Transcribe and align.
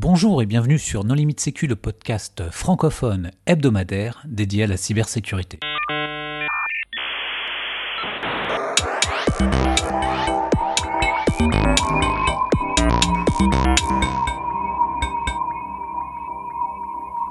Bonjour 0.00 0.40
et 0.42 0.46
bienvenue 0.46 0.78
sur 0.78 1.02
Non 1.02 1.14
Limite 1.14 1.40
Sécu, 1.40 1.66
le 1.66 1.74
podcast 1.74 2.44
francophone 2.52 3.32
hebdomadaire 3.46 4.22
dédié 4.28 4.62
à 4.62 4.66
la 4.68 4.76
cybersécurité. 4.76 5.58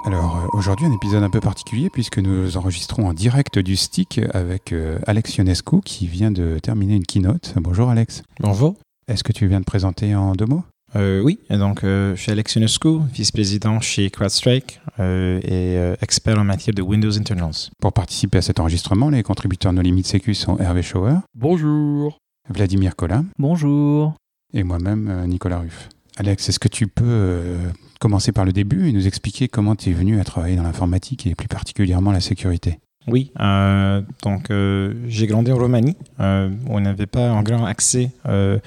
Alors 0.04 0.36
euh, 0.36 0.48
aujourd'hui 0.52 0.88
un 0.88 0.92
épisode 0.92 1.24
un 1.24 1.30
peu 1.30 1.40
particulier 1.40 1.90
puisque 1.90 2.18
nous 2.18 2.58
enregistrons 2.58 3.08
en 3.08 3.14
direct 3.14 3.60
du 3.60 3.78
stick 3.78 4.20
avec 4.34 4.74
euh, 4.74 5.00
Alex 5.08 5.38
Ionescu 5.38 5.80
qui 5.86 6.08
vient 6.08 6.32
de 6.32 6.60
terminer 6.60 6.96
une 6.96 7.06
keynote. 7.06 7.54
Bonjour 7.56 7.90
Alex. 7.90 8.24
Bonjour. 8.42 8.76
Est-ce 9.08 9.24
que 9.24 9.32
tu 9.32 9.48
viens 9.48 9.62
de 9.62 9.66
présenter 9.66 10.14
en 10.16 10.34
deux 10.34 10.48
mots? 10.48 10.64
Euh, 10.98 11.22
oui, 11.22 11.40
donc 11.50 11.84
euh, 11.84 12.16
je 12.16 12.22
suis 12.22 12.32
Alex 12.32 12.56
Ionescu, 12.56 13.00
vice-président 13.14 13.80
chez 13.80 14.10
CrowdStrike 14.10 14.80
euh, 15.00 15.40
et 15.44 15.78
euh, 15.78 15.96
expert 16.02 16.38
en 16.40 16.44
matière 16.44 16.74
de 16.74 16.82
Windows 16.82 17.16
Internals. 17.18 17.54
Pour 17.80 17.94
participer 17.94 18.40
à 18.40 18.42
cet 18.42 18.60
enregistrement, 18.60 19.10
les 19.10 19.24
contributeurs 19.24 19.74
No 19.74 19.82
Limit 19.82 20.04
Sécu 20.04 20.34
sont 20.34 20.58
Hervé 20.58 20.82
Schauer, 20.82 21.16
Bonjour. 21.36 22.18
Vladimir 22.50 22.96
Collin 22.96 23.26
Bonjour. 23.38 24.14
et 24.54 24.64
moi-même 24.64 25.08
euh, 25.10 25.28
Nicolas 25.28 25.60
Ruff. 25.60 25.90
Alex, 26.18 26.50
est-ce 26.50 26.60
que 26.60 26.68
tu 26.70 26.88
peux 26.88 27.04
euh, 27.06 27.58
commencer 28.00 28.32
par 28.32 28.46
le 28.46 28.52
début 28.54 28.88
et 28.88 28.92
nous 28.92 29.06
expliquer 29.06 29.48
comment 29.48 29.76
tu 29.76 29.90
es 29.92 29.94
venu 29.94 30.20
à 30.20 30.24
travailler 30.24 30.56
dans 30.56 30.64
l'informatique 30.64 31.28
et 31.28 31.36
plus 31.36 31.48
particulièrement 31.48 32.12
la 32.12 32.22
sécurité? 32.22 32.80
Oui, 33.08 33.32
euh, 33.40 34.02
donc 34.22 34.52
euh, 34.52 34.94
j'ai 35.08 35.28
grandi 35.28 35.50
en 35.52 35.58
Roumanie. 35.58 35.96
Euh, 36.20 36.50
on 36.68 36.82
n'avait 36.82 37.06
pas 37.06 37.30
un 37.30 37.42
grand 37.42 37.66
accès 37.66 38.12
euh, 38.28 38.58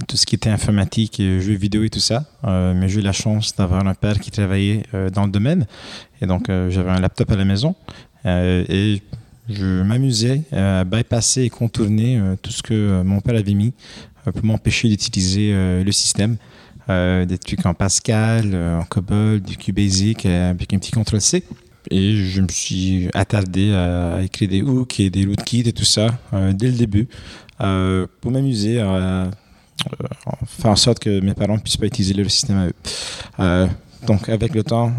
à 0.00 0.04
tout 0.04 0.16
ce 0.16 0.24
qui 0.24 0.36
était 0.36 0.50
informatique 0.50 1.18
et 1.18 1.40
jeux 1.40 1.54
vidéo 1.54 1.82
et 1.82 1.90
tout 1.90 1.98
ça. 1.98 2.24
Mais 2.44 2.88
j'ai 2.88 3.00
eu 3.00 3.02
la 3.02 3.12
chance 3.12 3.56
d'avoir 3.56 3.84
un 3.86 3.94
père 3.94 4.20
qui 4.20 4.30
travaillait 4.30 4.84
dans 5.12 5.24
le 5.24 5.32
domaine. 5.32 5.66
Et 6.22 6.26
donc 6.26 6.46
j'avais 6.46 6.90
un 6.90 7.00
laptop 7.00 7.30
à 7.32 7.36
la 7.36 7.44
maison. 7.44 7.74
Et 8.24 9.02
je 9.48 9.82
m'amusais 9.82 10.42
à 10.52 10.84
bypasser 10.84 11.42
et 11.42 11.50
contourner 11.50 12.20
tout 12.42 12.52
ce 12.52 12.62
que 12.62 13.02
mon 13.02 13.20
père 13.20 13.36
avait 13.36 13.54
mis 13.54 13.74
pour 14.24 14.44
m'empêcher 14.44 14.88
d'utiliser 14.88 15.52
le 15.52 15.92
système. 15.92 16.36
Des 16.88 17.38
trucs 17.38 17.66
en 17.66 17.74
Pascal, 17.74 18.54
en 18.54 18.84
COBOL, 18.84 19.40
du 19.40 19.56
QBasic 19.56 20.24
avec 20.24 20.72
un 20.72 20.78
petit 20.78 20.92
CTRL-C. 20.92 21.42
Et 21.90 22.16
je 22.16 22.40
me 22.40 22.48
suis 22.48 23.08
attardé 23.14 23.72
à, 23.72 24.16
à 24.16 24.22
écrire 24.22 24.48
des 24.48 24.62
hooks 24.62 25.00
et 25.00 25.10
des 25.10 25.24
rootkits 25.24 25.68
et 25.68 25.72
tout 25.72 25.84
ça 25.84 26.18
euh, 26.32 26.52
dès 26.52 26.66
le 26.66 26.74
début 26.74 27.08
euh, 27.60 28.06
pour 28.20 28.30
m'amuser 28.30 28.80
à, 28.80 28.86
euh, 28.86 29.30
faire 30.46 30.70
en 30.70 30.76
sorte 30.76 30.98
que 30.98 31.20
mes 31.20 31.34
parents 31.34 31.54
ne 31.54 31.60
puissent 31.60 31.76
pas 31.76 31.86
utiliser 31.86 32.14
le 32.14 32.28
système 32.28 32.70
à 33.38 33.64
eux. 33.64 33.68
Donc, 34.06 34.28
avec 34.28 34.54
le 34.54 34.62
temps, 34.62 34.92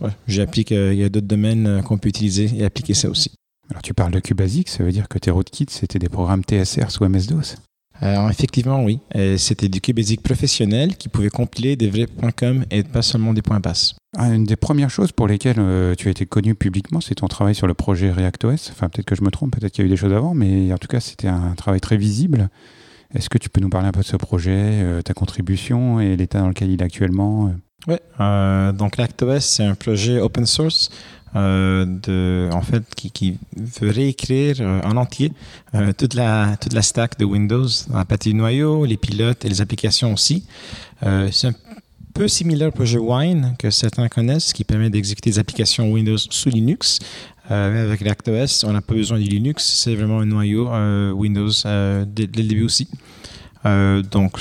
ouais, 0.00 0.64
qu'il 0.64 0.94
y 0.94 1.04
a 1.04 1.08
d'autres 1.08 1.26
domaines 1.26 1.82
qu'on 1.84 1.98
peut 1.98 2.08
utiliser 2.08 2.50
et 2.56 2.64
appliquer 2.64 2.94
ça 2.94 3.08
aussi. 3.08 3.30
Alors 3.70 3.82
tu 3.82 3.94
parles 3.94 4.10
de 4.10 4.18
QBasic, 4.18 4.68
ça 4.68 4.82
veut 4.82 4.90
dire 4.90 5.06
que 5.08 5.18
tes 5.18 5.30
rootkits 5.30 5.66
c'était 5.68 6.00
des 6.00 6.08
programmes 6.08 6.42
TSR 6.42 6.90
sous 6.90 7.04
MS-DOS 7.04 7.54
Alors, 8.00 8.30
effectivement, 8.30 8.82
oui. 8.82 9.00
C'était 9.36 9.68
du 9.68 9.80
QBasic 9.80 10.22
professionnel 10.22 10.96
qui 10.96 11.08
pouvait 11.08 11.28
compiler 11.28 11.76
des 11.76 11.88
vrais 11.88 12.06
.com 12.36 12.64
et 12.70 12.82
pas 12.82 13.02
seulement 13.02 13.32
des 13.34 13.42
points 13.42 13.60
basses. 13.60 13.94
Ah, 14.16 14.28
une 14.34 14.44
des 14.44 14.56
premières 14.56 14.90
choses 14.90 15.12
pour 15.12 15.28
lesquelles 15.28 15.60
euh, 15.60 15.94
tu 15.94 16.08
as 16.08 16.10
été 16.10 16.26
connu 16.26 16.56
publiquement, 16.56 17.00
c'est 17.00 17.14
ton 17.14 17.28
travail 17.28 17.54
sur 17.54 17.68
le 17.68 17.74
projet 17.74 18.10
ReactOS. 18.10 18.70
Enfin, 18.72 18.88
peut-être 18.88 19.06
que 19.06 19.14
je 19.14 19.22
me 19.22 19.30
trompe, 19.30 19.52
peut-être 19.52 19.72
qu'il 19.72 19.84
y 19.84 19.86
a 19.86 19.86
eu 19.86 19.90
des 19.90 19.96
choses 19.96 20.12
avant, 20.12 20.34
mais 20.34 20.72
en 20.72 20.78
tout 20.78 20.88
cas, 20.88 20.98
c'était 20.98 21.28
un 21.28 21.54
travail 21.54 21.80
très 21.80 21.96
visible. 21.96 22.48
Est-ce 23.14 23.28
que 23.28 23.38
tu 23.38 23.48
peux 23.48 23.60
nous 23.60 23.70
parler 23.70 23.86
un 23.86 23.92
peu 23.92 24.00
de 24.00 24.06
ce 24.06 24.16
projet, 24.16 24.50
euh, 24.56 25.02
ta 25.02 25.14
contribution 25.14 26.00
et 26.00 26.16
l'état 26.16 26.40
dans 26.40 26.48
lequel 26.48 26.70
il 26.70 26.80
est 26.80 26.84
actuellement 26.84 27.48
euh? 27.48 27.50
Euh, 28.20 28.72
donc 28.72 28.96
l'ActOS, 28.96 29.40
c'est 29.40 29.64
un 29.64 29.74
projet 29.74 30.20
open 30.20 30.44
source 30.44 30.90
euh, 31.36 31.86
de, 31.86 32.50
en 32.52 32.62
fait, 32.62 32.82
qui, 32.94 33.38
veut 33.56 33.90
réécrire 33.90 34.56
euh, 34.60 34.80
en 34.82 34.96
entier 34.96 35.32
euh, 35.74 35.92
toute 35.96 36.14
la 36.14 36.56
toute 36.60 36.72
la 36.72 36.82
stack 36.82 37.18
de 37.18 37.24
Windows, 37.24 37.68
la 37.92 38.04
partie 38.04 38.30
du 38.30 38.34
noyau, 38.34 38.84
les 38.84 38.96
pilotes 38.96 39.44
et 39.44 39.48
les 39.48 39.60
applications 39.60 40.12
aussi. 40.12 40.44
C'est 41.02 41.46
un 41.46 41.54
peu 42.12 42.28
similaire 42.28 42.68
au 42.68 42.72
projet 42.72 42.98
Wine 42.98 43.54
que 43.58 43.70
certains 43.70 44.08
connaissent, 44.08 44.52
qui 44.52 44.64
permet 44.64 44.90
d'exécuter 44.90 45.30
des 45.30 45.38
applications 45.38 45.90
Windows 45.90 46.18
sous 46.18 46.50
Linux. 46.50 46.98
Avec 47.48 48.02
l'ActOS, 48.02 48.64
on 48.64 48.72
n'a 48.72 48.80
pas 48.80 48.94
besoin 48.94 49.18
du 49.18 49.24
Linux, 49.24 49.64
c'est 49.64 49.96
vraiment 49.96 50.20
un 50.20 50.26
noyau 50.26 50.68
Windows 51.14 51.50
dès 52.06 52.26
le 52.26 52.42
début 52.42 52.64
aussi. 52.64 52.86
Euh, 53.66 54.02
donc, 54.02 54.38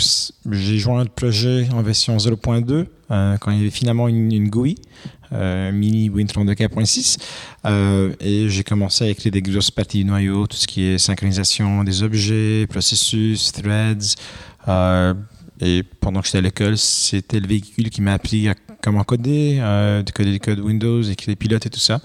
j'ai 0.49 0.77
joint 0.77 1.03
le 1.03 1.09
projet 1.09 1.67
en 1.73 1.81
version 1.81 2.15
0.2 2.17 2.85
euh, 3.11 3.37
quand 3.37 3.51
il 3.51 3.57
y 3.57 3.61
avait 3.61 3.69
finalement 3.69 4.07
une, 4.07 4.31
une 4.31 4.49
GUI, 4.49 4.75
euh, 5.33 5.71
mini 5.71 6.09
Win32K.6, 6.09 7.17
euh, 7.65 8.13
et 8.19 8.49
j'ai 8.49 8.63
commencé 8.63 9.05
à 9.05 9.09
écrire 9.09 9.31
des 9.31 9.41
grosses 9.41 9.71
parties 9.71 9.99
du 9.99 10.05
noyau, 10.05 10.47
tout 10.47 10.57
ce 10.57 10.67
qui 10.67 10.83
est 10.83 10.97
synchronisation 10.97 11.83
des 11.83 12.03
objets, 12.03 12.65
processus, 12.67 13.51
threads. 13.51 14.15
euh, 14.67 15.13
et 15.61 15.83
pendant 15.83 16.21
que 16.21 16.27
j'étais 16.27 16.37
à 16.37 16.41
l'école, 16.41 16.77
c'était 16.77 17.41
le 17.41 17.47
véhicule 17.47 17.89
qui 17.89 18.01
m'a 18.01 18.13
appris 18.13 18.47
à 18.47 18.55
comment 18.81 19.03
coder, 19.03 19.57
de 19.57 20.09
coder 20.09 20.31
des 20.31 20.39
codes 20.39 20.61
Windows, 20.61 21.01
écrire 21.01 21.33
des 21.33 21.35
pilotes 21.35 21.65
et 21.65 21.69
tout 21.69 21.81
ça. 21.81 21.99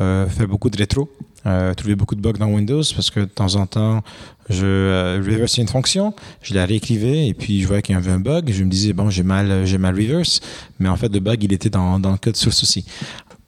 Euh, 0.00 0.28
faire 0.28 0.46
beaucoup 0.46 0.70
de 0.70 0.76
rétro, 0.76 1.08
euh, 1.44 1.74
trouver 1.74 1.96
beaucoup 1.96 2.14
de 2.14 2.20
bugs 2.20 2.34
dans 2.34 2.46
Windows 2.46 2.82
parce 2.94 3.10
que 3.10 3.18
de 3.18 3.24
temps 3.24 3.56
en 3.56 3.66
temps, 3.66 4.02
je 4.48 4.64
euh, 4.64 5.16
reversais 5.16 5.60
une 5.60 5.66
fonction, 5.66 6.14
je 6.40 6.54
la 6.54 6.66
réécrivais 6.66 7.26
et 7.26 7.34
puis 7.34 7.60
je 7.62 7.66
voyais 7.66 7.82
qu'il 7.82 7.96
y 7.96 7.98
avait 7.98 8.12
un 8.12 8.20
bug. 8.20 8.48
Je 8.52 8.62
me 8.62 8.70
disais, 8.70 8.92
bon, 8.92 9.10
j'ai 9.10 9.24
mal, 9.24 9.66
j'ai 9.66 9.78
mal 9.78 9.96
reverse, 9.96 10.40
mais 10.78 10.88
en 10.88 10.96
fait, 10.96 11.12
le 11.12 11.18
bug, 11.18 11.42
il 11.42 11.52
était 11.52 11.68
dans, 11.68 11.98
dans 11.98 12.12
le 12.12 12.16
code 12.16 12.36
source 12.36 12.62
aussi. 12.62 12.84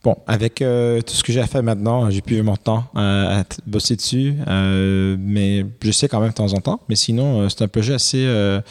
Bon, 0.02 0.16
avec 0.26 0.62
euh, 0.62 1.02
tout 1.02 1.12
ce 1.12 1.22
que 1.22 1.30
j'ai 1.30 1.40
à 1.40 1.46
faire 1.46 1.62
maintenant, 1.62 2.08
j'ai 2.08 2.22
plus 2.22 2.40
de 2.40 2.56
temps 2.56 2.84
euh, 2.96 3.40
à 3.40 3.44
bosser 3.66 3.96
dessus, 3.96 4.34
euh, 4.48 5.14
mais 5.20 5.66
je 5.82 5.90
sais 5.90 6.08
quand 6.08 6.20
même 6.20 6.30
de 6.30 6.34
temps 6.34 6.54
en 6.54 6.60
temps. 6.60 6.80
Mais 6.88 6.96
sinon, 6.96 7.42
euh, 7.42 7.48
c'est 7.50 7.60
un 7.60 7.68
projet 7.68 7.92
assez, 7.92 8.24
euh, 8.24 8.62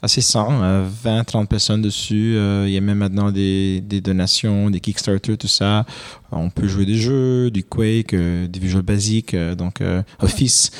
assez 0.00 0.22
sain, 0.22 0.48
euh, 0.62 0.88
20-30 1.04 1.46
personnes 1.46 1.82
dessus. 1.82 2.38
il 2.64 2.70
y 2.70 2.78
a 2.78 2.80
même 2.80 2.96
maintenant 2.96 3.30
des, 3.30 3.82
des 3.82 4.00
donations, 4.00 4.70
des 4.70 4.80
Kickstarter, 4.80 5.36
tout 5.36 5.46
ça. 5.46 5.84
On 6.32 6.48
peut 6.48 6.66
jouer 6.66 6.86
des 6.86 6.96
jeux, 6.96 7.50
du 7.50 7.64
Quake, 7.64 8.14
des 8.14 8.58
Visual 8.58 8.82
Basic, 8.82 9.36
donc 9.56 9.82
Office. 10.20 10.70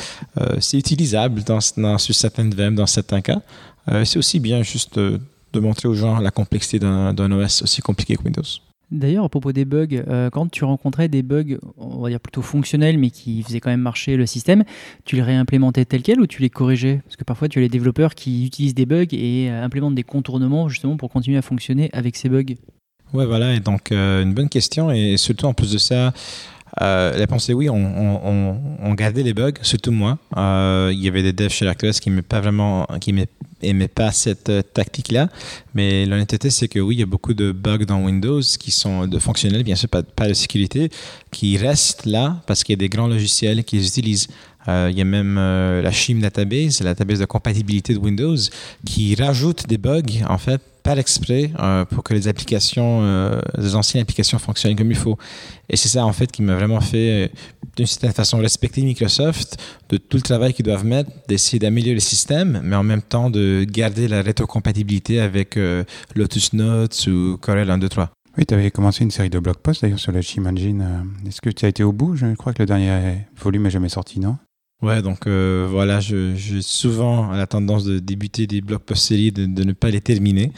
C'est 0.60 0.78
utilisable 0.78 1.42
dans, 1.42 1.58
dans, 1.76 1.98
sur 1.98 2.14
certaines 2.14 2.54
VM, 2.54 2.74
dans 2.74 2.86
certains 2.86 3.20
cas. 3.20 3.40
C'est 4.04 4.18
aussi 4.18 4.40
bien 4.40 4.62
juste 4.62 4.98
de 4.98 5.60
montrer 5.60 5.88
aux 5.88 5.94
gens 5.94 6.18
la 6.18 6.30
complexité 6.30 6.78
d'un 6.78 7.32
OS 7.32 7.62
aussi 7.62 7.82
compliqué 7.82 8.16
que 8.16 8.22
Windows. 8.22 8.67
D'ailleurs, 8.90 9.24
à 9.24 9.28
propos 9.28 9.52
des 9.52 9.66
bugs, 9.66 9.86
euh, 9.92 10.30
quand 10.30 10.50
tu 10.50 10.64
rencontrais 10.64 11.08
des 11.08 11.22
bugs, 11.22 11.58
on 11.76 12.00
va 12.00 12.08
dire 12.08 12.20
plutôt 12.20 12.40
fonctionnels, 12.40 12.96
mais 12.96 13.10
qui 13.10 13.42
faisaient 13.42 13.60
quand 13.60 13.68
même 13.70 13.82
marcher 13.82 14.16
le 14.16 14.24
système, 14.24 14.64
tu 15.04 15.16
les 15.16 15.22
réimplémentais 15.22 15.84
tels 15.84 16.02
quels 16.02 16.20
ou 16.20 16.26
tu 16.26 16.40
les 16.40 16.48
corrigeais? 16.48 17.02
Parce 17.04 17.16
que 17.16 17.24
parfois, 17.24 17.48
tu 17.48 17.58
as 17.58 17.62
les 17.62 17.68
développeurs 17.68 18.14
qui 18.14 18.46
utilisent 18.46 18.74
des 18.74 18.86
bugs 18.86 19.04
et 19.12 19.50
euh, 19.50 19.62
implémentent 19.62 19.94
des 19.94 20.04
contournements 20.04 20.68
justement 20.68 20.96
pour 20.96 21.10
continuer 21.10 21.36
à 21.36 21.42
fonctionner 21.42 21.90
avec 21.92 22.16
ces 22.16 22.30
bugs. 22.30 22.54
Ouais, 23.12 23.24
voilà, 23.24 23.54
et 23.54 23.60
donc 23.60 23.90
euh, 23.90 24.22
une 24.22 24.34
bonne 24.34 24.50
question, 24.50 24.90
et 24.90 25.16
surtout 25.16 25.46
en 25.46 25.54
plus 25.54 25.72
de 25.72 25.78
ça, 25.78 26.12
euh, 26.82 27.16
la 27.16 27.26
pensée, 27.26 27.54
oui, 27.54 27.68
on, 27.68 28.94
gardait 28.94 29.22
les 29.22 29.34
bugs, 29.34 29.52
surtout 29.62 29.92
moi. 29.92 30.18
Euh, 30.36 30.90
il 30.92 31.00
y 31.00 31.08
avait 31.08 31.22
des 31.22 31.32
devs 31.32 31.50
chez 31.50 31.64
Lactose 31.64 32.00
qui 32.00 32.10
n'aimaient 32.10 32.22
pas 32.22 32.40
vraiment, 32.40 32.86
qui 33.00 33.10
aimaient, 33.10 33.28
aimaient 33.62 33.88
pas 33.88 34.10
cette 34.12 34.48
euh, 34.48 34.62
tactique-là, 34.62 35.28
mais 35.74 36.06
l'honnêteté, 36.06 36.50
c'est 36.50 36.68
que 36.68 36.78
oui, 36.80 36.96
il 36.96 36.98
y 37.00 37.02
a 37.02 37.06
beaucoup 37.06 37.34
de 37.34 37.52
bugs 37.52 37.84
dans 37.84 38.02
Windows 38.02 38.40
qui 38.40 38.70
sont 38.70 39.06
de 39.06 39.18
fonctionnels, 39.18 39.62
bien 39.62 39.76
sûr, 39.76 39.88
pas, 39.88 40.02
pas 40.02 40.28
de 40.28 40.32
sécurité, 40.32 40.90
qui 41.30 41.56
restent 41.56 42.06
là 42.06 42.42
parce 42.46 42.64
qu'il 42.64 42.72
y 42.72 42.78
a 42.78 42.80
des 42.80 42.88
grands 42.88 43.08
logiciels 43.08 43.64
qui 43.64 43.76
les 43.76 43.86
utilisent. 43.86 44.28
Euh, 44.68 44.88
il 44.90 44.98
y 44.98 45.00
a 45.00 45.04
même 45.04 45.36
euh, 45.38 45.82
la 45.82 45.90
Shim 45.90 46.20
Database, 46.20 46.80
la 46.80 46.90
database 46.94 47.18
de 47.20 47.24
compatibilité 47.24 47.94
de 47.94 47.98
Windows, 47.98 48.36
qui 48.84 49.14
rajoute 49.14 49.66
des 49.66 49.78
bugs, 49.78 50.02
en 50.28 50.38
fait, 50.38 50.60
par 50.82 50.98
exprès, 50.98 51.50
euh, 51.58 51.84
pour 51.84 52.02
que 52.04 52.14
les 52.14 52.28
applications, 52.28 53.02
les 53.58 53.74
anciennes 53.74 54.02
applications 54.02 54.38
fonctionnent 54.38 54.76
comme 54.76 54.90
il 54.90 54.96
faut. 54.96 55.18
Et 55.68 55.76
c'est 55.76 55.88
ça, 55.88 56.04
en 56.04 56.12
fait, 56.12 56.30
qui 56.30 56.42
m'a 56.42 56.54
vraiment 56.54 56.80
fait, 56.80 57.30
d'une 57.76 57.86
certaine 57.86 58.12
façon, 58.12 58.38
respecter 58.38 58.82
Microsoft 58.82 59.56
de 59.90 59.96
tout 59.96 60.16
le 60.16 60.22
travail 60.22 60.54
qu'ils 60.54 60.64
doivent 60.64 60.86
mettre, 60.86 61.10
d'essayer 61.28 61.58
d'améliorer 61.58 61.94
le 61.94 62.00
système, 62.00 62.60
mais 62.64 62.76
en 62.76 62.82
même 62.84 63.02
temps 63.02 63.30
de 63.30 63.66
garder 63.68 64.08
la 64.08 64.22
rétrocompatibilité 64.22 65.20
avec 65.20 65.58
Lotus 66.14 66.52
Notes 66.52 67.06
ou 67.06 67.36
Corel 67.40 67.70
1, 67.70 67.78
2, 67.78 67.88
3. 67.88 68.10
Oui, 68.38 68.46
tu 68.46 68.54
avais 68.54 68.70
commencé 68.70 69.02
une 69.02 69.10
série 69.10 69.30
de 69.30 69.38
blog 69.40 69.56
posts 69.56 69.82
d'ailleurs 69.82 69.98
sur 69.98 70.12
la 70.12 70.22
Chim 70.22 70.46
Engine. 70.46 70.80
euh, 70.80 71.28
Est-ce 71.28 71.40
que 71.40 71.50
tu 71.50 71.64
as 71.64 71.68
été 71.68 71.82
au 71.82 71.92
bout? 71.92 72.14
Je 72.14 72.32
crois 72.34 72.52
que 72.52 72.62
le 72.62 72.66
dernier 72.66 73.26
volume 73.36 73.64
n'est 73.64 73.70
jamais 73.70 73.88
sorti, 73.88 74.20
non? 74.20 74.36
Ouais, 74.80 75.02
donc 75.02 75.26
euh, 75.26 75.66
voilà, 75.68 75.98
j'ai 75.98 76.62
souvent 76.62 77.32
la 77.32 77.48
tendance 77.48 77.82
de 77.82 77.98
débuter 77.98 78.46
des 78.46 78.60
blog 78.60 78.78
post 78.78 79.06
séries, 79.06 79.32
de, 79.32 79.44
de 79.44 79.64
ne 79.64 79.72
pas 79.72 79.90
les 79.90 80.00
terminer. 80.00 80.52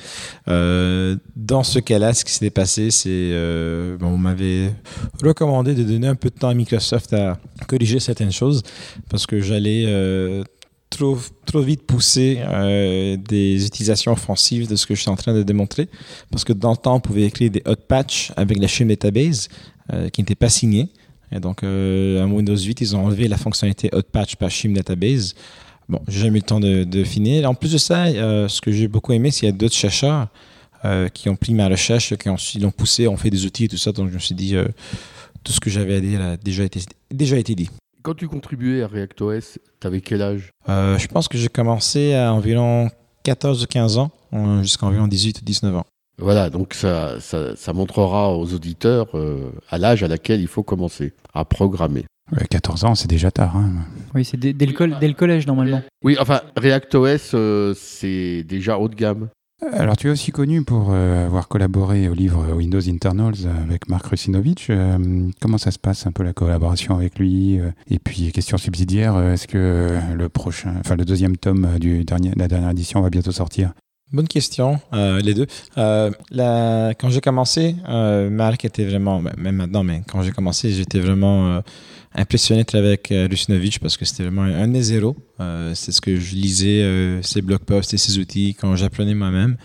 Euh, 0.47 1.17
dans 1.37 1.63
ce 1.63 1.79
cas-là, 1.79 2.13
ce 2.13 2.27
qui 2.27 2.33
s'était 2.33 2.51
passé, 2.51 2.91
c'est 2.91 3.09
euh, 3.09 3.97
bon, 3.97 4.09
on 4.09 4.19
m'avait 4.19 4.75
recommandé 5.23 5.75
de 5.75 5.85
donner 5.85 6.07
un 6.07 6.17
peu 6.17 6.29
de 6.29 6.35
temps 6.35 6.51
à 6.51 6.55
Microsoft 6.55 7.15
à 7.15 7.41
corriger 7.67 7.99
certaines 7.99 8.31
choses 8.31 8.63
parce 9.09 9.25
que 9.25 9.41
j'allais 9.41 9.85
euh, 9.87 10.45
trop, 10.91 11.19
trop 11.47 11.63
vite 11.63 11.87
pousser 11.87 12.41
des 13.27 13.65
utilisations 13.65 14.13
offensives 14.13 14.69
de 14.69 14.77
ce 14.77 14.85
que 14.85 14.95
je 14.95 15.01
suis 15.01 15.11
en 15.11 15.17
train 15.17 15.33
de 15.33 15.43
démontrer. 15.43 15.89
Parce 16.31 16.45
que 16.45 16.53
dans 16.53 16.73
le 16.73 16.77
temps, 16.77 16.97
on 16.97 17.01
pouvait 17.01 17.23
écrire 17.23 17.51
des 17.51 17.63
hot 17.65 17.77
patch 17.89 18.33
avec 18.37 18.59
la 18.59 18.67
shim 18.67 18.89
database 18.89 19.49
qui 20.13 20.21
n'était 20.21 20.35
pas 20.35 20.51
signée. 20.51 20.91
Et 21.33 21.41
donc, 21.41 21.63
euh, 21.63 22.23
en 22.23 22.31
Windows 22.31 22.57
8, 22.57 22.81
ils 22.81 22.97
ont 22.97 23.05
enlevé 23.05 23.29
la 23.29 23.37
fonctionnalité 23.37 23.89
hot 23.93 24.03
patch 24.03 24.37
par 24.37 24.51
shim 24.51 24.73
database. 24.73 25.35
Bon, 25.91 26.01
j'ai 26.07 26.21
jamais 26.21 26.39
eu 26.39 26.43
le 26.43 26.47
temps 26.47 26.61
de, 26.61 26.85
de 26.85 27.03
finir. 27.03 27.51
En 27.51 27.55
plus 27.55 27.73
de 27.73 27.79
ça, 27.79 28.05
euh, 28.07 28.47
ce 28.47 28.61
que 28.61 28.71
j'ai 28.71 28.87
beaucoup 28.87 29.13
aimé, 29.13 29.33
c'est 29.33 29.41
qu'il 29.41 29.49
y 29.49 29.53
a 29.53 29.57
d'autres 29.57 29.75
chercheurs 29.75 30.29
euh, 30.85 31.09
qui 31.09 31.29
ont 31.29 31.35
pris 31.35 31.53
ma 31.53 31.69
recherche, 31.69 32.15
qui 32.17 32.29
ont, 32.29 32.37
ils 32.55 32.63
l'ont 32.63 32.71
poussé, 32.71 33.09
ont 33.09 33.17
fait 33.17 33.31
des 33.31 33.45
outils 33.45 33.65
et 33.65 33.69
tout 33.69 33.77
ça. 33.77 33.91
Donc, 33.91 34.09
je 34.09 34.15
me 34.15 34.21
suis 34.21 34.37
dit, 34.37 34.55
euh, 34.55 34.67
tout 35.43 35.53
ce 35.53 35.59
que 35.59 35.69
j'avais 35.69 35.97
à 35.97 36.01
dire 36.01 36.21
a 36.21 36.37
déjà 36.37 36.63
été, 36.63 36.81
déjà 37.11 37.39
été 37.39 37.57
dit. 37.57 37.69
Quand 38.03 38.15
tu 38.15 38.29
contribuais 38.29 38.83
à 38.83 38.87
ReactOS, 38.87 39.59
t'avais 39.81 40.01
quel 40.01 40.23
âge? 40.23 40.53
Je 40.69 41.07
pense 41.09 41.27
que 41.27 41.37
j'ai 41.37 41.49
commencé 41.49 42.15
à 42.15 42.33
environ 42.33 42.89
14 43.25 43.65
ou 43.65 43.67
15 43.67 43.99
ans, 43.99 44.11
jusqu'à 44.63 44.87
environ 44.87 45.09
18 45.09 45.41
ou 45.41 45.45
19 45.45 45.77
ans. 45.77 45.87
Voilà, 46.21 46.51
donc 46.51 46.75
ça, 46.75 47.21
ça, 47.21 47.57
ça 47.57 47.73
montrera 47.73 48.37
aux 48.37 48.53
auditeurs 48.55 49.09
euh, 49.15 49.51
à 49.71 49.79
l'âge 49.79 50.03
à 50.03 50.09
laquelle 50.09 50.41
il 50.41 50.47
faut 50.49 50.63
commencer 50.63 51.13
à 51.35 51.45
programmer. 51.45 52.05
Ouais, 52.33 52.47
14 52.49 52.85
ans, 52.85 52.95
c'est 52.95 53.09
déjà 53.09 53.31
tard. 53.31 53.57
hein. 53.57 53.71
Oui, 54.15 54.25
c'est 54.25 54.37
dès, 54.37 54.53
dès 54.53 54.67
le 54.67 54.73
col- 54.73 54.97
dès 55.01 55.09
le 55.09 55.15
collège 55.15 55.47
normalement. 55.47 55.83
Oui, 56.05 56.17
enfin, 56.21 56.43
ReactOS, 56.57 57.35
euh, 57.35 57.75
c'est 57.77 58.45
déjà 58.45 58.79
haut 58.79 58.89
de 58.89 58.95
gamme. 58.95 59.29
Alors, 59.73 59.95
tu 59.97 60.07
es 60.07 60.11
aussi 60.11 60.31
connu 60.31 60.63
pour 60.65 60.89
euh, 60.91 61.27
avoir 61.27 61.47
collaboré 61.49 62.09
au 62.09 62.15
livre 62.15 62.55
Windows 62.55 62.81
Internals 62.89 63.35
avec 63.67 63.89
Marc 63.91 64.07
Rusinovich. 64.07 64.69
Euh, 64.71 65.29
comment 65.41 65.59
ça 65.59 65.71
se 65.71 65.79
passe 65.79 66.07
un 66.07 66.13
peu 66.13 66.23
la 66.23 66.33
collaboration 66.33 66.95
avec 66.97 67.19
lui 67.19 67.59
euh, 67.61 67.71
Et 67.91 67.99
puis, 67.99 68.33
question 68.33 68.57
subsidiaire, 68.57 69.17
euh, 69.17 69.35
est-ce 69.35 69.47
que 69.47 69.59
euh, 69.59 70.01
le 70.15 70.29
prochain, 70.31 70.75
enfin 70.81 70.97
le 70.97 71.05
deuxième 71.05 71.37
tome 71.37 71.67
euh, 71.75 71.79
du 71.79 72.05
dernier, 72.05 72.33
la 72.37 72.49
dernière 72.49 72.71
édition 72.71 73.03
va 73.03 73.11
bientôt 73.11 73.33
sortir? 73.33 73.73
Bonne 74.13 74.27
question, 74.27 74.81
euh, 74.93 75.21
les 75.21 75.35
deux. 75.35 75.47
Euh, 75.79 76.11
la- 76.31 76.95
quand 76.99 77.11
j'ai 77.11 77.21
commencé, 77.21 77.77
euh, 77.89 78.29
Marc 78.29 78.65
était 78.65 78.85
vraiment, 78.85 79.23
ben, 79.23 79.33
même 79.39 79.55
maintenant, 79.57 79.85
mais 79.85 80.03
quand 80.11 80.23
j'ai 80.23 80.33
commencé, 80.33 80.73
j'étais 80.73 80.99
vraiment 80.99 81.53
euh, 81.53 81.61
impressionné 82.17 82.63
de 82.63 82.67
travailler 82.67 82.89
avec 82.95 83.13
euh, 83.13 83.29
Rusinovich 83.31 83.79
parce 83.79 83.97
que 83.97 84.05
c'était 84.05 84.25
vraiment 84.25 84.43
un, 84.43 84.63
un 84.63 84.67
de 84.67 84.73
mes 84.73 84.83
zéros. 84.83 85.17
Euh, 85.39 85.73
c'est 85.77 85.93
ce 85.93 86.01
que 86.01 86.19
je 86.19 86.35
lisais, 86.35 86.83
euh, 86.83 87.23
ses 87.23 87.41
blog 87.41 87.61
posts 87.61 87.95
et 87.95 87.99
ses 87.99 88.19
outils 88.19 88.57
quand 88.61 88.75
j'apprenais 88.75 89.15
moi-même. 89.15 89.57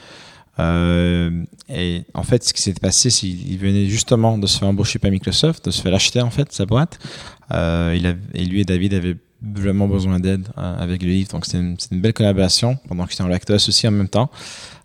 Euh, 0.60 1.44
et 1.68 2.04
en 2.14 2.22
fait, 2.24 2.44
ce 2.44 2.54
qui 2.54 2.62
s'est 2.62 2.74
passé, 2.74 3.10
c'est 3.10 3.28
qu'il 3.28 3.58
venait 3.58 3.88
justement 3.88 4.38
de 4.38 4.46
se 4.46 4.60
faire 4.60 4.68
embaucher 4.68 5.00
par 5.00 5.10
Microsoft, 5.10 5.66
de 5.66 5.72
se 5.72 5.82
faire 5.82 5.94
acheter 5.96 6.22
en 6.22 6.30
fait 6.30 6.52
sa 6.54 6.68
boîte. 6.68 7.00
Euh, 7.52 7.96
il 7.98 8.06
a, 8.06 8.14
et 8.36 8.46
lui 8.46 8.62
et 8.62 8.64
David 8.64 8.94
avaient 8.94 9.18
vraiment 9.54 9.88
besoin 9.88 10.20
d'aide 10.20 10.48
euh, 10.58 10.78
avec 10.78 11.02
le 11.02 11.10
livre. 11.10 11.30
Donc, 11.30 11.46
c'était 11.46 11.60
une, 11.60 11.78
belle 11.92 12.14
collaboration 12.14 12.78
pendant 12.88 13.06
que 13.06 13.12
j'étais 13.12 13.24
en 13.24 13.28
Lactos 13.28 13.56
aussi 13.56 13.88
en 13.88 13.92
même 13.92 14.10
temps. 14.10 14.30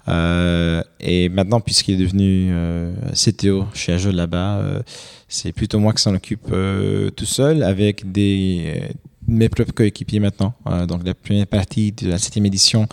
Euh, 0.08 0.82
et 0.98 1.28
maintenant, 1.28 1.60
puisqu'il 1.60 1.94
est 1.94 2.04
devenu 2.04 2.48
euh, 2.50 2.92
CTO 3.12 3.66
chez 3.74 3.92
Azure 3.92 4.12
là-bas, 4.12 4.62
c'est 5.28 5.52
plutôt 5.52 5.78
moi 5.78 5.92
qui 5.92 6.02
s'en 6.02 6.14
occupe 6.14 6.52
tout 7.16 7.26
seul 7.26 7.62
avec 7.62 8.04
mes 8.04 9.48
propres 9.48 9.72
coéquipiers 9.72 10.20
maintenant. 10.20 10.54
Donc, 10.88 11.02
la 11.04 11.14
première 11.14 11.46
partie 11.46 11.92
de 11.92 12.08
la 12.08 12.18
septième 12.18 12.46
édition, 12.46 12.86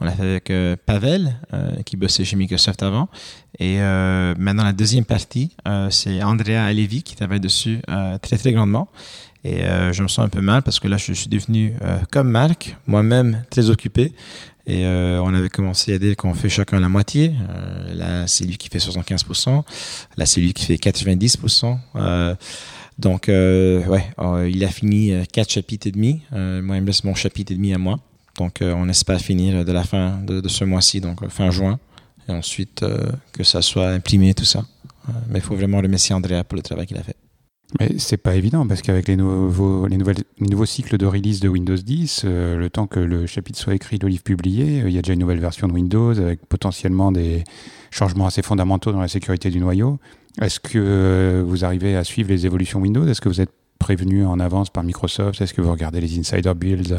on 0.00 0.04
l'a 0.04 0.12
fait 0.12 0.22
avec 0.22 0.52
Pavel, 0.86 1.34
qui 1.84 1.96
bossait 1.96 2.24
chez 2.24 2.36
Microsoft 2.36 2.82
avant. 2.82 3.08
Et 3.58 3.78
maintenant, 3.78 4.64
la 4.64 4.72
deuxième 4.72 5.04
partie, 5.04 5.54
c'est 5.90 6.22
Andrea 6.22 6.64
Alevi 6.64 7.02
qui 7.02 7.16
travaille 7.16 7.40
dessus 7.40 7.80
très, 8.22 8.38
très 8.38 8.52
grandement. 8.52 8.88
Et 9.44 9.64
euh, 9.64 9.92
je 9.92 10.02
me 10.04 10.08
sens 10.08 10.24
un 10.24 10.28
peu 10.28 10.40
mal 10.40 10.62
parce 10.62 10.78
que 10.78 10.86
là, 10.86 10.96
je 10.96 11.12
suis 11.12 11.28
devenu 11.28 11.74
euh, 11.82 11.98
comme 12.10 12.30
Marc, 12.30 12.76
moi-même 12.86 13.42
très 13.50 13.70
occupé. 13.70 14.12
Et 14.66 14.86
euh, 14.86 15.20
on 15.22 15.34
avait 15.34 15.48
commencé 15.48 15.92
à 15.92 15.98
dire 15.98 16.16
qu'on 16.16 16.34
fait 16.34 16.48
chacun 16.48 16.78
la 16.78 16.88
moitié. 16.88 17.32
Euh, 17.48 17.94
là, 17.94 18.26
c'est 18.26 18.44
lui 18.44 18.56
qui 18.56 18.68
fait 18.68 18.78
75%. 18.78 19.62
Là, 20.16 20.26
c'est 20.26 20.40
lui 20.40 20.52
qui 20.52 20.64
fait 20.66 20.76
90%. 20.76 21.78
Euh, 21.96 22.34
donc, 22.98 23.28
euh, 23.28 23.84
ouais, 23.86 24.50
il 24.50 24.64
a 24.64 24.68
fini 24.68 25.12
quatre 25.32 25.50
chapitres 25.50 25.88
et 25.88 25.90
demi. 25.90 26.22
Moi, 26.30 26.76
il 26.76 26.82
me 26.82 26.86
laisse 26.86 27.02
mon 27.04 27.14
chapitre 27.14 27.52
et 27.52 27.56
demi 27.56 27.74
à 27.74 27.78
moi. 27.78 27.98
Donc, 28.38 28.58
on 28.60 28.88
espère 28.88 29.20
finir 29.20 29.64
de 29.64 29.72
la 29.72 29.82
fin 29.82 30.18
de, 30.22 30.46
ce 30.48 30.64
mois-ci, 30.64 31.00
donc 31.00 31.26
fin 31.28 31.50
juin. 31.50 31.80
Et 32.28 32.32
ensuite, 32.32 32.84
que 33.32 33.42
ça 33.42 33.62
soit 33.62 33.88
imprimé, 33.88 34.34
tout 34.34 34.44
ça. 34.44 34.64
Mais 35.28 35.40
il 35.40 35.42
faut 35.42 35.56
vraiment 35.56 35.78
remercier 35.78 36.14
Andrea 36.14 36.44
pour 36.44 36.56
le 36.56 36.62
travail 36.62 36.86
qu'il 36.86 36.96
a 36.96 37.02
fait. 37.02 37.16
Mais 37.80 37.98
c'est 37.98 38.18
pas 38.18 38.34
évident 38.34 38.66
parce 38.66 38.82
qu'avec 38.82 39.08
les 39.08 39.16
nouveaux, 39.16 39.86
les, 39.86 39.96
nouvelles, 39.96 40.22
les 40.38 40.46
nouveaux 40.46 40.66
cycles 40.66 40.98
de 40.98 41.06
release 41.06 41.40
de 41.40 41.48
Windows 41.48 41.76
10, 41.76 42.22
euh, 42.24 42.56
le 42.58 42.68
temps 42.68 42.86
que 42.86 43.00
le 43.00 43.26
chapitre 43.26 43.58
soit 43.58 43.74
écrit, 43.74 43.98
le 43.98 44.08
livre 44.08 44.22
publié, 44.22 44.82
euh, 44.82 44.88
il 44.88 44.94
y 44.94 44.98
a 44.98 45.02
déjà 45.02 45.14
une 45.14 45.20
nouvelle 45.20 45.40
version 45.40 45.68
de 45.68 45.72
Windows 45.72 46.18
avec 46.18 46.44
potentiellement 46.46 47.12
des 47.12 47.44
changements 47.90 48.26
assez 48.26 48.42
fondamentaux 48.42 48.92
dans 48.92 49.00
la 49.00 49.08
sécurité 49.08 49.50
du 49.50 49.58
noyau. 49.58 49.98
Est-ce 50.40 50.60
que 50.60 50.78
euh, 50.78 51.42
vous 51.46 51.64
arrivez 51.64 51.96
à 51.96 52.04
suivre 52.04 52.28
les 52.28 52.44
évolutions 52.44 52.80
Windows? 52.80 53.06
Est-ce 53.06 53.20
que 53.20 53.28
vous 53.28 53.40
êtes 53.40 53.52
prévenu 53.78 54.26
en 54.26 54.38
avance 54.38 54.68
par 54.68 54.84
Microsoft? 54.84 55.40
Est-ce 55.40 55.54
que 55.54 55.62
vous 55.62 55.72
regardez 55.72 56.00
les 56.00 56.18
insider 56.18 56.52
builds 56.54 56.98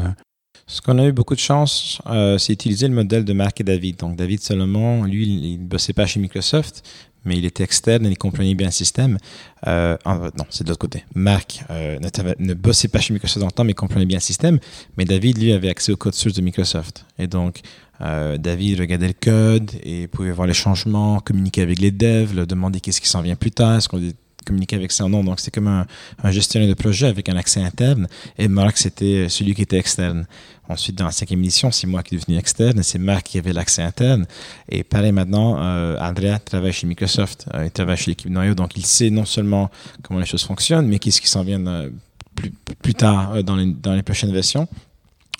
Ce 0.66 0.80
qu'on 0.80 0.98
a 0.98 1.06
eu 1.06 1.12
beaucoup 1.12 1.34
de 1.34 1.40
chance, 1.40 2.02
c'est 2.38 2.52
utiliser 2.52 2.88
le 2.88 2.94
modèle 2.94 3.24
de 3.24 3.32
Marc 3.32 3.60
et 3.60 3.64
David. 3.64 3.96
Donc, 3.96 4.16
David 4.16 4.40
Solomon, 4.40 5.04
lui, 5.04 5.26
il 5.26 5.60
ne 5.62 5.66
bossait 5.66 5.94
pas 5.94 6.04
chez 6.04 6.20
Microsoft, 6.20 6.82
mais 7.24 7.36
il 7.36 7.44
était 7.44 7.64
externe 7.64 8.06
et 8.06 8.10
il 8.10 8.18
comprenait 8.18 8.54
bien 8.54 8.68
le 8.68 8.72
système. 8.72 9.18
Euh, 9.66 9.96
non, 10.06 10.44
c'est 10.50 10.64
de 10.64 10.68
l'autre 10.68 10.80
côté. 10.80 11.04
Marc 11.14 11.64
euh, 11.70 11.98
ne, 11.98 12.46
ne 12.46 12.54
bossait 12.54 12.88
pas 12.88 13.00
chez 13.00 13.12
Microsoft 13.12 13.40
dans 13.40 13.46
le 13.46 13.52
temps, 13.52 13.64
mais 13.64 13.74
comprenait 13.74 14.06
bien 14.06 14.18
le 14.18 14.22
système. 14.22 14.58
Mais 14.96 15.04
David, 15.04 15.38
lui, 15.38 15.52
avait 15.52 15.70
accès 15.70 15.92
au 15.92 15.96
code 15.96 16.14
source 16.14 16.34
de 16.34 16.42
Microsoft. 16.42 17.04
Et 17.18 17.26
donc, 17.26 17.60
euh, 18.00 18.36
David 18.36 18.80
regardait 18.80 19.08
le 19.08 19.14
code 19.14 19.70
et 19.82 20.08
pouvait 20.08 20.32
voir 20.32 20.46
les 20.46 20.54
changements, 20.54 21.20
communiquer 21.20 21.62
avec 21.62 21.78
les 21.78 21.90
devs, 21.90 22.34
leur 22.34 22.46
demander 22.46 22.80
qu'est-ce 22.80 23.00
qui 23.00 23.08
s'en 23.08 23.22
vient 23.22 23.36
plus 23.36 23.52
tard, 23.52 23.76
est-ce 23.76 23.88
qu'on 23.88 23.98
doit 23.98 24.10
communiquer 24.44 24.76
avec 24.76 24.92
ou 25.00 25.08
non. 25.08 25.24
Donc, 25.24 25.40
c'est 25.40 25.50
comme 25.52 25.68
un, 25.68 26.30
gestionnaire 26.30 26.68
de 26.68 26.74
projet 26.74 27.06
avec 27.06 27.28
un 27.28 27.36
accès 27.36 27.62
interne. 27.62 28.06
Et 28.38 28.48
Marc, 28.48 28.76
c'était 28.78 29.28
celui 29.28 29.54
qui 29.54 29.62
était 29.62 29.78
externe. 29.78 30.26
Ensuite, 30.68 30.96
dans 30.96 31.04
la 31.04 31.10
cinquième 31.10 31.40
édition, 31.40 31.70
c'est 31.70 31.86
moi 31.86 32.02
qui 32.02 32.14
est 32.14 32.18
devenu 32.18 32.38
externe 32.38 32.78
et 32.78 32.82
c'est 32.82 32.98
Marc 32.98 33.26
qui 33.26 33.38
avait 33.38 33.52
l'accès 33.52 33.82
interne. 33.82 34.26
Et 34.70 34.82
pareil 34.82 35.12
maintenant, 35.12 35.56
euh, 35.58 35.98
Andrea 36.00 36.38
travaille 36.42 36.72
chez 36.72 36.86
Microsoft, 36.86 37.46
euh, 37.52 37.66
il 37.66 37.70
travaille 37.70 37.98
chez 37.98 38.12
l'équipe 38.12 38.30
Noyau, 38.30 38.54
donc 38.54 38.74
il 38.76 38.86
sait 38.86 39.10
non 39.10 39.26
seulement 39.26 39.70
comment 40.02 40.20
les 40.20 40.26
choses 40.26 40.44
fonctionnent, 40.44 40.86
mais 40.88 40.98
qu'est-ce 40.98 41.20
qui 41.20 41.28
s'en 41.28 41.44
vient 41.44 41.66
euh, 41.66 41.90
plus, 42.34 42.50
plus 42.82 42.94
tard 42.94 43.34
euh, 43.34 43.42
dans, 43.42 43.56
les, 43.56 43.66
dans 43.66 43.92
les 43.94 44.02
prochaines 44.02 44.32
versions. 44.32 44.66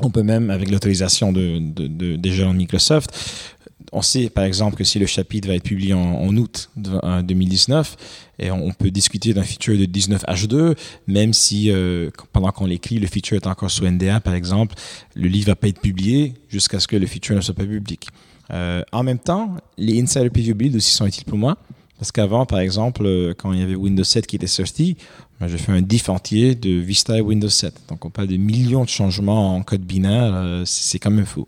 On 0.00 0.10
peut 0.10 0.22
même, 0.24 0.50
avec 0.50 0.70
l'autorisation 0.70 1.32
de, 1.32 1.58
de- 1.60 2.16
des 2.16 2.32
gens 2.32 2.52
de 2.52 2.58
Microsoft, 2.58 3.10
on 3.94 4.02
sait 4.02 4.28
par 4.28 4.44
exemple 4.44 4.76
que 4.76 4.84
si 4.84 4.98
le 4.98 5.06
chapitre 5.06 5.48
va 5.48 5.54
être 5.54 5.62
publié 5.62 5.94
en, 5.94 6.36
août 6.36 6.68
de- 6.76 6.98
euh, 7.02 7.22
2019, 7.22 7.96
et 8.40 8.50
on, 8.50 8.72
peut 8.72 8.90
discuter 8.90 9.32
d'un 9.32 9.44
feature 9.44 9.78
de 9.78 9.86
19H2, 9.86 10.76
même 11.06 11.32
si 11.32 11.70
euh, 11.70 12.10
pendant 12.32 12.50
qu'on 12.50 12.66
l'écrit, 12.66 12.98
le 12.98 13.06
feature 13.06 13.36
est 13.36 13.46
encore 13.46 13.70
sous 13.70 13.86
NDA 13.86 14.20
par 14.20 14.34
exemple, 14.34 14.74
le 15.14 15.28
livre 15.28 15.46
va 15.46 15.56
pas 15.56 15.68
être 15.68 15.80
publié 15.80 16.34
jusqu'à 16.48 16.80
ce 16.80 16.88
que 16.88 16.96
le 16.96 17.06
feature 17.06 17.36
ne 17.36 17.40
soit 17.40 17.54
pas 17.54 17.64
public. 17.64 18.08
Euh, 18.52 18.82
en 18.92 19.04
même 19.04 19.20
temps, 19.20 19.56
les 19.78 20.02
Insider 20.02 20.28
Preview 20.28 20.54
Builds 20.54 20.76
aussi 20.76 20.92
sont 20.92 21.06
utiles 21.06 21.24
pour 21.24 21.38
moi. 21.38 21.56
Parce 21.96 22.10
qu'avant, 22.10 22.44
par 22.44 22.58
exemple, 22.58 23.34
quand 23.38 23.52
il 23.52 23.60
y 23.60 23.62
avait 23.62 23.76
Windows 23.76 24.04
7 24.04 24.26
qui 24.26 24.34
était 24.34 24.48
sorti, 24.48 24.96
j'ai 25.46 25.56
fait 25.56 25.70
un 25.70 25.80
diff 25.80 26.08
entier 26.08 26.56
de 26.56 26.70
Vista 26.70 27.16
et 27.16 27.20
Windows 27.20 27.48
7. 27.48 27.72
Donc, 27.88 28.04
on 28.04 28.10
parle 28.10 28.26
de 28.26 28.36
millions 28.36 28.82
de 28.82 28.88
changements 28.88 29.54
en 29.54 29.62
code 29.62 29.82
binaire. 29.82 30.64
c'est 30.66 30.98
quand 30.98 31.12
même 31.12 31.24
fou. 31.24 31.46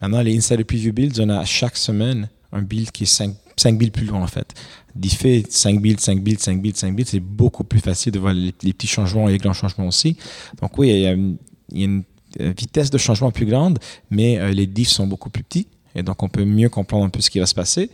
Maintenant, 0.00 0.22
les 0.22 0.36
Insider 0.36 0.64
Preview 0.64 0.92
Builds, 0.92 1.20
on 1.20 1.28
a 1.28 1.44
chaque 1.44 1.76
semaine 1.76 2.28
un 2.52 2.62
build 2.62 2.90
qui 2.90 3.04
est 3.04 3.06
5, 3.06 3.34
5 3.56 3.78
builds 3.78 3.92
plus 3.92 4.06
loin, 4.06 4.22
en 4.22 4.26
fait. 4.26 4.54
Differ 4.94 5.44
5 5.48 5.80
builds, 5.80 6.00
5 6.00 6.22
builds, 6.22 6.40
5 6.40 6.60
builds, 6.60 6.76
5 6.76 6.94
builds, 6.94 7.10
c'est 7.10 7.20
beaucoup 7.20 7.64
plus 7.64 7.80
facile 7.80 8.12
de 8.12 8.18
voir 8.18 8.32
les, 8.32 8.52
petits 8.52 8.86
changements 8.86 9.28
et 9.28 9.32
les 9.32 9.38
grands 9.38 9.52
changements 9.52 9.86
aussi. 9.86 10.16
Donc, 10.60 10.76
oui, 10.78 10.88
il 10.88 11.00
y 11.00 11.06
a 11.06 11.12
une, 11.12 12.02
euh, 12.40 12.52
vitesse 12.56 12.90
de 12.90 12.98
changement 12.98 13.30
plus 13.30 13.46
grande, 13.46 13.78
mais 14.10 14.38
euh, 14.38 14.52
les 14.52 14.66
diffs 14.66 14.88
sont 14.88 15.06
beaucoup 15.06 15.30
plus 15.30 15.42
petits. 15.42 15.66
Et 15.94 16.02
donc, 16.02 16.22
on 16.22 16.28
peut 16.28 16.44
mieux 16.44 16.68
comprendre 16.68 17.04
un 17.04 17.10
peu 17.10 17.20
ce 17.20 17.30
qui 17.30 17.40
va 17.40 17.46
se 17.46 17.54
passer. 17.54 17.90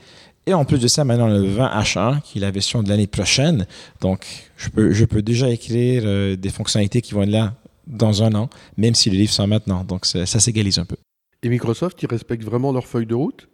Et 0.46 0.54
en 0.54 0.64
plus 0.64 0.78
de 0.78 0.86
ça, 0.86 1.04
maintenant, 1.04 1.26
le 1.26 1.42
20H1, 1.42 2.22
qui 2.22 2.38
est 2.38 2.40
la 2.40 2.50
version 2.50 2.82
de 2.82 2.88
l'année 2.88 3.06
prochaine. 3.06 3.66
Donc, 4.00 4.24
je 4.56 4.68
peux, 5.04 5.22
déjà 5.22 5.50
écrire 5.50 6.02
euh, 6.04 6.36
des 6.36 6.50
fonctionnalités 6.50 7.00
qui 7.00 7.14
vont 7.14 7.22
être 7.22 7.30
là 7.30 7.54
dans 7.86 8.22
un 8.22 8.32
an, 8.34 8.48
même 8.76 8.94
si 8.94 9.10
les 9.10 9.16
livres 9.16 9.32
sont 9.32 9.46
maintenant. 9.46 9.82
Donc, 9.84 10.06
ça 10.06 10.26
s'égalise 10.26 10.78
un 10.78 10.84
peu. 10.84 10.96
Et 11.42 11.48
Microsoft, 11.48 12.02
ils 12.02 12.08
respectent 12.08 12.44
vraiment 12.44 12.72
leur 12.72 12.86
feuille 12.86 13.06
de 13.06 13.14
route? 13.14 13.48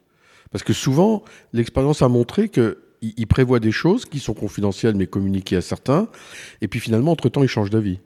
Parce 0.51 0.65
que 0.65 0.73
souvent, 0.73 1.23
l'expérience 1.53 2.03
a 2.03 2.09
montré 2.09 2.49
qu'ils 2.49 2.77
ils 3.01 3.27
prévoient 3.27 3.61
des 3.61 3.73
choses 3.73 4.05
qui 4.05 4.19
sont 4.19 4.35
confidentielles 4.35 4.95
mais 4.95 5.07
communiquées 5.07 5.57
à 5.57 5.63
certains, 5.63 6.09
et 6.61 6.69
puis 6.69 6.81
finalement, 6.81 7.13
entre-temps, 7.13 7.43
ils 7.43 7.49
changent 7.49 7.71
d'avis. 7.71 7.99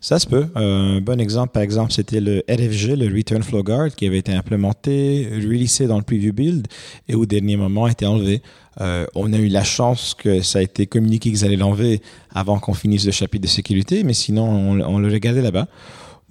Ça 0.00 0.18
se 0.18 0.26
peut. 0.26 0.46
Un 0.54 1.00
bon 1.00 1.20
exemple, 1.20 1.52
par 1.52 1.62
exemple, 1.62 1.92
c'était 1.92 2.20
le 2.20 2.42
RFG, 2.48 2.96
le 2.96 3.14
Return 3.14 3.42
Flow 3.42 3.62
Guard, 3.62 3.94
qui 3.94 4.06
avait 4.06 4.18
été 4.18 4.32
implémenté, 4.32 5.28
releasé 5.32 5.86
dans 5.86 5.96
le 5.96 6.02
preview 6.02 6.32
build 6.32 6.66
et 7.08 7.14
au 7.14 7.24
dernier 7.24 7.56
moment 7.56 7.86
a 7.86 7.90
été 7.90 8.04
enlevé. 8.04 8.42
Euh, 8.80 9.06
on 9.14 9.32
a 9.32 9.38
eu 9.38 9.48
la 9.48 9.64
chance 9.64 10.14
que 10.14 10.42
ça 10.42 10.58
a 10.58 10.62
été 10.62 10.86
communiqué 10.86 11.30
qu'ils 11.30 11.44
allaient 11.44 11.56
l'enlever 11.56 12.02
avant 12.30 12.58
qu'on 12.58 12.74
finisse 12.74 13.06
le 13.06 13.12
chapitre 13.12 13.44
de 13.44 13.48
sécurité, 13.48 14.04
mais 14.04 14.12
sinon, 14.12 14.46
on, 14.84 14.98
le 14.98 15.10
regardait 15.10 15.42
là-bas. 15.42 15.66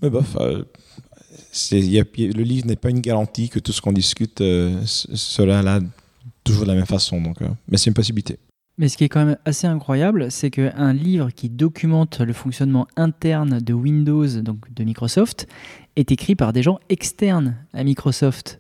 Mais 0.02 0.10
bof, 0.10 0.38
euh, 0.40 0.64
le 1.72 2.44
livre 2.44 2.68
n'est 2.68 2.76
pas 2.76 2.90
une 2.90 3.02
garantie 3.02 3.50
que 3.50 3.60
tout 3.60 3.72
ce 3.72 3.82
qu'on 3.82 3.94
discute 3.94 4.42
euh, 4.42 4.82
sera 4.86 5.62
là 5.62 5.80
toujours 6.44 6.64
de 6.64 6.68
la 6.68 6.76
même 6.76 6.86
façon. 6.86 7.22
Donc, 7.22 7.42
euh, 7.42 7.48
mais 7.68 7.78
c'est 7.78 7.90
une 7.90 7.94
possibilité. 7.94 8.38
Mais 8.78 8.90
ce 8.90 8.98
qui 8.98 9.06
est 9.06 9.10
quand 9.10 9.24
même 9.24 9.38
assez 9.46 9.68
incroyable, 9.68 10.30
c'est 10.32 10.52
qu'un 10.52 10.94
livre 10.94 11.30
qui 11.32 11.50
documente 11.50 12.20
le 12.20 12.34
fonctionnement 12.34 12.88
interne 12.98 13.60
de 13.60 13.74
Windows, 13.74 14.28
donc 14.42 14.74
de 14.74 14.84
Microsoft, 14.84 15.48
est 15.96 16.12
écrit 16.12 16.36
par 16.36 16.52
des 16.52 16.62
gens 16.62 16.80
externes 16.90 17.56
à 17.74 17.84
Microsoft. 17.86 18.60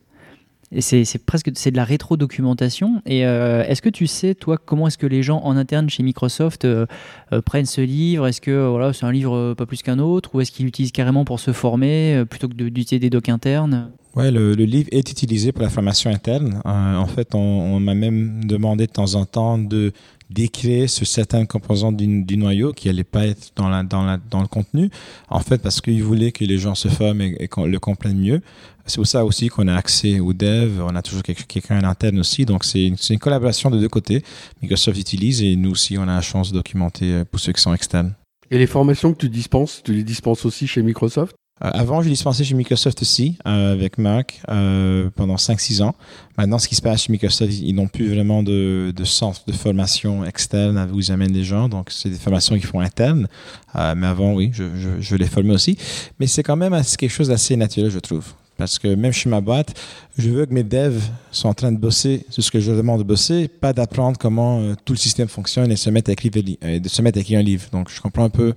C'est 0.79 1.25
presque 1.25 1.51
c'est 1.55 1.71
de 1.71 1.77
la 1.77 1.83
rétro-documentation. 1.83 3.01
Et 3.05 3.25
euh, 3.25 3.63
est-ce 3.65 3.81
que 3.81 3.89
tu 3.89 4.07
sais, 4.07 4.35
toi, 4.35 4.57
comment 4.57 4.87
est-ce 4.87 4.97
que 4.97 5.07
les 5.07 5.23
gens 5.23 5.41
en 5.43 5.55
interne 5.57 5.89
chez 5.89 6.03
Microsoft 6.03 6.65
euh, 6.65 6.85
euh, 7.31 7.41
prennent 7.41 7.65
ce 7.65 7.81
livre? 7.81 8.27
Est-ce 8.27 8.41
que 8.41 8.67
voilà, 8.67 8.91
c'est 8.93 9.05
un 9.05 9.11
livre 9.11 9.53
pas 9.53 9.65
plus 9.65 9.83
qu'un 9.83 9.99
autre? 9.99 10.33
Ou 10.33 10.41
est-ce 10.41 10.51
qu'ils 10.51 10.65
l'utilisent 10.65 10.91
carrément 10.91 11.23
pour 11.23 11.39
se 11.39 11.53
former 11.53 12.23
plutôt 12.29 12.47
que 12.47 12.53
d'utiliser 12.53 12.99
des 12.99 13.09
docs 13.09 13.29
internes? 13.29 13.91
Ouais, 14.15 14.31
le, 14.31 14.53
livre 14.53 14.87
est 14.91 15.11
utilisé 15.11 15.51
pour 15.51 15.61
la 15.61 15.69
formation 15.69 16.09
interne. 16.09 16.61
En 16.63 17.05
fait, 17.05 17.35
on 17.35 17.79
m'a 17.79 17.93
même 17.93 18.45
demandé 18.45 18.87
de 18.87 18.91
temps 18.91 19.15
en 19.15 19.25
temps 19.25 19.57
de 19.57 19.91
d'écrire 20.29 20.89
sur 20.89 21.05
certaines 21.05 21.47
composantes 21.47 21.97
du, 21.97 22.23
du 22.23 22.37
noyau 22.37 22.73
qui 22.73 22.87
n'allaient 22.87 23.03
pas 23.03 23.25
être 23.25 23.51
dans, 23.55 23.69
la, 23.69 23.83
dans, 23.83 24.03
la, 24.03 24.17
dans 24.17 24.41
le 24.41 24.47
contenu. 24.47 24.89
En 25.29 25.39
fait, 25.39 25.59
parce 25.61 25.81
qu'ils 25.81 26.03
voulaient 26.03 26.31
que 26.31 26.43
les 26.43 26.57
gens 26.57 26.75
se 26.75 26.87
forment 26.87 27.21
et, 27.21 27.47
qu'on 27.47 27.65
le 27.65 27.79
comprennent 27.79 28.19
mieux. 28.19 28.41
C'est 28.85 28.97
pour 28.97 29.07
ça 29.07 29.25
aussi 29.25 29.47
qu'on 29.47 29.67
a 29.67 29.75
accès 29.75 30.19
aux 30.19 30.33
devs. 30.33 30.81
On 30.81 30.95
a 30.95 31.01
toujours 31.01 31.23
quelqu'un 31.23 31.77
à 31.77 31.81
l'interne 31.81 32.19
aussi. 32.19 32.45
Donc, 32.45 32.63
c'est 32.63 32.85
une, 32.85 32.97
une 33.09 33.19
collaboration 33.19 33.69
de 33.69 33.79
deux 33.79 33.89
côtés. 33.89 34.23
Microsoft 34.61 34.99
utilise 34.99 35.41
et 35.41 35.55
nous 35.55 35.71
aussi, 35.71 35.97
on 35.97 36.03
a 36.03 36.15
la 36.15 36.21
chance 36.21 36.51
de 36.51 36.57
documenter 36.57 37.23
pour 37.25 37.39
ceux 37.39 37.51
qui 37.53 37.61
sont 37.61 37.73
externes. 37.73 38.13
Et 38.51 38.57
les 38.57 38.67
formations 38.67 39.13
que 39.13 39.17
tu 39.17 39.29
dispenses, 39.29 39.81
tu 39.83 39.93
les 39.93 40.03
dispenses 40.03 40.45
aussi 40.45 40.67
chez 40.67 40.83
Microsoft? 40.83 41.35
Avant, 41.61 42.01
je 42.01 42.09
dispensais 42.09 42.43
chez 42.43 42.53
Microsoft 42.53 43.01
aussi, 43.01 43.37
euh, 43.47 43.71
avec 43.71 43.97
Marc, 43.97 44.41
euh, 44.49 45.09
pendant 45.15 45.37
5-6 45.37 45.81
ans. 45.81 45.95
Maintenant, 46.37 46.59
ce 46.59 46.67
qui 46.67 46.75
se 46.75 46.81
passe 46.81 47.03
chez 47.03 47.13
Microsoft, 47.13 47.53
ils, 47.53 47.73
n'ont 47.73 47.87
plus 47.87 48.09
vraiment 48.09 48.43
de, 48.43 48.93
centre 49.05 49.41
de 49.47 49.53
formation 49.53 50.25
externe 50.25 50.89
où 50.93 50.99
ils 50.99 51.13
amènent 51.13 51.31
les 51.31 51.45
gens. 51.45 51.69
Donc, 51.69 51.91
c'est 51.91 52.09
des 52.09 52.17
formations 52.17 52.55
qu'ils 52.55 52.65
font 52.65 52.81
internes. 52.81 53.29
Euh, 53.77 53.95
mais 53.95 54.07
avant, 54.07 54.33
oui, 54.33 54.51
je, 54.53 55.15
les 55.15 55.27
formais 55.27 55.53
aussi. 55.53 55.77
Mais 56.19 56.27
c'est 56.27 56.43
quand 56.43 56.57
même 56.57 56.77
quelque 56.97 57.09
chose 57.09 57.29
d'assez 57.29 57.55
naturel, 57.55 57.89
je 57.89 57.99
trouve. 57.99 58.25
Parce 58.57 58.77
que 58.77 58.93
même 58.93 59.13
chez 59.13 59.29
ma 59.29 59.39
boîte, 59.39 59.73
je 60.17 60.29
veux 60.29 60.45
que 60.45 60.53
mes 60.53 60.63
devs 60.63 61.01
sont 61.31 61.47
en 61.47 61.53
train 61.53 61.71
de 61.71 61.77
bosser 61.77 62.25
sur 62.29 62.43
ce 62.43 62.51
que 62.51 62.59
je 62.59 62.71
leur 62.71 62.77
demande 62.77 62.99
de 62.99 63.03
bosser, 63.03 63.47
pas 63.47 63.71
d'apprendre 63.71 64.17
comment 64.17 64.59
euh, 64.59 64.75
tout 64.83 64.93
le 64.93 64.97
système 64.97 65.27
fonctionne 65.29 65.71
et 65.71 65.75
euh, 65.75 66.79
de 66.79 66.89
se 66.89 67.01
mettre 67.01 67.17
à 67.17 67.21
écrire 67.21 67.39
un 67.39 67.43
livre. 67.43 67.63
Donc, 67.71 67.89
je 67.89 68.01
comprends 68.01 68.25
un 68.25 68.29
peu 68.29 68.53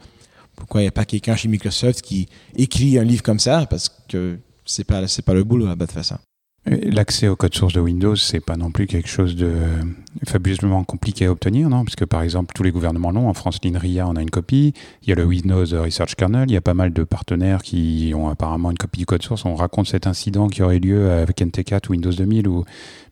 pourquoi 0.59 0.81
il 0.81 0.85
n'y 0.85 0.89
a 0.89 0.93
pas 0.93 1.05
quelqu'un 1.05 1.37
chez 1.37 1.49
Microsoft 1.49 2.03
qui 2.03 2.29
écrit 2.57 2.99
un 2.99 3.05
livre 3.05 3.23
comme 3.23 3.39
ça, 3.39 3.65
parce 3.67 3.89
que 4.09 4.39
c'est 4.65 4.85
pas, 4.85 5.07
c'est 5.07 5.23
pas 5.23 5.35
le 5.35 5.45
boulot 5.45 5.67
là-bas 5.67 5.87
de 5.87 5.93
faire. 5.93 6.19
L'accès 6.71 7.29
au 7.29 7.37
code 7.37 7.55
source 7.55 7.73
de 7.73 7.81
Windows, 7.81 8.17
c'est 8.17 8.41
pas 8.41 8.57
non 8.57 8.71
plus 8.71 8.87
quelque 8.87 9.09
chose 9.09 9.37
de 9.37 9.55
fabuleusement 10.27 10.85
compliqué 10.85 11.27
à 11.27 11.33
obtenir, 11.33 11.71
non? 11.71 11.85
Parce 11.85 11.97
que 11.97 12.05
par 12.05 12.23
exemple, 12.23 12.53
tous 12.55 12.63
les 12.63 12.71
gouvernements 12.71 13.11
l'ont. 13.11 13.29
En 13.29 13.35
France, 13.35 13.59
l'INRIA 13.65 14.07
en 14.07 14.17
a 14.17 14.23
une 14.23 14.31
copie. 14.31 14.75
Il 15.03 15.09
y 15.09 15.13
a 15.13 15.15
le 15.15 15.25
Windows 15.25 15.65
Research 15.65 16.15
Kernel. 16.15 16.51
Il 16.51 16.53
y 16.53 16.57
a 16.57 16.61
pas 16.61 16.75
mal 16.75 16.93
de 16.93 17.05
partenaires 17.05 17.63
qui 17.63 18.13
ont 18.15 18.29
apparemment 18.29 18.71
une 18.71 18.77
copie 18.77 18.99
du 18.99 19.07
code 19.07 19.23
source. 19.23 19.47
On 19.47 19.55
raconte 19.55 19.87
cet 19.87 20.07
incident 20.07 20.49
qui 20.49 20.63
aurait 20.63 20.79
lieu 20.79 21.11
avec 21.11 21.39
NT4 21.39 21.89
ou 21.89 21.93
Windows 21.93 22.13
2000 22.13 22.49
où 22.49 22.65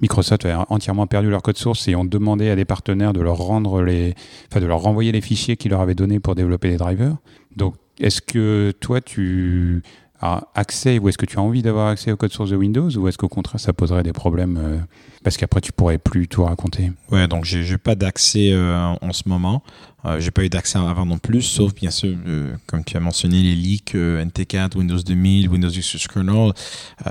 Microsoft 0.02 0.44
a 0.44 0.66
entièrement 0.68 1.06
perdu 1.06 1.30
leur 1.30 1.42
code 1.42 1.56
source 1.56 1.88
et 1.88 1.94
ont 1.94 2.04
demandé 2.04 2.50
à 2.50 2.56
des 2.56 2.66
partenaires 2.66 3.14
de 3.14 3.20
leur 3.20 3.38
rendre 3.38 3.82
les, 3.82 4.14
enfin 4.50 4.60
de 4.60 4.66
leur 4.66 4.80
renvoyer 4.80 5.12
les 5.12 5.22
fichiers 5.22 5.56
qu'ils 5.56 5.70
leur 5.70 5.80
avaient 5.80 5.94
donnés 5.94 6.20
pour 6.20 6.34
développer 6.34 6.68
les 6.68 6.76
drivers. 6.76 7.16
Donc, 7.56 7.74
est-ce 8.00 8.20
que 8.20 8.74
toi, 8.80 9.00
tu 9.00 9.82
as 10.20 10.44
accès 10.54 10.98
ou 10.98 11.08
est-ce 11.08 11.18
que 11.18 11.26
tu 11.26 11.38
as 11.38 11.42
envie 11.42 11.62
d'avoir 11.62 11.88
accès 11.88 12.12
au 12.12 12.16
code 12.16 12.32
source 12.32 12.50
de 12.50 12.56
Windows 12.56 12.90
ou 12.90 13.08
est-ce 13.08 13.18
qu'au 13.18 13.28
contraire, 13.28 13.60
ça 13.60 13.72
poserait 13.72 14.02
des 14.02 14.12
problèmes 14.12 14.58
euh, 14.62 14.78
parce 15.24 15.36
qu'après, 15.36 15.60
tu 15.60 15.72
pourrais 15.72 15.98
plus 15.98 16.28
tout 16.28 16.44
raconter? 16.44 16.92
Ouais, 17.10 17.28
donc 17.28 17.44
j'ai 17.44 17.78
pas 17.78 17.94
d'accès 17.94 18.52
euh, 18.52 18.94
en 19.00 19.12
ce 19.12 19.28
moment. 19.28 19.62
Euh, 20.06 20.20
j'ai 20.20 20.30
pas 20.30 20.44
eu 20.44 20.48
d'accès 20.48 20.78
avant 20.78 21.04
non 21.04 21.18
plus, 21.18 21.42
sauf 21.42 21.74
bien 21.74 21.90
sûr, 21.90 22.16
euh, 22.26 22.54
comme 22.66 22.84
tu 22.84 22.96
as 22.96 23.00
mentionné, 23.00 23.42
les 23.42 23.54
leaks 23.56 23.94
euh, 23.94 24.24
NT4, 24.24 24.76
Windows 24.76 24.98
2000, 24.98 25.48
Windows 25.48 25.68
Research 25.68 26.06
Kernel. 26.06 26.52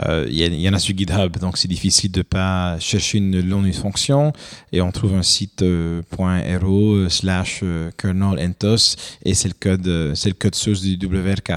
Euh, 0.08 0.26
Il 0.30 0.62
y, 0.62 0.70
en 0.70 0.74
a 0.74 0.80
sur 0.80 0.96
GitHub, 0.96 1.38
donc 1.38 1.58
c'est 1.58 1.68
difficile 1.68 2.12
de 2.12 2.22
pas 2.22 2.80
chercher 2.80 3.18
une, 3.18 3.36
le 3.36 3.44
nom 3.44 3.62
d'une 3.62 3.74
fonction 3.74 4.32
et 4.72 4.82
on 4.82 4.92
trouve 4.92 5.16
un 5.16 5.24
site 5.24 5.64
.ro 5.64 7.10
slash 7.10 7.60
euh, 7.64 7.92
kernel 7.98 8.40
entos 8.40 8.96
et 9.24 9.34
c'est 9.34 9.50
le 9.50 9.56
code, 9.60 10.14
c'est 10.16 10.30
le 10.30 10.36
code 10.36 10.56
source 10.56 10.82
du 10.82 11.06
WRK. 11.06 11.54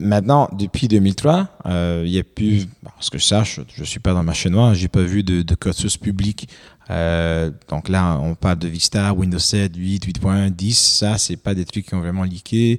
Maintenant, 0.00 0.48
depuis 0.52 0.88
2003, 0.88 1.48
euh, 1.66 2.02
il 2.04 2.12
y 2.12 2.18
a 2.18 2.24
plus, 2.24 2.66
bon, 2.82 2.90
ce 2.98 3.08
que 3.08 3.18
je 3.18 3.24
sache, 3.24 3.60
je 3.76 3.84
suis 3.84 4.00
pas 4.00 4.12
dans 4.12 4.24
ma 4.24 4.32
chaîne 4.32 4.52
noire, 4.52 4.74
j'ai 4.74 4.88
pas 4.88 5.02
vu 5.02 5.22
de, 5.22 5.42
de 5.42 5.54
code 5.54 5.74
source 5.74 5.96
public. 5.96 6.48
Euh, 6.90 7.50
donc 7.68 7.88
là, 7.88 8.18
on 8.20 8.34
parle 8.34 8.58
de 8.58 8.68
Vista, 8.68 9.12
Windows 9.12 9.38
7, 9.38 9.74
8, 9.76 10.06
8.1, 10.06 10.50
10. 10.50 10.78
Ça, 10.78 11.18
c'est 11.18 11.36
pas 11.36 11.54
des 11.54 11.64
trucs 11.64 11.86
qui 11.86 11.94
ont 11.94 12.00
vraiment 12.00 12.24
leaké. 12.24 12.78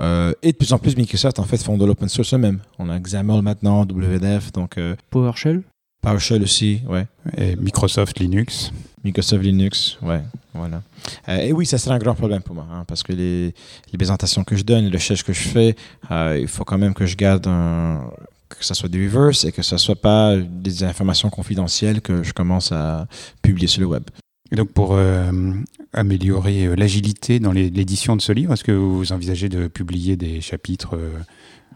Euh, 0.00 0.32
et 0.42 0.52
de 0.52 0.56
plus 0.56 0.72
en 0.72 0.78
plus, 0.78 0.96
Microsoft 0.96 1.38
en 1.38 1.44
fait 1.44 1.62
font 1.62 1.78
de 1.78 1.84
l'open 1.84 2.08
source 2.08 2.34
eux-mêmes. 2.34 2.60
On 2.78 2.90
a 2.90 2.98
XAML 2.98 3.42
maintenant, 3.42 3.82
WDF, 3.82 4.52
donc 4.52 4.78
euh, 4.78 4.94
PowerShell? 5.10 5.62
PowerShell 6.02 6.42
aussi, 6.42 6.82
ouais. 6.88 7.06
Et 7.36 7.56
Microsoft 7.56 8.18
Linux. 8.18 8.72
Microsoft 9.04 9.42
Linux, 9.42 9.98
ouais, 10.02 10.22
voilà. 10.52 10.82
Euh, 11.28 11.38
et 11.38 11.52
oui, 11.52 11.64
ça 11.64 11.78
serait 11.78 11.94
un 11.94 11.98
grand 11.98 12.14
problème 12.14 12.42
pour 12.42 12.54
moi, 12.54 12.66
hein, 12.70 12.84
parce 12.86 13.02
que 13.02 13.12
les, 13.12 13.54
les 13.92 13.98
présentations 13.98 14.44
que 14.44 14.56
je 14.56 14.64
donne, 14.64 14.86
les 14.86 14.96
recherches 14.96 15.22
que 15.22 15.32
je 15.32 15.48
fais, 15.48 15.76
euh, 16.10 16.38
il 16.40 16.48
faut 16.48 16.64
quand 16.64 16.78
même 16.78 16.92
que 16.92 17.06
je 17.06 17.16
garde 17.16 17.46
un, 17.46 18.10
que 18.48 18.64
ça 18.64 18.74
soit 18.74 18.88
des 18.88 19.06
reverse 19.06 19.44
et 19.44 19.52
que 19.52 19.62
ça 19.62 19.78
soit 19.78 20.00
pas 20.00 20.36
des 20.36 20.84
informations 20.84 21.30
confidentielles 21.30 22.00
que 22.00 22.22
je 22.22 22.32
commence 22.32 22.72
à 22.72 23.06
publier 23.42 23.68
sur 23.68 23.80
le 23.80 23.86
web. 23.86 24.04
Et 24.52 24.56
donc, 24.56 24.70
pour 24.72 24.94
euh, 24.94 25.52
améliorer 25.92 26.66
euh, 26.66 26.76
l'agilité 26.76 27.40
dans 27.40 27.52
l'édition 27.52 28.14
de 28.16 28.22
ce 28.22 28.32
livre, 28.32 28.52
est-ce 28.52 28.62
que 28.64 28.72
vous 28.72 29.12
envisagez 29.12 29.48
de 29.48 29.66
publier 29.66 30.16
des 30.16 30.40
chapitres 30.40 30.94
euh, 30.96 31.18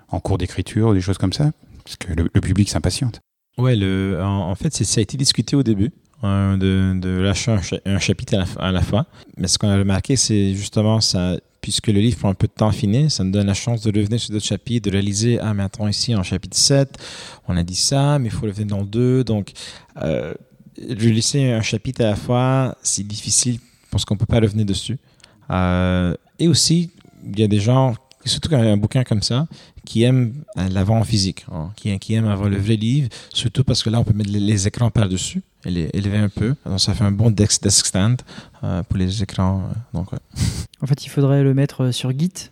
en 0.08 0.20
cours 0.20 0.38
d'écriture, 0.38 0.94
des 0.94 1.00
choses 1.00 1.18
comme 1.18 1.32
ça? 1.32 1.50
Parce 1.84 1.96
que 1.96 2.12
le, 2.12 2.28
le 2.32 2.40
public 2.40 2.68
s'impatiente. 2.68 3.20
Ouais, 3.58 3.74
le, 3.74 4.20
en, 4.22 4.50
en 4.50 4.54
fait, 4.54 4.72
ça 4.72 5.00
a 5.00 5.02
été 5.02 5.16
discuté 5.16 5.56
au 5.56 5.62
début. 5.64 5.90
hein, 6.22 6.58
de, 6.58 6.92
de 7.00 7.08
lâcher 7.20 7.50
un, 7.52 7.62
cha- 7.62 7.80
un 7.84 7.98
chapitre 7.98 8.34
à 8.34 8.38
la, 8.38 8.46
à 8.68 8.72
la 8.72 8.82
fois. 8.82 9.06
Mais 9.36 9.48
ce 9.48 9.58
qu'on 9.58 9.68
a 9.68 9.76
remarqué, 9.76 10.16
c'est 10.16 10.54
justement 10.54 11.00
ça, 11.00 11.36
puisque 11.60 11.88
le 11.88 12.00
livre 12.00 12.18
prend 12.18 12.30
un 12.30 12.34
peu 12.34 12.46
de 12.46 12.52
temps 12.52 12.68
à 12.68 12.72
finir, 12.72 13.10
ça 13.10 13.24
nous 13.24 13.30
donne 13.30 13.46
la 13.46 13.54
chance 13.54 13.82
de 13.82 13.98
revenir 13.98 14.18
sur 14.18 14.32
d'autres 14.32 14.46
chapitres, 14.46 14.88
de 14.88 14.92
réaliser, 14.92 15.38
ah, 15.40 15.52
mais 15.54 15.64
ici, 15.90 16.14
en 16.14 16.22
chapitre 16.22 16.56
7, 16.56 16.96
on 17.48 17.56
a 17.56 17.62
dit 17.62 17.74
ça, 17.74 18.18
mais 18.18 18.26
il 18.26 18.30
faut 18.30 18.46
revenir 18.46 18.68
dans 18.68 18.80
le 18.80 18.86
2. 18.86 19.24
Donc, 19.24 19.52
euh, 20.02 20.34
laisser 20.78 21.50
un 21.50 21.62
chapitre 21.62 22.02
à 22.02 22.10
la 22.10 22.16
fois, 22.16 22.76
c'est 22.82 23.06
difficile 23.06 23.58
parce 23.90 24.04
qu'on 24.04 24.14
ne 24.14 24.20
peut 24.20 24.26
pas 24.26 24.40
revenir 24.40 24.64
dessus. 24.64 24.98
Euh, 25.50 26.14
et 26.38 26.48
aussi, 26.48 26.90
il 27.24 27.38
y 27.38 27.42
a 27.42 27.48
des 27.48 27.60
gens, 27.60 27.94
surtout 28.24 28.48
quand 28.50 28.58
il 28.58 28.64
y 28.64 28.68
a 28.68 28.72
un 28.72 28.76
bouquin 28.76 29.02
comme 29.04 29.22
ça, 29.22 29.46
qui 29.84 30.02
aiment 30.02 30.34
euh, 30.58 30.68
l'avoir 30.68 30.98
en 31.00 31.04
physique, 31.04 31.46
hein, 31.52 31.70
qui, 31.76 31.96
qui 31.98 32.14
aiment 32.14 32.28
avoir 32.28 32.48
le 32.48 32.58
vrai 32.58 32.76
livre, 32.76 33.08
surtout 33.32 33.64
parce 33.64 33.82
que 33.82 33.90
là, 33.90 33.98
on 34.00 34.04
peut 34.04 34.12
mettre 34.12 34.30
les, 34.30 34.40
les 34.40 34.66
écrans 34.68 34.90
par-dessus 34.90 35.42
et 35.64 35.70
les 35.70 35.90
élever 35.94 36.18
un 36.18 36.28
peu. 36.28 36.54
Donc, 36.66 36.80
ça 36.80 36.94
fait 36.94 37.04
un 37.04 37.12
bon 37.12 37.30
desk, 37.30 37.62
desk 37.62 37.86
stand 37.86 38.20
euh, 38.62 38.82
pour 38.82 38.98
les 38.98 39.22
écrans. 39.22 39.62
euh, 39.70 39.98
donc, 39.98 40.12
ouais. 40.12 40.18
En 40.82 40.86
fait, 40.86 41.04
il 41.04 41.08
faudrait 41.08 41.42
le 41.42 41.54
mettre 41.54 41.90
sur 41.92 42.10
Git. 42.18 42.50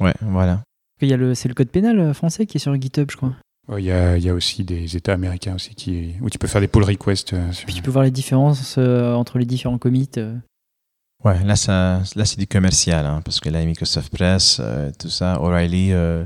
Ouais, 0.00 0.14
voilà. 0.22 0.62
Il 1.00 1.08
y 1.08 1.12
a 1.12 1.16
le, 1.16 1.34
c'est 1.34 1.48
le 1.48 1.54
code 1.54 1.68
pénal 1.68 2.12
français 2.14 2.46
qui 2.46 2.56
est 2.56 2.60
sur 2.60 2.74
GitHub, 2.80 3.10
je 3.10 3.16
crois. 3.16 3.32
Il 3.76 3.84
y, 3.84 3.92
a, 3.92 4.16
il 4.16 4.24
y 4.24 4.30
a 4.30 4.34
aussi 4.34 4.64
des 4.64 4.96
États 4.96 5.12
américains 5.12 5.54
aussi 5.54 5.74
qui, 5.74 6.14
où 6.22 6.30
tu 6.30 6.38
peux 6.38 6.46
faire 6.46 6.60
des 6.62 6.68
pull 6.68 6.84
requests. 6.84 7.34
euh, 7.34 7.52
sur- 7.52 7.66
Puis 7.66 7.74
tu 7.74 7.82
peux 7.82 7.90
voir 7.90 8.02
les 8.04 8.10
différences 8.10 8.76
euh, 8.78 9.12
entre 9.14 9.38
les 9.38 9.44
différents 9.44 9.76
commits. 9.76 10.08
euh. 10.16 10.34
Ouais, 11.24 11.42
là, 11.44 11.56
ça, 11.56 12.02
là 12.14 12.24
c'est 12.24 12.38
du 12.38 12.46
commercial, 12.46 13.04
hein, 13.04 13.20
parce 13.24 13.40
que 13.40 13.48
là, 13.48 13.64
Microsoft 13.64 14.12
Press, 14.12 14.58
euh, 14.60 14.90
tout 14.98 15.10
ça, 15.10 15.40
O'Reilly, 15.42 15.92
euh, 15.92 16.24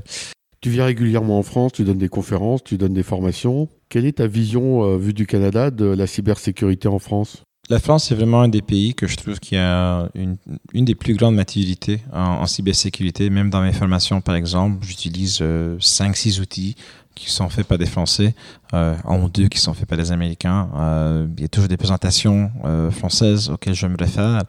Tu 0.61 0.69
viens 0.69 0.85
régulièrement 0.85 1.39
en 1.39 1.43
France, 1.43 1.73
tu 1.73 1.85
donnes 1.85 1.99
des 1.99 2.11
conférences, 2.11 2.63
tu 2.63 2.77
donnes 2.77 2.93
des 2.93 3.03
formations. 3.03 3.69
Quelle 3.89 4.05
est 4.05 4.19
ta 4.19 4.27
vision, 4.27 4.85
euh, 4.85 4.99
vue 4.99 5.15
du 5.15 5.27
Canada, 5.27 5.71
de 5.71 5.87
la 5.87 6.07
cybersécurité 6.07 6.89
en 6.89 6.99
France? 6.99 7.43
La 7.71 7.79
France, 7.79 8.05
c'est 8.09 8.15
vraiment 8.15 8.43
un 8.43 8.49
des 8.49 8.61
pays 8.61 8.95
que 8.95 9.07
je 9.07 9.17
trouve 9.17 9.39
qui 9.39 9.57
a 9.57 10.11
une, 10.15 10.37
une 10.75 10.85
des 10.85 10.95
plus 10.95 11.15
grandes 11.15 11.37
maturités 11.37 12.01
en, 12.13 12.19
en 12.43 12.47
cybersécurité. 12.47 13.31
Même 13.31 13.51
dans 13.51 13.63
mes 13.63 13.73
formations, 13.73 14.21
par 14.21 14.35
exemple, 14.35 14.85
j'utilise 14.85 15.41
5-6 15.41 16.41
outils 16.41 16.75
qui 17.15 17.31
sont 17.31 17.49
faits 17.49 17.67
par 17.67 17.79
des 17.79 17.87
Français, 17.87 18.35
euh, 18.75 18.95
en 19.05 19.29
deux 19.29 19.49
qui 19.49 19.59
sont 19.59 19.75
faits 19.75 19.87
par 19.87 19.99
des 19.99 20.13
Américains. 20.13 20.71
Euh, 20.77 21.27
il 21.37 21.43
y 21.43 21.45
a 21.45 21.49
toujours 21.49 21.69
des 21.69 21.77
présentations 21.77 22.51
euh, 22.65 22.91
françaises 22.91 23.51
auxquelles 23.51 23.75
je 23.75 23.87
me 23.87 23.97
réfère. 23.97 24.43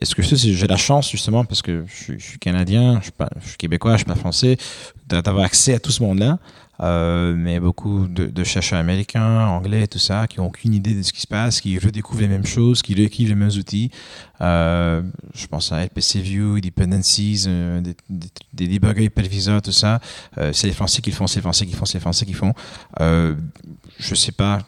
Et 0.00 0.04
ce 0.04 0.14
que 0.14 0.22
je 0.22 0.28
sais, 0.28 0.36
c'est 0.36 0.52
j'ai 0.52 0.66
la 0.66 0.76
chance, 0.76 1.10
justement, 1.10 1.44
parce 1.44 1.62
que 1.62 1.84
je, 1.86 2.14
je 2.18 2.24
suis 2.24 2.38
Canadien, 2.38 2.98
je 2.98 3.04
suis, 3.04 3.12
pas, 3.12 3.30
je 3.40 3.48
suis 3.48 3.56
Québécois, 3.56 3.92
je 3.92 3.98
suis 3.98 4.04
pas 4.06 4.14
Français, 4.16 4.56
d'a- 5.06 5.22
d'avoir 5.22 5.44
accès 5.44 5.74
à 5.74 5.78
tout 5.78 5.92
ce 5.92 6.02
monde-là? 6.02 6.38
Euh, 6.82 7.34
mais 7.36 7.60
beaucoup 7.60 8.06
de, 8.06 8.44
chercheurs 8.44 8.78
américains, 8.78 9.46
anglais, 9.46 9.86
tout 9.86 9.98
ça, 9.98 10.26
qui 10.26 10.38
n'ont 10.38 10.46
aucune 10.46 10.72
idée 10.72 10.94
de 10.94 11.02
ce 11.02 11.12
qui 11.12 11.20
se 11.20 11.26
passe, 11.26 11.60
qui 11.60 11.78
redécouvrent 11.78 12.22
les 12.22 12.28
mêmes 12.28 12.46
choses, 12.46 12.82
qui 12.82 12.94
réécrivent 12.94 13.28
les 13.28 13.34
mêmes 13.34 13.50
outils. 13.50 13.90
Euh, 14.40 15.02
je 15.34 15.46
pense 15.46 15.72
à 15.72 15.84
LPC 15.84 16.20
View, 16.20 16.60
Dependencies, 16.60 17.44
euh, 17.46 17.80
des, 17.80 17.94
des, 18.52 18.66
debuggers 18.66 19.04
hyperviseurs, 19.04 19.60
tout 19.60 19.72
ça. 19.72 20.00
c'est 20.52 20.68
les 20.68 20.72
Français 20.72 21.02
qui 21.02 21.10
le 21.10 21.16
font, 21.16 21.26
c'est 21.26 21.36
les 21.36 21.42
Français 21.42 21.66
qui 21.66 21.74
font, 21.74 21.84
c'est 21.84 21.98
les 21.98 22.02
Français 22.02 22.24
qui 22.24 22.34
font. 22.34 22.54
je 22.98 23.34
ne 24.10 24.14
sais 24.14 24.32
pas 24.32 24.58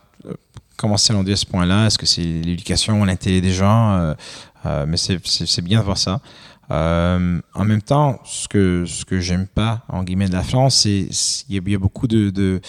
comment 0.77 0.97
c'est 0.97 1.15
rendu 1.15 1.33
à 1.33 1.37
ce 1.37 1.47
point-là. 1.47 1.87
Est-ce 1.87 1.99
que 1.99 2.07
c'est 2.07 2.23
l'éducation, 2.23 3.05
l'intérêt 3.05 3.41
des 3.41 3.53
gens? 3.53 4.15
Mais 4.65 4.97
c'est 4.97 5.63
bien 5.63 5.81
de 5.81 5.85
voir 5.85 5.99
ça. 5.99 6.21
Euh, 6.73 7.41
en 7.55 7.65
même 7.65 7.83
temps, 7.83 8.19
ce 8.25 8.49
que 8.49 8.85
ce 8.87 9.05
que 9.05 9.21
j'aime 9.21 9.47
pas 9.47 9.85
en 9.89 10.03
guillemets 10.03 10.29
de 10.29 10.33
la 10.33 10.43
France, 10.43 10.81
c'est 10.83 11.09
il 11.49 11.69
y, 11.69 11.75
a 11.75 11.79
beaucoup 11.79 12.07
de, 12.07 12.31
de, 12.31 12.61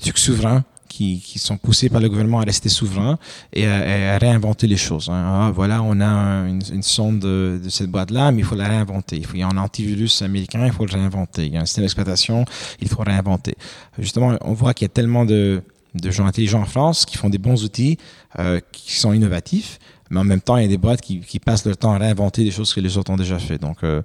trucs 0.00 0.18
souverains 0.18 0.64
qui, 0.88 1.22
sont 1.38 1.56
poussés 1.56 1.88
par 1.88 2.00
le 2.00 2.08
gouvernement 2.08 2.40
à 2.40 2.44
rester 2.44 2.68
souverain 2.68 3.18
et 3.52 3.66
à, 3.66 4.18
réinventer 4.18 4.66
les 4.66 4.76
choses. 4.76 5.08
Hein. 5.10 5.24
Ah, 5.26 5.52
voilà, 5.54 5.82
on 5.82 6.00
a 6.00 6.48
une, 6.48 6.82
sonde 6.82 7.20
de, 7.20 7.60
cette 7.68 7.90
boîte-là, 7.90 8.32
mais 8.32 8.38
il 8.40 8.44
faut 8.44 8.56
la 8.56 8.68
réinventer. 8.68 9.16
Il, 9.16 9.26
faut, 9.26 9.36
y 9.36 9.42
a 9.42 9.48
un 9.48 9.56
antivirus 9.56 10.22
américain, 10.22 10.66
il 10.66 10.72
faut 10.72 10.86
le 10.86 10.92
réinventer. 10.92 11.46
Il 11.46 11.52
y 11.52 11.56
a 11.56 11.60
un 11.60 11.66
système 11.66 11.84
d'exploitation, 11.84 12.44
il 12.80 12.88
faut 12.88 13.02
réinventer. 13.02 13.54
Justement, 13.98 14.36
on 14.40 14.54
voit 14.54 14.74
qu'il 14.74 14.86
y 14.86 14.90
a 14.90 14.92
tellement 14.92 15.24
de, 15.26 15.62
de 15.94 16.10
gens 16.10 16.26
intelligents 16.26 16.62
en 16.62 16.66
France 16.66 17.04
qui 17.04 17.18
font 17.18 17.28
des 17.28 17.38
bons 17.38 17.64
outils, 17.64 17.98
euh, 18.38 18.60
qui 18.72 18.96
sont 18.96 19.12
innovatifs, 19.12 19.78
mais 20.10 20.20
en 20.20 20.24
même 20.24 20.40
temps, 20.40 20.56
il 20.56 20.62
y 20.62 20.66
a 20.66 20.68
des 20.68 20.78
boîtes 20.78 21.00
qui, 21.00 21.38
passent 21.38 21.64
le 21.64 21.76
temps 21.76 21.92
à 21.92 21.98
réinventer 21.98 22.44
des 22.44 22.50
choses 22.50 22.74
que 22.74 22.80
les 22.80 22.98
autres 22.98 23.10
ont 23.10 23.16
déjà 23.16 23.38
fait. 23.38 23.58
Donc, 23.58 23.78
euh, 23.84 24.02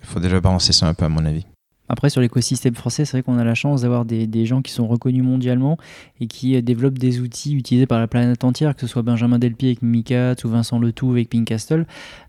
il 0.00 0.06
faut 0.06 0.20
déjà 0.20 0.40
balancer 0.40 0.72
ça 0.72 0.86
un 0.86 0.94
peu, 0.94 1.06
à 1.06 1.08
mon 1.08 1.24
avis. 1.24 1.46
Après, 1.88 2.10
sur 2.10 2.20
l'écosystème 2.20 2.74
français, 2.74 3.04
c'est 3.04 3.18
vrai 3.18 3.22
qu'on 3.22 3.38
a 3.38 3.44
la 3.44 3.54
chance 3.54 3.82
d'avoir 3.82 4.04
des, 4.04 4.26
des, 4.26 4.46
gens 4.46 4.62
qui 4.62 4.72
sont 4.72 4.86
reconnus 4.86 5.24
mondialement 5.24 5.76
et 6.20 6.26
qui 6.26 6.56
euh, 6.56 6.62
développent 6.62 6.98
des 6.98 7.20
outils 7.20 7.54
utilisés 7.54 7.86
par 7.86 7.98
la 7.98 8.06
planète 8.06 8.44
entière, 8.44 8.74
que 8.74 8.80
ce 8.82 8.86
soit 8.86 9.02
Benjamin 9.02 9.38
Delpier 9.38 9.70
avec 9.70 9.82
Mimikat 9.82 10.36
ou 10.44 10.48
Vincent 10.48 10.78
Letou 10.78 11.10
avec 11.10 11.28
Pinkcastle. 11.28 11.86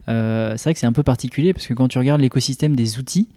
Euh, 0.09 0.55
c'est 0.57 0.63
vrai 0.63 0.73
que 0.73 0.79
c'est 0.79 0.87
un 0.87 0.93
peu 0.93 1.03
particulier 1.03 1.53
parce 1.53 1.67
que 1.67 1.73
quand 1.73 1.87
tu 1.87 1.97
regardes 1.97 2.21
l'écosystème 2.21 2.75
des 2.75 2.99
outils, 2.99 3.29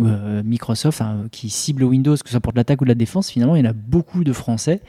euh, 0.00 0.42
Microsoft 0.44 1.02
qui 1.32 1.50
cible 1.50 1.82
Windows, 1.82 2.14
que 2.14 2.26
ce 2.26 2.30
soit 2.30 2.40
pour 2.40 2.52
de 2.52 2.58
l'attaque 2.58 2.80
ou 2.80 2.84
de 2.84 2.90
la 2.90 2.94
défense, 2.94 3.30
finalement, 3.30 3.56
il 3.56 3.64
y 3.64 3.66
en 3.66 3.70
a 3.70 3.74
beaucoup 3.74 4.22
de 4.22 4.32
Français. 4.32 4.80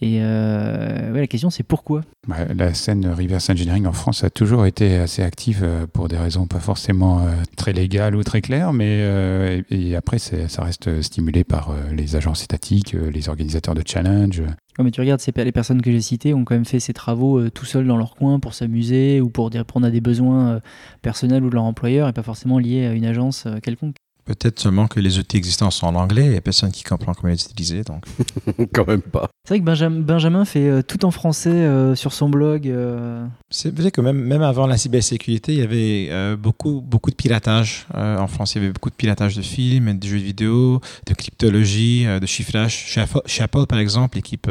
Et 0.00 0.18
euh, 0.20 1.12
la 1.12 1.26
question, 1.26 1.50
c'est 1.50 1.62
pourquoi? 1.62 2.00
Bah, 2.26 2.36
La 2.54 2.72
scène 2.72 3.06
reverse 3.06 3.48
engineering 3.50 3.86
en 3.86 3.92
France 3.92 4.24
a 4.24 4.30
toujours 4.30 4.66
été 4.66 4.96
assez 4.96 5.22
active 5.22 5.60
euh, 5.62 5.86
pour 5.86 6.08
des 6.08 6.16
raisons 6.16 6.46
pas 6.46 6.60
forcément 6.60 7.26
très 7.56 7.72
légales 7.72 8.16
ou 8.16 8.22
très 8.22 8.40
claires, 8.40 8.72
mais 8.72 9.62
et, 9.70 9.96
après, 9.96 10.18
ça 10.18 10.62
reste 10.62 11.02
stimulé 11.02 11.44
par 11.44 11.74
les 11.92 12.16
agences 12.16 12.42
étatiques, 12.42 12.92
les 13.12 13.28
organisateurs 13.28 13.74
de 13.74 13.82
challenge. 13.86 14.42
mais 14.82 14.90
tu 14.90 15.00
regardes, 15.00 15.20
les 15.36 15.52
personnes 15.52 15.82
que 15.82 15.90
j'ai 15.90 16.00
citées 16.00 16.34
ont 16.34 16.44
quand 16.44 16.54
même 16.54 16.64
fait 16.64 16.80
ces 16.80 16.92
travaux 16.92 17.48
tout 17.50 17.64
seuls 17.64 17.86
dans 17.86 17.96
leur 17.96 18.14
coin 18.14 18.40
pour 18.40 18.54
s'amuser 18.54 19.20
ou 19.20 19.28
pour 19.28 19.50
répondre 19.50 19.86
à 19.86 19.90
des 19.90 20.00
besoins 20.00 20.60
personnels 21.02 21.44
ou 21.44 21.50
de 21.50 21.54
leur 21.54 21.64
employeur 21.64 22.08
et 22.08 22.12
pas 22.12 22.22
forcément 22.22 22.58
liés 22.58 22.86
à 22.86 22.92
une 22.92 23.04
agence 23.04 23.46
quelconque. 23.62 23.96
Peut-être 24.24 24.58
seulement 24.58 24.86
que 24.86 25.00
les 25.00 25.18
outils 25.18 25.36
existants 25.36 25.70
sont 25.70 25.86
en 25.86 25.94
anglais 25.96 26.34
et 26.34 26.40
personne 26.40 26.72
qui 26.72 26.82
comprend 26.82 27.12
comment 27.12 27.30
les 27.30 27.42
utiliser. 27.42 27.82
Donc. 27.82 28.06
Quand 28.72 28.86
même 28.86 29.02
pas. 29.02 29.28
C'est 29.44 29.54
vrai 29.54 29.60
que 29.60 29.64
Benjamin, 29.64 30.00
Benjamin 30.00 30.44
fait 30.46 30.66
euh, 30.66 30.82
tout 30.82 31.04
en 31.04 31.10
français 31.10 31.50
euh, 31.50 31.94
sur 31.94 32.14
son 32.14 32.30
blog. 32.30 32.66
Euh. 32.66 33.26
C'est 33.50 33.78
vrai 33.78 33.90
que 33.90 34.00
même, 34.00 34.18
même 34.18 34.40
avant 34.40 34.66
la 34.66 34.78
cybersécurité, 34.78 35.52
il 35.52 35.58
y 35.58 35.62
avait 35.62 36.36
beaucoup, 36.36 36.80
beaucoup 36.80 37.10
de 37.10 37.16
piratage 37.16 37.86
en 37.94 38.26
France. 38.26 38.54
Il 38.54 38.62
y 38.62 38.64
avait 38.64 38.72
beaucoup 38.72 38.90
de 38.90 38.94
piratage 38.94 39.36
de 39.36 39.42
films, 39.42 39.98
de 39.98 40.06
jeux 40.06 40.16
vidéo, 40.16 40.80
de 41.06 41.14
cryptologie, 41.14 42.06
de 42.06 42.26
chiffrage. 42.26 42.96
Chez 43.26 43.42
Apple, 43.42 43.66
par 43.66 43.78
exemple, 43.78 44.16
l'équipe 44.16 44.50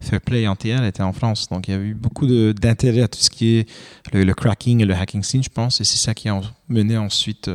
Fairplay 0.00 0.44
NTL 0.46 0.84
était 0.84 1.02
en 1.02 1.12
France. 1.12 1.48
Donc 1.48 1.68
il 1.68 1.70
y 1.72 1.74
a 1.74 1.80
eu 1.80 1.94
beaucoup 1.94 2.26
d'intérêt 2.26 3.02
à 3.02 3.08
tout 3.08 3.18
ce 3.18 3.30
qui 3.30 3.56
est 3.56 3.68
le, 4.12 4.24
le, 4.24 4.34
cracking 4.34 4.82
et 4.82 4.84
le 4.84 4.94
hacking 4.94 5.22
scene, 5.22 5.42
je 5.42 5.48
pense. 5.48 5.80
Et 5.80 5.84
c'est 5.84 5.98
ça 5.98 6.14
qui 6.14 6.28
a 6.28 6.40
mené 6.68 6.98
ensuite 6.98 7.50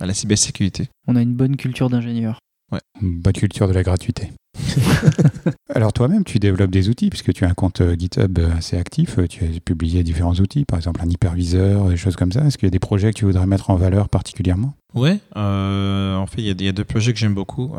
à 0.00 0.06
la 0.06 0.14
cybersécurité. 0.14 0.88
On 1.06 1.16
a 1.16 1.22
une 1.22 1.34
bonne 1.34 1.56
culture 1.56 1.90
d'ingénieur. 1.90 2.38
Ouais. 2.72 2.80
Une 3.02 3.20
bonne 3.20 3.32
culture 3.32 3.68
de 3.68 3.72
la 3.72 3.82
gratuité. 3.82 4.30
Alors 5.74 5.92
toi-même, 5.92 6.24
tu 6.24 6.38
développes 6.38 6.70
des 6.70 6.88
outils 6.88 7.10
puisque 7.10 7.32
tu 7.32 7.44
as 7.44 7.48
un 7.48 7.54
compte 7.54 7.80
euh, 7.80 7.94
GitHub 7.96 8.38
assez 8.56 8.76
actif. 8.76 9.18
Euh, 9.18 9.26
tu 9.26 9.44
as 9.44 9.60
publié 9.64 10.02
différents 10.02 10.34
outils, 10.34 10.64
par 10.64 10.78
exemple 10.78 11.00
un 11.02 11.08
hyperviseur, 11.08 11.88
des 11.88 11.96
choses 11.96 12.16
comme 12.16 12.32
ça. 12.32 12.44
Est-ce 12.44 12.58
qu'il 12.58 12.66
y 12.66 12.70
a 12.70 12.70
des 12.70 12.78
projets 12.78 13.12
que 13.12 13.18
tu 13.18 13.24
voudrais 13.24 13.46
mettre 13.46 13.70
en 13.70 13.76
valeur 13.76 14.08
particulièrement? 14.08 14.74
Ouais, 14.94 15.18
euh, 15.36 16.16
en 16.16 16.26
fait, 16.26 16.42
il 16.42 16.62
y, 16.62 16.68
a 16.68 16.72
deux 16.72 16.84
projets 16.84 17.12
que 17.12 17.18
j'aime 17.18 17.34
beaucoup 17.34 17.72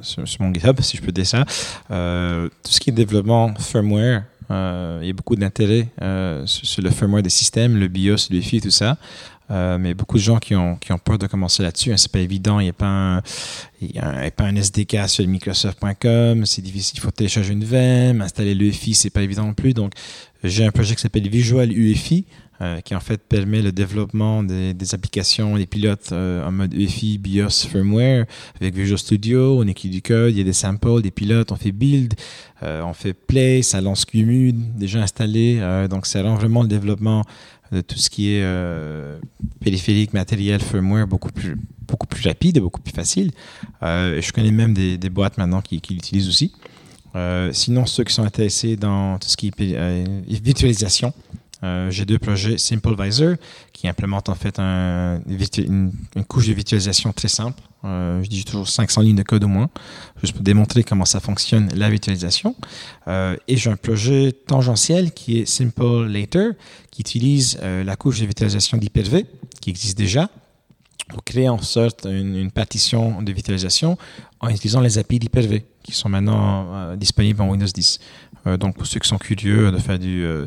sur, 0.00 0.24
mon 0.40 0.52
GitHub, 0.52 0.76
si 0.80 0.96
je 0.96 1.02
peux 1.02 1.10
dire 1.10 1.26
ça. 1.26 1.44
tout 1.88 2.72
ce 2.72 2.80
qui 2.80 2.90
est 2.90 2.92
développement 2.92 3.52
firmware, 3.58 4.24
il 4.48 5.06
y 5.06 5.10
a 5.10 5.12
beaucoup 5.12 5.34
d'intérêt 5.34 5.88
sur, 6.46 6.66
sur, 6.66 6.82
le 6.82 6.90
firmware 6.90 7.24
des 7.24 7.30
systèmes, 7.30 7.76
le 7.76 7.88
BIOS, 7.88 8.28
le 8.30 8.40
FI, 8.40 8.60
tout 8.60 8.70
ça. 8.70 8.96
Euh, 9.50 9.78
mais 9.78 9.94
beaucoup 9.94 10.16
de 10.16 10.22
gens 10.22 10.38
qui 10.38 10.54
ont, 10.54 10.78
peur 11.04 11.18
de 11.18 11.26
commencer 11.26 11.62
là-dessus. 11.62 11.92
Hein, 11.92 11.96
c'est 11.96 12.12
pas 12.12 12.20
évident. 12.20 12.60
Il 12.60 12.66
n'y 12.66 12.74
a, 12.78 13.22
y 13.80 13.98
a, 13.98 14.30
pas 14.30 14.44
un 14.44 14.54
SDK 14.54 15.08
sur 15.08 15.26
Microsoft.com. 15.26 16.46
C'est 16.46 16.62
difficile. 16.62 16.98
Il 16.98 17.00
faut 17.00 17.10
télécharger 17.10 17.52
une 17.52 17.64
VM, 17.64 18.20
installer 18.22 18.54
l'UEFI, 18.54 18.94
c'est 18.94 19.10
pas 19.10 19.22
évident 19.22 19.46
non 19.46 19.54
plus. 19.54 19.74
Donc, 19.74 19.92
j'ai 20.44 20.64
un 20.64 20.70
projet 20.70 20.94
qui 20.94 21.02
s'appelle 21.02 21.28
Visual 21.28 21.72
UEFI. 21.72 22.26
Euh, 22.62 22.82
qui 22.82 22.94
en 22.94 23.00
fait 23.00 23.22
permet 23.26 23.62
le 23.62 23.72
développement 23.72 24.42
des, 24.42 24.74
applications, 24.92 25.56
des 25.56 25.64
pilotes 25.64 26.10
euh, 26.12 26.46
en 26.46 26.52
mode 26.52 26.74
UEFI, 26.74 27.16
BIOS, 27.16 27.66
firmware, 27.70 28.26
avec 28.60 28.74
Visual 28.74 28.98
Studio, 28.98 29.58
on 29.58 29.66
écrit 29.66 29.88
du 29.88 30.02
code, 30.02 30.32
il 30.32 30.36
y 30.36 30.40
a 30.42 30.44
des 30.44 30.52
samples, 30.52 31.00
des 31.00 31.10
pilotes, 31.10 31.52
on 31.52 31.56
fait 31.56 31.72
build, 31.72 32.12
on 32.60 32.92
fait 32.92 33.14
play, 33.14 33.62
ça 33.62 33.80
lance 33.80 34.04
QEMUD, 34.04 34.76
déjà 34.76 35.00
installé, 35.00 35.58
donc 35.88 36.04
ça 36.04 36.22
rend 36.22 36.34
vraiment 36.34 36.60
le 36.60 36.68
développement 36.68 37.24
de 37.72 37.80
tout 37.80 37.96
ce 37.96 38.10
qui 38.10 38.34
est 38.34 38.42
euh, 38.42 39.18
périphérique, 39.60 40.12
matériel, 40.12 40.60
firmware 40.60 41.06
beaucoup 41.06 41.30
plus, 41.30 41.56
beaucoup 41.86 42.06
plus 42.06 42.26
rapide 42.26 42.56
et 42.56 42.60
beaucoup 42.60 42.80
plus 42.80 42.92
facile. 42.92 43.30
Euh, 43.82 44.20
je 44.20 44.32
connais 44.32 44.50
même 44.50 44.74
des, 44.74 45.10
boîtes 45.10 45.38
maintenant 45.38 45.60
qui, 45.60 45.76
l'utilisent 45.76 46.28
aussi. 46.28 46.52
Euh, 47.16 47.52
sinon, 47.52 47.86
ceux 47.86 48.04
qui 48.04 48.12
sont 48.12 48.24
intéressés 48.24 48.76
dans 48.76 49.18
tout 49.18 49.28
ce 49.28 49.36
qui 49.36 49.48
est 49.48 50.40
virtualisation, 50.42 51.12
j'ai 51.90 52.04
deux 52.04 52.18
projets 52.18 52.58
SimpleVisor 52.58 53.34
qui 53.72 53.86
implémentent 53.86 54.30
en 54.30 54.34
fait 54.34 54.58
un, 54.58 55.20
une, 55.28 55.92
une, 56.16 56.24
couche 56.24 56.48
de 56.48 56.54
virtualisation 56.54 57.12
très 57.12 57.28
simple 57.28 57.62
euh, 57.84 58.22
je 58.22 58.28
dis 58.28 58.44
toujours 58.44 58.68
500 58.68 59.00
lignes 59.00 59.16
de 59.16 59.22
code 59.22 59.44
au 59.44 59.48
moins, 59.48 59.70
juste 60.20 60.34
pour 60.34 60.42
démontrer 60.42 60.84
comment 60.84 61.06
ça 61.06 61.20
fonctionne 61.20 61.70
la 61.74 61.88
virtualisation. 61.88 62.54
Euh, 63.08 63.36
et 63.48 63.56
j'ai 63.56 63.70
un 63.70 63.76
projet 63.76 64.32
tangentiel 64.32 65.12
qui 65.12 65.38
est 65.38 65.46
Simple 65.46 66.06
Later, 66.06 66.50
qui 66.90 67.00
utilise 67.00 67.58
euh, 67.62 67.82
la 67.82 67.96
couche 67.96 68.20
de 68.20 68.26
virtualisation 68.26 68.76
d'Hyper-V, 68.76 69.24
qui 69.60 69.70
existe 69.70 69.96
déjà, 69.96 70.28
pour 71.08 71.24
créer 71.24 71.48
en 71.48 71.60
sorte 71.60 72.06
une, 72.08 72.50
partition 72.50 73.22
de 73.22 73.32
virtualisation 73.32 73.96
en 74.40 74.48
utilisant 74.48 74.80
les 74.80 74.98
API 74.98 75.18
d'Hyper-V, 75.18 75.64
qui 75.82 75.92
sont 75.92 76.08
maintenant 76.08 76.94
disponibles 76.96 77.40
en 77.42 77.48
Windows 77.48 77.66
10. 77.66 77.98
donc, 78.60 78.76
pour 78.76 78.86
ceux 78.86 79.00
qui 79.00 79.08
sont 79.08 79.18
curieux 79.18 79.72
de 79.72 79.78
faire 79.78 79.98
du, 79.98 80.22
de 80.22 80.46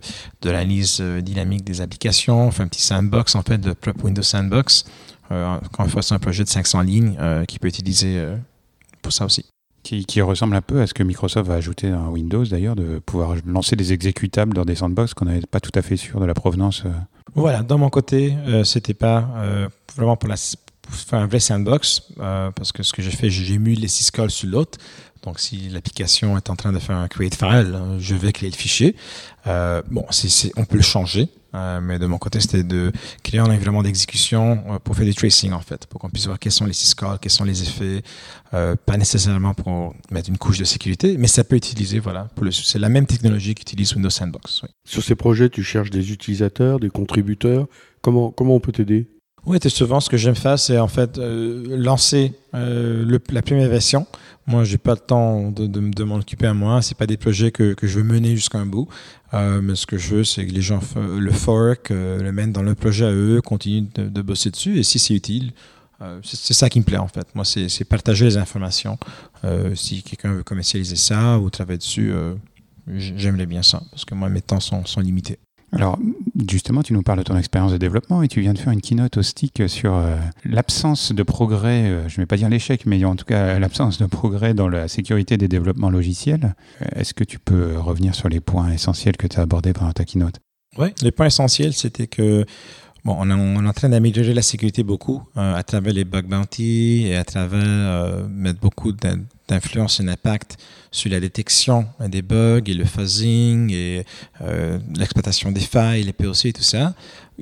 l'analyse 0.49 1.01
dynamique 1.01 1.65
des 1.65 1.81
applications, 1.81 2.47
on 2.47 2.51
fait 2.51 2.63
un 2.63 2.67
petit 2.67 2.81
sandbox, 2.81 3.35
en 3.35 3.41
fait, 3.41 3.57
de 3.57 3.75
Windows 4.03 4.23
Sandbox, 4.23 4.85
euh, 5.31 5.57
encore 5.57 5.85
une 5.85 5.91
fois, 5.91 6.01
c'est 6.01 6.13
un 6.13 6.19
projet 6.19 6.43
de 6.43 6.49
500 6.49 6.81
lignes 6.81 7.17
euh, 7.19 7.45
qui 7.45 7.59
peut 7.59 7.67
être 7.67 7.79
utilisé 7.79 8.17
euh, 8.17 8.35
pour 9.01 9.13
ça 9.13 9.25
aussi. 9.25 9.45
Qui, 9.83 10.21
ressemble 10.21 10.55
un 10.55 10.61
peu 10.61 10.81
à 10.81 10.87
ce 10.87 10.93
que 10.93 11.03
Microsoft 11.03 11.45
va 11.45 11.55
ajouter 11.55 11.91
dans 11.91 12.07
Windows 12.07 12.45
d'ailleurs, 12.45 12.77
de 12.77 12.99
pouvoir 12.99 13.35
lancer 13.45 13.75
des 13.75 13.91
exécutables 13.91 14.53
dans 14.53 14.63
des 14.63 14.75
sandbox 14.75 15.13
qu'on 15.13 15.25
n'avait 15.25 15.41
pas 15.41 15.59
tout 15.59 15.73
à 15.75 15.81
fait 15.81 15.97
sûr 15.97 16.21
de 16.21 16.25
la 16.25 16.33
provenance. 16.33 16.83
Voilà, 17.35 17.63
dans 17.63 17.77
mon 17.77 17.89
côté, 17.89 18.33
c'était 18.63 18.93
pas 18.93 19.27
vraiment 19.97 20.15
pour, 20.15 20.29
la, 20.29 20.37
faire 20.89 21.19
un 21.19 21.27
vrai 21.27 21.41
sandbox, 21.41 22.13
parce 22.15 22.71
que 22.71 22.81
ce 22.81 22.93
que 22.93 23.01
j'ai 23.01 23.11
fait, 23.11 23.29
j'ai 23.29 23.57
mis 23.57 23.75
les 23.75 23.89
syscalls 23.89 24.31
sur 24.31 24.47
l'autre. 24.47 24.77
Donc, 25.23 25.41
si 25.41 25.67
l'application 25.67 26.37
est 26.37 26.49
en 26.49 26.55
train 26.55 26.71
de 26.71 26.79
faire 26.79 26.95
un 26.95 27.09
create 27.09 27.35
file, 27.35 27.77
je 27.99 28.15
vais 28.15 28.31
créer 28.31 28.49
le 28.49 28.55
fichier. 28.55 28.95
bon, 29.45 30.05
on 30.55 30.63
peut 30.63 30.77
le 30.77 30.81
changer. 30.81 31.27
Euh, 31.55 31.79
mais 31.81 31.99
de 31.99 32.05
mon 32.05 32.17
côté, 32.17 32.39
c'était 32.39 32.63
de 32.63 32.91
créer 33.23 33.39
un 33.39 33.45
environnement 33.45 33.83
d'exécution 33.83 34.63
euh, 34.69 34.79
pour 34.79 34.95
faire 34.95 35.05
du 35.05 35.13
tracing, 35.13 35.51
en 35.53 35.59
fait, 35.59 35.85
pour 35.85 36.01
qu'on 36.01 36.09
puisse 36.09 36.25
voir 36.25 36.39
quels 36.39 36.51
sont 36.51 36.65
les 36.65 36.73
syscalls, 36.73 37.19
quels 37.21 37.31
sont 37.31 37.43
les 37.43 37.61
effets, 37.61 38.01
euh, 38.53 38.75
pas 38.85 38.97
nécessairement 38.97 39.53
pour 39.53 39.93
mettre 40.11 40.29
une 40.29 40.37
couche 40.37 40.57
de 40.57 40.63
sécurité, 40.63 41.17
mais 41.17 41.27
ça 41.27 41.43
peut 41.43 41.55
utiliser, 41.55 41.99
voilà, 41.99 42.27
c'est 42.51 42.79
la 42.79 42.89
même 42.89 43.05
technologie 43.05 43.53
qu'utilise 43.55 43.93
Windows 43.93 44.09
Sandbox. 44.09 44.61
Sur 44.83 45.03
ces 45.03 45.15
projets, 45.15 45.49
tu 45.49 45.63
cherches 45.63 45.89
des 45.89 46.11
utilisateurs, 46.11 46.79
des 46.79 46.89
contributeurs. 46.89 47.67
Comment, 48.01 48.31
comment 48.31 48.55
on 48.55 48.59
peut 48.59 48.71
t'aider? 48.71 49.07
Oui, 49.45 49.57
souvent, 49.67 49.99
ce 49.99 50.09
que 50.09 50.17
j'aime 50.17 50.35
faire, 50.35 50.57
c'est 50.57 50.79
en 50.79 50.87
fait 50.87 51.17
lancer 51.17 52.33
le, 52.53 53.19
la 53.29 53.41
première 53.41 53.69
version. 53.69 54.05
Moi, 54.45 54.65
j'ai 54.65 54.77
pas 54.77 54.91
le 54.91 54.97
temps 54.97 55.51
de, 55.51 55.67
de, 55.67 55.79
de 55.79 56.03
m'en 56.03 56.15
occuper 56.15 56.47
à 56.47 56.53
moi. 56.53 56.81
C'est 56.81 56.97
pas 56.97 57.07
des 57.07 57.17
projets 57.17 57.51
que, 57.51 57.73
que 57.73 57.87
je 57.87 57.99
veux 57.99 58.03
mener 58.03 58.35
jusqu'à 58.35 58.57
un 58.57 58.65
bout. 58.65 58.89
Euh, 59.33 59.61
mais 59.61 59.75
ce 59.75 59.85
que 59.85 59.97
je 59.97 60.15
veux, 60.15 60.23
c'est 60.23 60.45
que 60.45 60.51
les 60.51 60.61
gens 60.61 60.81
le 60.95 61.31
fork, 61.31 61.91
euh, 61.91 62.21
le 62.21 62.31
mènent 62.31 62.51
dans 62.51 62.61
le 62.61 62.75
projet 62.75 63.05
à 63.05 63.11
eux, 63.11 63.41
continuent 63.41 63.87
de, 63.95 64.21
bosser 64.21 64.51
dessus. 64.51 64.77
Et 64.79 64.83
si 64.83 64.99
c'est 64.99 65.13
utile, 65.13 65.53
Euh, 66.01 66.19
c'est 66.23 66.53
ça 66.53 66.69
qui 66.69 66.79
me 66.79 66.83
plaît 66.83 66.97
en 66.97 67.07
fait. 67.07 67.27
Moi, 67.35 67.45
c'est 67.45 67.85
partager 67.85 68.25
les 68.25 68.37
informations. 68.37 68.97
Euh, 69.43 69.75
si 69.75 70.03
quelqu'un 70.03 70.33
veut 70.33 70.43
commercialiser 70.43 70.97
ça 70.97 71.39
ou 71.39 71.49
travailler 71.49 71.77
dessus, 71.77 72.11
euh, 72.11 72.35
j'aimerais 72.87 73.45
bien 73.45 73.63
ça 73.63 73.81
parce 73.91 74.03
que 74.03 74.15
moi, 74.15 74.27
mes 74.29 74.41
temps 74.41 74.59
sont, 74.59 74.85
sont, 74.85 75.01
limités. 75.01 75.39
Alors, 75.73 75.97
justement, 76.49 76.83
tu 76.83 76.93
nous 76.93 77.01
parles 77.01 77.19
de 77.19 77.23
ton 77.23 77.37
expérience 77.37 77.71
de 77.71 77.77
développement 77.77 78.21
et 78.21 78.27
tu 78.27 78.41
viens 78.41 78.53
de 78.53 78.59
faire 78.59 78.71
une 78.71 78.81
keynote 78.81 79.17
au 79.17 79.23
stick 79.23 79.67
sur 79.67 79.99
l'absence 80.45 81.11
de 81.11 81.23
progrès, 81.23 81.85
je 82.07 82.13
ne 82.13 82.21
vais 82.21 82.25
pas 82.25 82.37
dire 82.37 82.47
l'échec, 82.47 82.85
mais 82.85 83.03
en 83.03 83.15
tout 83.15 83.25
cas 83.25 83.57
l'absence 83.57 83.97
de 83.97 84.05
progrès 84.05 84.53
dans 84.53 84.69
la 84.69 84.87
sécurité 84.87 85.37
des 85.37 85.47
développements 85.47 85.89
logiciels. 85.89 86.55
Est-ce 86.95 87.13
que 87.13 87.23
tu 87.23 87.39
peux 87.39 87.77
revenir 87.79 88.13
sur 88.13 88.29
les 88.29 88.39
points 88.39 88.71
essentiels 88.71 89.17
que 89.17 89.27
tu 89.27 89.39
as 89.39 89.43
abordés 89.43 89.73
pendant 89.73 89.91
ta 89.91 90.05
keynote? 90.05 90.35
Oui, 90.77 90.89
les 91.01 91.11
points 91.11 91.27
essentiels, 91.27 91.73
c'était 91.73 92.07
que 92.07 92.45
Bon, 93.05 93.17
on, 93.19 93.29
est 93.29 93.67
en 93.67 93.73
train 93.73 93.89
d'améliorer 93.89 94.33
la 94.33 94.41
sécurité 94.41 94.81
beaucoup 94.81 95.21
euh, 95.35 95.55
à 95.55 95.63
travers 95.63 95.91
les 95.91 96.05
bug 96.05 96.25
bounty 96.25 97.07
et 97.07 97.17
à 97.17 97.25
travers 97.25 97.59
euh, 97.61 98.25
mettre 98.29 98.61
beaucoup 98.61 98.93
d'influence 98.93 99.99
et 99.99 100.05
d'impact 100.05 100.55
sur 100.89 101.11
la 101.11 101.19
détection 101.19 101.85
des 101.99 102.21
bugs 102.21 102.63
et 102.65 102.73
le 102.73 102.85
fuzzing 102.85 103.73
et 103.73 104.05
euh, 104.41 104.79
l'exploitation 104.95 105.51
des 105.51 105.59
failles, 105.59 106.03
les 106.03 106.13
POC 106.13 106.45
et 106.45 106.53
tout 106.53 106.63
ça, 106.63 106.93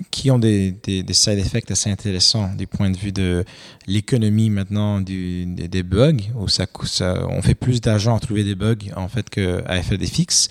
qui 0.10 0.32
ont 0.32 0.40
des, 0.40 0.76
side 1.12 1.40
effects 1.40 1.70
assez 1.72 1.90
intéressants 1.90 2.50
du 2.58 2.68
point 2.68 2.90
de 2.90 2.98
vue 2.98 3.12
de 3.12 3.44
l'économie 3.88 4.50
maintenant 4.50 5.02
des, 5.02 5.84
bugs, 5.84 6.18
où 6.36 6.48
ça, 6.48 6.66
on 7.30 7.42
fait 7.42 7.56
plus 7.56 7.82
d'argent 7.82 8.16
à 8.16 8.20
trouver 8.20 8.44
des 8.44 8.56
bugs 8.56 8.76
en 8.96 9.08
fait 9.08 9.30
qu'à 9.30 9.82
faire 9.82 9.98
des 9.98 10.08
fixes 10.08 10.50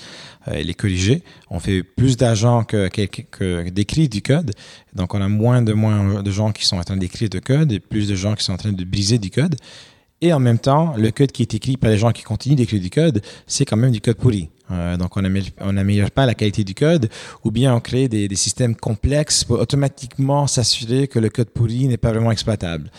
et 0.50 0.62
les 0.62 0.74
corriger. 0.74 1.22
On 1.50 1.60
fait 1.60 1.82
plus 1.82 2.16
d'argent 2.16 2.64
que, 2.64 2.88
que, 2.88 3.22
que 3.22 3.68
d'écrire 3.70 4.08
du 4.08 4.22
code. 4.22 4.52
Donc, 4.94 5.14
on 5.14 5.20
a 5.20 5.28
moins 5.28 5.62
de 5.62 5.72
moins 5.72 6.22
de 6.22 6.30
gens 6.30 6.52
qui 6.52 6.66
sont 6.66 6.76
en 6.76 6.84
train 6.84 6.96
d'écrire 6.96 7.28
du 7.28 7.40
code 7.40 7.72
et 7.72 7.80
plus 7.80 8.08
de 8.08 8.14
gens 8.14 8.34
qui 8.34 8.44
sont 8.44 8.52
en 8.52 8.58
train 8.58 8.72
de 8.72 8.84
briser 8.84 9.18
du 9.18 9.30
code. 9.30 9.56
Et 10.22 10.32
en 10.32 10.38
même 10.38 10.58
temps, 10.58 10.94
le 10.96 11.10
code 11.10 11.32
qui 11.32 11.42
est 11.42 11.54
écrit 11.54 11.76
par 11.76 11.90
les 11.90 11.98
gens 11.98 12.12
qui 12.12 12.22
continuent 12.22 12.56
d'écrire 12.56 12.80
du 12.80 12.90
code, 12.90 13.22
c'est 13.46 13.64
quand 13.64 13.76
même 13.76 13.92
du 13.92 14.00
code 14.00 14.16
pourri. 14.16 14.50
Euh, 14.70 14.96
donc, 14.96 15.16
on 15.16 15.72
n'améliore 15.72 16.10
pas 16.10 16.26
la 16.26 16.34
qualité 16.34 16.64
du 16.64 16.74
code, 16.74 17.08
ou 17.44 17.50
bien 17.50 17.74
on 17.74 17.80
crée 17.80 18.08
des, 18.08 18.28
systèmes 18.36 18.74
complexes 18.74 19.44
pour 19.44 19.58
automatiquement 19.58 20.46
s'assurer 20.46 21.08
que 21.08 21.18
le 21.18 21.28
code 21.28 21.50
pourri 21.50 21.88
n'est 21.88 21.98
pas 21.98 22.10
vraiment 22.10 22.30
exploitable, 22.30 22.90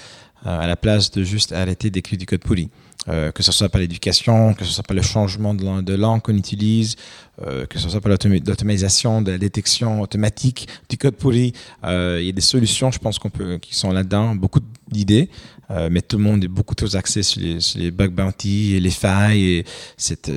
euh, 0.45 0.59
à 0.59 0.67
la 0.67 0.75
place 0.75 1.09
de 1.11 1.23
juste 1.23 1.51
arrêter 1.51 1.89
d'écrire 1.89 2.19
du 2.19 2.25
code 2.25 2.41
pourri. 2.41 2.69
Euh, 3.07 3.31
que 3.31 3.41
ce 3.41 3.51
soit 3.51 3.67
par 3.67 3.81
l'éducation, 3.81 4.53
que 4.53 4.63
ce 4.63 4.71
soit 4.71 4.83
par 4.83 4.95
le 4.95 5.01
changement 5.01 5.55
de 5.55 5.95
langue 5.95 6.21
qu'on 6.21 6.35
utilise, 6.35 6.95
que 7.39 7.79
ce 7.79 7.89
soit 7.89 7.99
par 7.99 8.11
l'automatisation 8.11 9.23
de 9.23 9.31
la 9.31 9.39
détection 9.39 10.01
automatique 10.01 10.67
du 10.87 10.97
code 10.99 11.15
pourri. 11.15 11.53
Il 11.83 12.21
y 12.21 12.29
a 12.29 12.31
des 12.31 12.41
solutions, 12.41 12.91
je 12.91 12.99
pense, 12.99 13.17
qu'on 13.17 13.31
peut, 13.31 13.57
qui 13.57 13.73
sont 13.73 13.91
là-dedans, 13.91 14.35
beaucoup 14.35 14.59
d'idées. 14.91 15.31
Euh, 15.71 15.89
mais 15.91 16.01
tout 16.01 16.17
le 16.17 16.23
monde 16.23 16.43
est 16.43 16.49
beaucoup 16.49 16.75
trop 16.75 16.95
axé 16.95 17.23
sur 17.23 17.41
les, 17.41 17.59
sur 17.61 17.79
les 17.79 17.91
bug 17.91 18.11
bounty 18.11 18.75
et 18.75 18.79
les 18.79 18.91
failles. 18.91 19.63
C'est, 19.97 20.29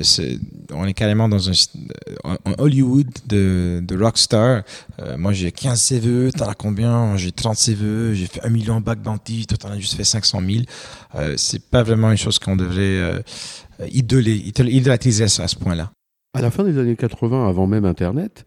on 0.71 0.85
est 0.85 0.93
carrément 0.93 1.27
dans 1.27 1.49
un, 1.49 1.53
Hollywood 2.57 3.07
de, 3.27 3.81
de 3.83 4.01
rockstar. 4.01 4.63
Euh, 4.99 5.17
moi, 5.17 5.33
j'ai 5.33 5.51
15 5.51 5.81
CVE, 5.81 6.31
t'en 6.31 6.47
as 6.47 6.55
combien? 6.55 7.17
J'ai 7.17 7.31
30 7.31 7.57
CVE, 7.57 8.13
j'ai 8.13 8.27
fait 8.27 8.45
1 8.45 8.49
million 8.49 8.79
bug 8.79 8.99
bounty, 8.99 9.45
toi, 9.45 9.57
t'en 9.57 9.69
as 9.69 9.79
juste 9.79 9.95
fait 9.95 10.03
500 10.03 10.41
000. 10.41 10.63
Euh, 11.15 11.33
c'est 11.37 11.63
pas 11.63 11.83
vraiment 11.83 12.11
une 12.11 12.17
chose 12.17 12.39
qu'on 12.39 12.55
devrait 12.55 12.81
euh, 12.81 13.19
idolâtriser 13.91 15.25
à 15.25 15.47
ce 15.47 15.55
point-là. 15.55 15.91
À 16.33 16.41
la 16.41 16.51
fin 16.51 16.63
des 16.63 16.77
années 16.77 16.95
80, 16.95 17.47
avant 17.47 17.67
même 17.67 17.85
Internet, 17.85 18.45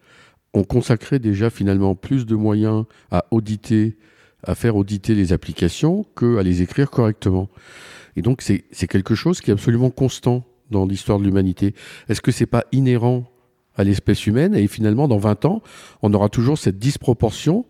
on 0.55 0.65
consacrait 0.65 1.19
déjà 1.19 1.51
finalement 1.51 1.95
plus 1.95 2.27
de 2.27 2.35
moyens 2.35 2.85
à 3.11 3.25
auditer 3.31 3.97
à 4.47 4.55
faire 4.55 4.77
auditer 4.77 5.15
les 5.15 5.33
applications 5.33 6.05
qu'à 6.17 6.43
les 6.43 6.63
écrire 6.63 6.91
correctement. 6.91 7.49
Et 8.17 8.23
donc 8.23 8.43
c'est 8.43 8.87
quelque 8.87 9.15
chose 9.15 9.41
qui 9.41 9.51
est 9.51 9.55
absolument 9.55 9.91
constant 9.91 10.45
dans 10.71 10.87
l'histoire 10.87 11.19
de 11.19 11.25
l'humanité. 11.25 11.75
Est-ce 12.09 12.21
que 12.21 12.33
c'est 12.33 12.47
pas 12.47 12.65
inhérent 12.73 13.25
à 13.77 13.85
l'espèce 13.85 14.27
humaine? 14.27 14.55
Et 14.55 14.67
finalement 14.67 15.09
dans 15.09 15.19
20 15.19 15.45
ans, 15.45 15.63
on 16.03 16.13
aura 16.13 16.29
toujours 16.29 16.59
cette 16.59 16.79
disproportion 16.79 17.65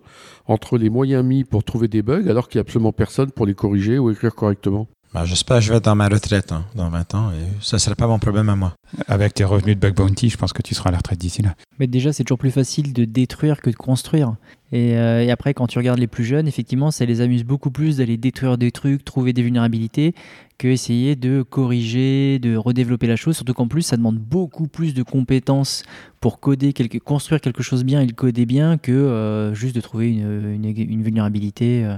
entre 0.46 0.78
les 0.78 0.90
moyens 0.90 1.24
mis 1.24 1.44
pour 1.44 1.64
trouver 1.64 1.88
des 1.88 2.02
bugs 2.02 2.28
alors 2.28 2.48
qu'il 2.48 2.58
n'y 2.58 2.60
a 2.60 2.66
absolument 2.66 2.92
personne 2.92 3.30
pour 3.30 3.46
les 3.46 3.54
corriger 3.54 3.98
ou 3.98 4.10
écrire 4.10 4.34
correctement 4.34 4.88
bah, 5.12 5.24
J'espère 5.24 5.58
que 5.58 5.64
je 5.64 5.70
vais 5.70 5.78
être 5.78 5.84
dans 5.84 5.94
ma 5.94 6.08
retraite 6.08 6.52
hein, 6.52 6.64
dans 6.74 6.88
20 6.88 7.14
ans 7.14 7.30
et 7.30 7.62
ça 7.62 7.76
ne 7.76 7.80
serait 7.80 7.94
pas 7.94 8.06
mon 8.06 8.18
problème 8.18 8.48
à 8.48 8.56
moi. 8.56 8.74
Avec 9.06 9.34
tes 9.34 9.44
revenus 9.44 9.76
de 9.76 9.80
bug 9.80 9.94
bounty, 9.94 10.30
je 10.30 10.36
pense 10.36 10.52
que 10.52 10.62
tu 10.62 10.74
seras 10.74 10.88
à 10.88 10.92
la 10.92 10.98
retraite 10.98 11.18
d'ici 11.18 11.42
là. 11.42 11.54
Mais 11.78 11.86
déjà, 11.86 12.12
c'est 12.12 12.24
toujours 12.24 12.38
plus 12.38 12.50
facile 12.50 12.92
de 12.92 13.04
détruire 13.04 13.60
que 13.60 13.70
de 13.70 13.76
construire. 13.76 14.34
Euh, 14.74 15.20
et, 15.20 15.30
après, 15.30 15.54
quand 15.54 15.66
tu 15.66 15.78
regardes 15.78 15.98
les 15.98 16.06
plus 16.06 16.24
jeunes, 16.24 16.46
effectivement, 16.46 16.90
ça 16.90 17.04
les 17.04 17.20
amuse 17.20 17.44
beaucoup 17.44 17.70
plus 17.70 17.98
d'aller 17.98 18.16
détruire 18.16 18.58
des 18.58 18.70
trucs, 18.70 19.04
trouver 19.04 19.32
des 19.32 19.42
vulnérabilités, 19.42 20.14
que 20.58 20.68
essayer 20.68 21.16
de 21.16 21.42
corriger, 21.42 22.38
de 22.38 22.56
redévelopper 22.56 23.06
la 23.06 23.16
chose. 23.16 23.36
Surtout 23.36 23.54
qu'en 23.54 23.68
plus, 23.68 23.82
ça 23.82 23.96
demande 23.96 24.18
beaucoup 24.18 24.68
plus 24.68 24.92
de 24.92 25.02
compétences 25.02 25.84
pour 26.20 26.40
coder, 26.40 26.72
quelque, 26.72 26.98
construire 26.98 27.40
quelque 27.40 27.62
chose 27.62 27.84
bien 27.84 28.02
et 28.02 28.06
le 28.06 28.12
coder 28.12 28.44
bien 28.44 28.76
que 28.76 28.92
euh, 28.92 29.54
juste 29.54 29.74
de 29.74 29.80
trouver 29.80 30.10
une, 30.10 30.54
une, 30.54 31.02
vulnérabilité. 31.02 31.84
Euh. 31.84 31.96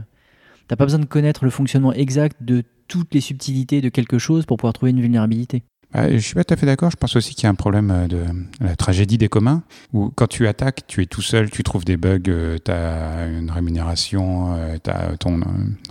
T'as 0.71 0.77
pas 0.77 0.85
besoin 0.85 1.01
de 1.01 1.05
connaître 1.05 1.45
le 1.45 1.51
fonctionnement 1.51 1.93
exact 1.93 2.37
de 2.43 2.63
toutes 2.87 3.13
les 3.13 3.21
subtilités 3.21 3.81
de 3.81 3.89
quelque 3.89 4.19
chose 4.21 4.47
pour 4.47 4.57
pouvoir 4.57 4.73
trouver 4.73 4.93
une 4.93 5.01
vulnérabilité. 5.01 5.65
Je 5.93 6.11
je 6.13 6.19
suis 6.19 6.35
pas 6.35 6.45
tout 6.45 6.55
à 6.55 6.57
fait 6.57 6.65
d'accord. 6.65 6.93
Je 6.93 6.97
pense 6.97 7.17
aussi 7.17 7.35
qu'il 7.35 7.43
y 7.43 7.47
a 7.49 7.51
un 7.51 7.57
problème 7.57 7.91
euh, 7.91 8.07
de 8.07 8.25
la 8.61 8.77
tragédie 8.77 9.19
des 9.19 9.29
communs, 9.29 9.65
où 9.93 10.13
quand 10.15 10.29
tu 10.29 10.47
attaques, 10.47 10.87
tu 10.87 11.03
es 11.03 11.07
tout 11.07 11.23
seul, 11.23 11.51
tu 11.51 11.65
trouves 11.65 11.85
des 11.85 11.97
bugs, 11.97 12.21
euh, 12.29 12.57
tu 12.65 12.71
as 12.71 13.27
une 13.27 13.51
rémunération, 13.51 14.55
euh, 14.55 14.77
tu 14.77 15.19
ton 15.19 15.41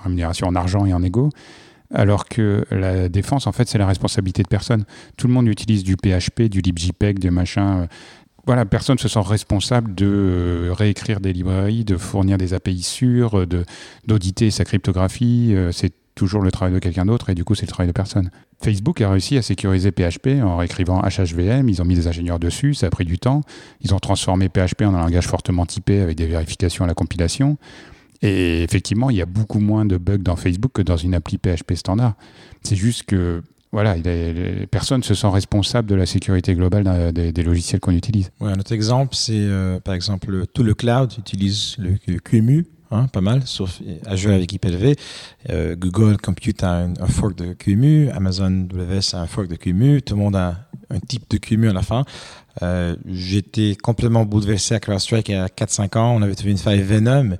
rémunération 0.01 0.47
en 0.47 0.55
argent 0.55 0.85
et 0.85 0.93
en 0.93 1.03
ego. 1.03 1.29
Alors 1.93 2.29
que 2.29 2.65
la 2.71 3.09
défense, 3.09 3.47
en 3.47 3.51
fait, 3.51 3.67
c'est 3.67 3.79
la 3.79 3.87
responsabilité 3.87 4.43
de 4.43 4.47
personne. 4.47 4.85
Tout 5.17 5.27
le 5.27 5.33
monde 5.33 5.49
utilise 5.49 5.83
du 5.83 5.97
PHP, 5.97 6.43
du 6.43 6.61
libjpeg, 6.61 7.19
des 7.19 7.31
machins. 7.31 7.87
Voilà, 8.49 8.65
personne 8.65 8.97
se 8.97 9.07
sent 9.07 9.19
responsable 9.23 9.93
de 9.93 10.71
réécrire 10.71 11.19
des 11.19 11.33
librairies, 11.33 11.85
de 11.85 11.97
fournir 11.97 12.39
des 12.39 12.55
API 12.55 12.81
sûres, 12.81 13.45
d'auditer 14.07 14.49
sa 14.49 14.65
cryptographie. 14.65 15.53
C'est 15.71 15.93
toujours 16.15 16.41
le 16.41 16.49
travail 16.49 16.73
de 16.73 16.79
quelqu'un 16.79 17.05
d'autre 17.05 17.29
et 17.29 17.35
du 17.35 17.43
coup 17.43 17.53
c'est 17.53 17.67
le 17.67 17.71
travail 17.71 17.85
de 17.85 17.91
personne. 17.91 18.31
Facebook 18.59 19.01
a 19.01 19.11
réussi 19.11 19.37
à 19.37 19.43
sécuriser 19.43 19.91
PHP 19.91 20.41
en 20.41 20.57
réécrivant 20.57 20.99
HHVM, 21.03 21.69
ils 21.69 21.79
ont 21.79 21.85
mis 21.85 21.93
des 21.93 22.07
ingénieurs 22.07 22.39
dessus, 22.39 22.73
ça 22.73 22.87
a 22.87 22.89
pris 22.89 23.05
du 23.05 23.19
temps, 23.19 23.41
ils 23.81 23.93
ont 23.93 23.99
transformé 23.99 24.49
PHP 24.49 24.81
en 24.81 24.95
un 24.95 25.01
langage 25.03 25.27
fortement 25.27 25.67
typé 25.67 25.99
avec 25.99 26.17
des 26.17 26.25
vérifications 26.25 26.83
à 26.83 26.87
la 26.87 26.95
compilation. 26.95 27.59
Et 28.23 28.63
effectivement, 28.63 29.11
il 29.11 29.17
y 29.17 29.21
a 29.21 29.27
beaucoup 29.27 29.59
moins 29.59 29.85
de 29.85 29.97
bugs 29.97 30.17
dans 30.17 30.35
Facebook 30.35 30.71
que 30.73 30.81
dans 30.81 30.97
une 30.97 31.13
appli 31.13 31.37
PHP 31.37 31.75
standard. 31.75 32.15
C'est 32.63 32.75
juste 32.75 33.03
que 33.03 33.43
voilà, 33.71 33.95
les, 33.95 34.65
personnes 34.67 35.03
se 35.03 35.13
sentent 35.13 35.33
responsables 35.33 35.87
de 35.87 35.95
la 35.95 36.05
sécurité 36.05 36.55
globale 36.55 37.13
des, 37.13 37.43
logiciels 37.43 37.79
qu'on 37.79 37.91
utilise. 37.93 38.31
Ouais, 38.39 38.51
un 38.51 38.59
autre 38.59 38.71
exemple, 38.71 39.15
c'est 39.15 39.33
euh, 39.35 39.79
par 39.79 39.93
exemple 39.93 40.45
tout 40.53 40.63
le 40.63 40.73
cloud 40.73 41.13
utilise 41.17 41.75
le, 41.77 41.95
le 42.07 42.19
QEMU, 42.19 42.65
Hein, 42.91 43.05
pas 43.07 43.21
mal, 43.21 43.43
sauf 43.45 43.81
Azure 44.07 44.31
avec 44.31 44.51
IPLV. 44.51 44.95
Euh, 45.51 45.75
Google 45.75 46.17
Compute 46.17 46.63
a 46.63 46.87
un, 46.99 47.07
fork 47.07 47.35
de 47.35 47.53
QEMU, 47.53 48.09
Amazon 48.09 48.67
WS 48.73 49.13
a 49.13 49.21
un 49.21 49.27
fork 49.27 49.47
de 49.47 49.55
QEMU, 49.55 50.01
tout 50.01 50.15
le 50.15 50.21
monde 50.21 50.35
a 50.35 50.67
un 50.89 50.99
type 50.99 51.29
de 51.29 51.37
QEMU 51.37 51.69
à 51.69 51.73
la 51.73 51.83
fin. 51.83 52.03
Euh, 52.63 52.95
J'étais 53.05 53.75
complètement 53.75 54.25
bouleversé 54.25 54.73
à 54.73 54.79
CrowdStrike 54.79 55.29
il 55.29 55.33
y 55.33 55.35
a 55.35 55.45
4-5 55.45 55.97
ans. 55.99 56.15
On 56.15 56.23
avait 56.23 56.33
trouvé 56.33 56.49
une 56.49 56.57
faille 56.57 56.81
Venom, 56.81 57.37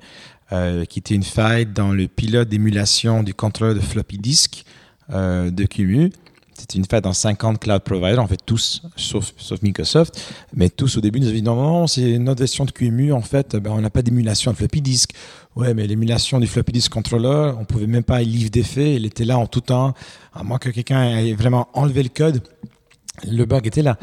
euh, 0.52 0.84
qui 0.84 1.00
était 1.00 1.16
une 1.16 1.24
faille 1.24 1.66
dans 1.66 1.90
le 1.90 2.06
pilote 2.06 2.48
d'émulation 2.48 3.24
du 3.24 3.34
contrôleur 3.34 3.74
de 3.74 3.80
floppy 3.80 4.18
disk 4.18 4.64
euh, 5.12 5.50
de 5.50 5.64
QEMU. 5.64 6.12
C'était 6.60 6.78
une 6.78 6.84
faille 6.84 7.00
dans 7.00 7.14
50 7.14 7.58
cloud 7.58 7.82
providers, 7.82 8.22
en 8.22 8.26
fait 8.26 8.38
tous, 8.44 8.82
sauf, 8.94 9.32
Microsoft. 9.62 10.22
Mais 10.54 10.68
tous 10.68 10.98
au 10.98 11.00
début 11.00 11.18
nous 11.18 11.26
avaient 11.26 11.36
dit 11.36 11.42
non, 11.42 11.56
non, 11.56 11.86
c'est 11.86 12.18
notre 12.18 12.40
version 12.40 12.66
de 12.66 12.70
QEMU, 12.70 13.12
en 13.12 13.22
fait, 13.22 13.56
ben, 13.56 13.70
on 13.70 13.80
n'a 13.80 13.88
pas 13.88 14.02
d'émulation 14.02 14.50
de 14.50 14.56
floppy 14.56 14.82
disk. 14.82 15.12
Ouais, 15.56 15.72
mais 15.72 15.86
l'émulation 15.86 16.38
du 16.38 16.46
floppy 16.46 16.72
disk 16.72 16.92
controller, 16.92 17.52
on 17.58 17.64
pouvait 17.64 17.86
même 17.86 18.02
pas 18.02 18.20
y 18.20 18.26
livre 18.26 18.50
d'effet, 18.50 18.96
il 18.96 19.06
était 19.06 19.24
là 19.24 19.38
en 19.38 19.46
tout 19.46 19.62
temps, 19.62 19.94
à 20.34 20.42
moins 20.42 20.58
que 20.58 20.68
quelqu'un 20.68 21.16
ait 21.16 21.32
vraiment 21.32 21.68
enlevé 21.72 22.02
le 22.02 22.10
code, 22.10 22.42
le 23.26 23.44
bug 23.46 23.66
était 23.66 23.82
là. 23.82 23.96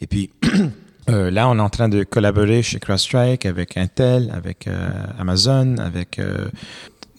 Et 0.00 0.06
puis 0.06 0.30
euh, 1.10 1.30
là, 1.32 1.48
on 1.48 1.58
est 1.58 1.60
en 1.60 1.70
train 1.70 1.88
de 1.88 2.04
collaborer 2.04 2.62
chez 2.62 2.78
CrowdStrike 2.78 3.46
avec 3.46 3.76
Intel, 3.76 4.30
avec 4.32 4.68
euh, 4.68 4.88
Amazon, 5.18 5.76
avec, 5.78 6.20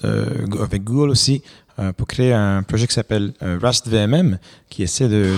Google 0.02 1.10
aussi, 1.10 1.42
pour 1.96 2.08
créer 2.08 2.34
un 2.34 2.64
projet 2.64 2.88
qui 2.88 2.94
s'appelle 2.94 3.34
euh, 3.44 3.60
Rust 3.62 3.88
VMM, 3.88 4.40
qui 4.70 4.84
essaie 4.84 5.08
de, 5.08 5.36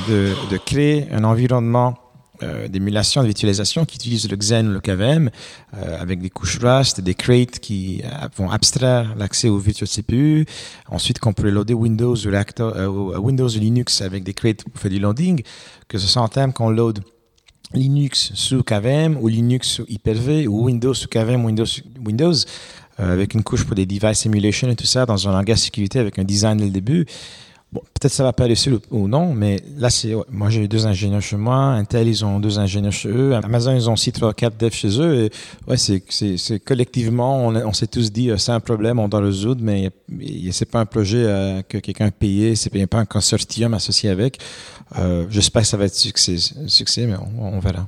créer 0.65 1.11
un 1.11 1.23
environnement 1.23 1.97
euh, 2.41 2.69
d'émulation, 2.69 3.21
de 3.21 3.27
virtualisation 3.27 3.83
qui 3.83 3.97
utilise 3.97 4.29
le 4.29 4.37
Xen 4.37 4.69
ou 4.69 4.71
le 4.71 4.79
KVM 4.79 5.29
euh, 5.73 6.01
avec 6.01 6.21
des 6.21 6.29
couches 6.29 6.59
Rust, 6.59 7.01
des 7.01 7.13
crates 7.13 7.59
qui 7.59 8.01
vont 8.37 8.49
abstraire 8.49 9.13
l'accès 9.17 9.49
au 9.49 9.57
virtual 9.57 9.89
CPU. 9.89 10.45
Ensuite, 10.87 11.19
qu'on 11.19 11.33
peut 11.33 11.49
loader 11.49 11.73
Windows 11.73 12.15
ou, 12.15 13.59
Linux 13.59 14.01
avec 14.01 14.23
des 14.23 14.33
crates 14.33 14.63
pour 14.63 14.79
faire 14.79 14.91
du 14.91 14.99
loading, 14.99 15.41
que 15.89 15.97
ce 15.97 16.07
soit 16.07 16.21
en 16.21 16.29
termes 16.29 16.53
qu'on 16.53 16.69
load 16.69 17.01
Linux 17.73 18.31
sous 18.33 18.63
KVM 18.63 19.17
ou 19.17 19.27
Linux 19.27 19.67
sous 19.67 19.85
Hyper-V 19.87 20.47
ou 20.47 20.65
Windows 20.65 20.93
sous 20.93 21.07
KVM, 21.07 21.45
Windows, 21.45 21.65
Windows 22.03 22.33
euh, 22.33 22.88
avec 22.99 23.33
une 23.33 23.43
couche 23.43 23.63
pour 23.63 23.75
des 23.75 23.85
device 23.85 24.19
simulation 24.19 24.69
et 24.69 24.75
tout 24.75 24.85
ça, 24.85 25.05
dans 25.05 25.27
un 25.27 25.31
langage 25.31 25.59
sécurité 25.59 25.99
avec 25.99 26.19
un 26.19 26.23
design 26.23 26.57
dès 26.57 26.65
le 26.65 26.71
début. 26.71 27.05
Bon, 27.71 27.81
peut-être 27.81 28.11
ça 28.11 28.23
va 28.23 28.33
pas 28.33 28.53
sur 28.55 28.81
ou 28.89 29.07
non, 29.07 29.31
mais 29.31 29.61
là, 29.77 29.91
c'est, 29.91 30.15
moi, 30.31 30.49
j'ai 30.49 30.67
deux 30.67 30.87
ingénieurs 30.87 31.21
chez 31.21 31.37
moi. 31.37 31.55
Intel, 31.73 32.07
ils 32.07 32.25
ont 32.25 32.39
deux 32.39 32.57
ingénieurs 32.57 32.91
chez 32.91 33.09
eux. 33.09 33.35
Amazon, 33.35 33.75
ils 33.75 33.87
ont 33.87 33.93
aussi 33.93 34.11
trois, 34.11 34.33
quatre 34.33 34.57
devs 34.57 34.73
chez 34.73 34.99
eux. 34.99 35.25
Et 35.25 35.31
ouais, 35.67 35.77
c'est, 35.77 36.01
c'est, 36.09 36.59
collectivement, 36.59 37.45
on, 37.45 37.55
on 37.55 37.73
s'est 37.73 37.85
tous 37.85 38.11
dit, 38.11 38.31
euh, 38.31 38.37
c'est 38.37 38.53
un 38.53 38.59
problème, 38.59 38.97
on 38.97 39.07
doit 39.07 39.21
le 39.21 39.27
résoudre, 39.27 39.61
mais 39.63 39.91
c'est 40.51 40.65
pas 40.71 40.79
un 40.79 40.87
projet 40.87 41.23
euh, 41.23 41.61
que 41.61 41.77
quelqu'un 41.77 42.07
a 42.07 42.11
payé, 42.11 42.55
c'est 42.55 42.87
pas 42.87 42.97
un 42.97 43.05
consortium 43.05 43.75
associé 43.75 44.09
avec. 44.09 44.39
Euh, 44.97 45.27
j'espère 45.29 45.61
que 45.61 45.67
ça 45.67 45.77
va 45.77 45.85
être 45.85 45.95
succès, 45.95 46.37
succès 46.65 47.05
mais 47.05 47.17
on, 47.37 47.53
on 47.55 47.59
verra. 47.59 47.87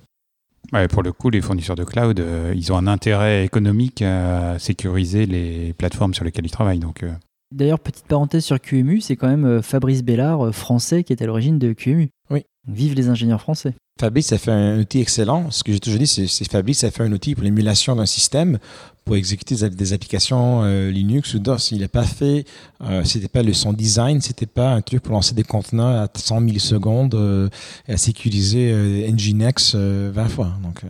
Pour 0.90 1.04
le 1.04 1.12
coup, 1.12 1.30
les 1.30 1.42
fournisseurs 1.42 1.76
de 1.76 1.84
cloud, 1.84 2.20
euh, 2.20 2.54
ils 2.56 2.72
ont 2.72 2.78
un 2.78 2.88
intérêt 2.88 3.44
économique 3.44 4.02
à 4.02 4.58
sécuriser 4.58 5.26
les 5.26 5.74
plateformes 5.74 6.14
sur 6.14 6.24
lesquelles 6.24 6.46
ils 6.46 6.52
travaillent. 6.52 6.80
Donc, 6.80 7.04
euh, 7.04 7.12
D'ailleurs, 7.54 7.80
petite 7.80 8.06
parenthèse 8.06 8.46
sur 8.46 8.62
QEMU, 8.62 9.02
c'est 9.02 9.18
quand 9.18 9.28
même 9.28 9.44
euh, 9.44 9.62
Fabrice 9.62 10.02
Bellard, 10.04 10.56
français, 10.56 11.04
qui 11.04 11.12
est 11.12 11.22
à 11.22 11.26
l'origine 11.26 11.60
de 11.60 11.74
QEMU. 11.74 12.10
Oui. 12.32 12.46
Vive 12.67 12.94
les 12.96 13.10
ingénieurs 13.10 13.41
français. 13.41 13.74
Fabrice 14.00 14.32
a 14.34 14.38
fait 14.38 14.52
un 14.52 14.80
outil 14.80 15.00
excellent. 15.00 15.52
Ce 15.52 15.63
que 15.63 15.72
j'ai 15.72 15.80
toujours 15.80 16.00
dit, 16.00 16.08
c'est 16.08 16.50
Fabrice 16.50 16.84
a 16.84 16.91
fait 16.91 17.04
un 17.04 17.12
outil 17.12 17.36
pour 17.36 17.44
l'émulation 17.44 17.96
d'un 17.96 18.06
système 18.06 18.58
pour 19.06 19.15
exécuter 19.15 19.56
des, 19.56 19.70
des 19.70 19.94
applications 19.94 20.63
euh, 20.63 20.89
Linux 20.89 21.34
ou 21.34 21.39
DOS. 21.39 21.72
Il 21.72 21.82
n'a 21.82 21.88
pas 21.88 22.04
fait, 22.04 22.46
euh, 22.82 23.04
c'était 23.04 23.28
pas 23.28 23.44
le 23.44 23.54
son 23.54 23.74
design, 23.74 24.22
c'était 24.22 24.46
pas 24.46 24.72
un 24.72 24.82
truc 24.82 25.04
pour 25.04 25.13
lancer 25.13 25.36
des 25.36 25.44
conteneurs 25.44 26.04
à 26.04 26.08
100 26.13 26.41
millisecondes 26.41 27.15
euh, 27.15 27.50
et 27.88 27.94
à 27.94 27.98
sécuriser 27.98 28.72
euh, 28.72 29.12
Nginx 29.12 29.74
euh, 29.76 30.12
20 30.13 30.30
fois. 30.30 30.52
Donc, 30.63 30.84
euh, 30.84 30.88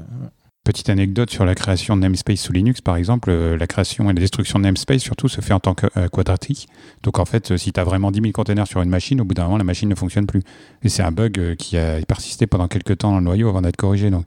Petite 0.63 0.91
anecdote 0.91 1.32
sur 1.32 1.43
la 1.43 1.56
création 1.56 1.95
de 1.95 2.02
namespace 2.02 2.39
sous 2.39 2.54
Linux, 2.54 2.82
par 2.82 2.95
exemple, 2.95 3.32
euh, 3.32 3.58
la 3.58 3.65
création 3.65 4.04
et 4.12 4.13
la 4.13 4.19
destruction 4.19 4.60
de 4.60 4.65
namespace, 4.65 5.02
surtout, 5.02 5.28
se 5.28 5.41
fait 5.41 5.54
en 5.54 5.60
tant 5.60 5.74
que 5.74 5.88
euh, 5.97 6.08
quadratique. 6.08 6.69
Donc, 7.02 7.17
en 7.17 7.26
fait, 7.26 7.50
euh, 7.50 7.58
si 7.58 7.74
tu 7.74 7.80
as 7.80 7.84
vraiment 7.84 8.12
10 8.12 8.21
000 8.21 8.32
containers 8.32 8.67
sur 8.67 8.80
une 8.84 8.89
machine, 8.91 9.19
au 9.21 9.26
bout 9.26 9.34
d'un 9.34 9.45
moment, 9.45 9.58
la 9.58 9.63
machine 9.63 9.89
ne 9.89 9.95
fonctionne 9.95 10.28
plus. 10.28 10.43
Et 10.84 10.89
c'est 10.89 11.02
un 11.02 11.12
bug 11.12 11.56
qui 11.56 11.78
a 11.78 12.00
persisté 12.06 12.45
pendant 12.45 12.67
quelques 12.67 13.00
temps 13.00 13.10
dans 13.10 13.17
le 13.17 13.24
noyau 13.24 13.50
avant 13.50 13.63
d'être 13.63 13.76
corrigé. 13.76 14.12
Donc, 14.12 14.26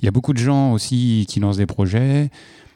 il 0.00 0.06
y 0.06 0.08
a 0.08 0.10
beaucoup 0.10 0.32
de 0.32 0.38
gens 0.38 0.72
aussi 0.72 1.24
qui 1.28 1.38
lancent 1.38 1.58
des 1.58 1.66
projets 1.66 2.30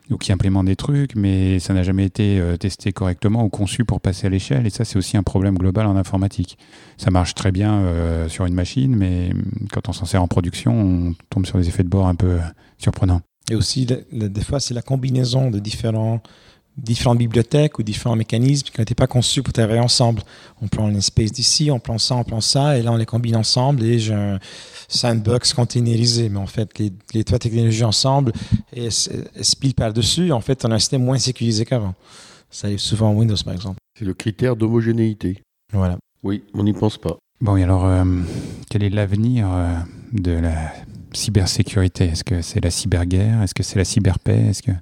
ou 0.08 0.16
qui 0.16 0.30
implémentent 0.30 0.66
des 0.66 0.76
trucs, 0.76 1.16
mais 1.16 1.58
ça 1.58 1.74
n'a 1.74 1.82
jamais 1.82 2.04
été 2.04 2.40
testé 2.58 2.92
correctement 2.92 3.44
ou 3.44 3.48
conçu 3.48 3.84
pour 3.84 4.00
passer 4.00 4.28
à 4.28 4.30
l'échelle. 4.30 4.66
Et 4.66 4.70
ça, 4.70 4.84
c'est 4.84 4.96
aussi 4.96 5.16
un 5.16 5.22
problème 5.22 5.56
global 5.56 5.86
en 5.86 5.96
informatique. 5.96 6.58
Ça 6.96 7.10
marche 7.10 7.34
très 7.34 7.52
bien 7.52 7.84
sur 8.28 8.46
une 8.46 8.54
machine, 8.54 8.96
mais 8.96 9.30
hum, 9.32 9.42
quand 9.72 9.88
on 9.88 9.92
s'en 9.92 10.06
sert 10.06 10.22
en 10.22 10.28
production, 10.28 10.72
on 10.72 11.14
tombe 11.28 11.46
sur 11.46 11.58
des 11.58 11.68
effets 11.68 11.84
de 11.84 11.88
bord 11.88 12.08
un 12.08 12.16
peu 12.16 12.38
surprenants. 12.80 13.20
Et 13.50 13.54
aussi, 13.54 13.86
le- 13.86 14.04
le- 14.12 14.28
des 14.28 14.42
fois, 14.42 14.60
c'est 14.60 14.74
la 14.74 14.82
combinaison 14.82 15.50
de 15.50 15.58
différents, 15.58 16.20
différentes 16.76 17.18
bibliothèques 17.18 17.78
ou 17.78 17.82
différents 17.82 18.16
mécanismes 18.16 18.68
qui 18.68 18.80
n'étaient 18.80 18.94
pas 18.94 19.06
conçus 19.08 19.42
pour 19.42 19.52
travailler 19.52 19.80
ensemble. 19.80 20.22
On 20.62 20.68
prend 20.68 20.88
l'espace 20.88 21.32
d'ici, 21.32 21.70
on 21.70 21.80
prend 21.80 21.98
ça, 21.98 22.14
on 22.16 22.24
prend 22.24 22.40
ça, 22.40 22.78
et 22.78 22.82
là, 22.82 22.92
on 22.92 22.96
les 22.96 23.06
combine 23.06 23.36
ensemble 23.36 23.82
et 23.82 23.98
j'ai 23.98 24.14
un 24.14 24.38
sandbox 24.88 25.52
containerisé. 25.52 26.28
Mais 26.28 26.38
en 26.38 26.46
fait, 26.46 26.78
les, 26.78 26.92
les 27.12 27.24
trois 27.24 27.38
technologies 27.38 27.84
ensemble 27.84 28.32
et 28.72 28.84
elles 28.84 28.92
elles 29.36 29.44
se 29.44 29.56
pilent 29.56 29.74
par-dessus. 29.74 30.32
En 30.32 30.40
fait, 30.40 30.64
on 30.64 30.70
a 30.70 30.76
un 30.76 30.78
système 30.78 31.04
moins 31.04 31.18
sécurisé 31.18 31.64
qu'avant. 31.64 31.94
Ça 32.50 32.66
arrive 32.66 32.78
souvent 32.80 33.10
en 33.10 33.14
Windows, 33.14 33.36
par 33.44 33.54
exemple. 33.54 33.78
C'est 33.98 34.04
le 34.04 34.14
critère 34.14 34.56
d'homogénéité. 34.56 35.42
Voilà. 35.72 35.98
Oui, 36.22 36.42
on 36.54 36.62
n'y 36.64 36.72
pense 36.72 36.98
pas. 36.98 37.16
Bon, 37.40 37.56
et 37.56 37.62
alors, 37.62 37.84
euh, 37.84 38.04
quel 38.70 38.82
est 38.82 38.90
l'avenir 38.90 39.48
euh, 39.50 39.74
de 40.12 40.32
la 40.32 40.72
cybersécurité 41.12 42.06
Est-ce 42.06 42.24
que 42.24 42.42
c'est 42.42 42.62
la 42.62 42.70
cyberguerre 42.70 43.42
Est-ce 43.42 43.54
que 43.54 43.62
c'est 43.62 43.78
la 43.78 43.84
cyberpaix 43.84 44.48
Est-ce 44.48 44.62
que 44.62 44.72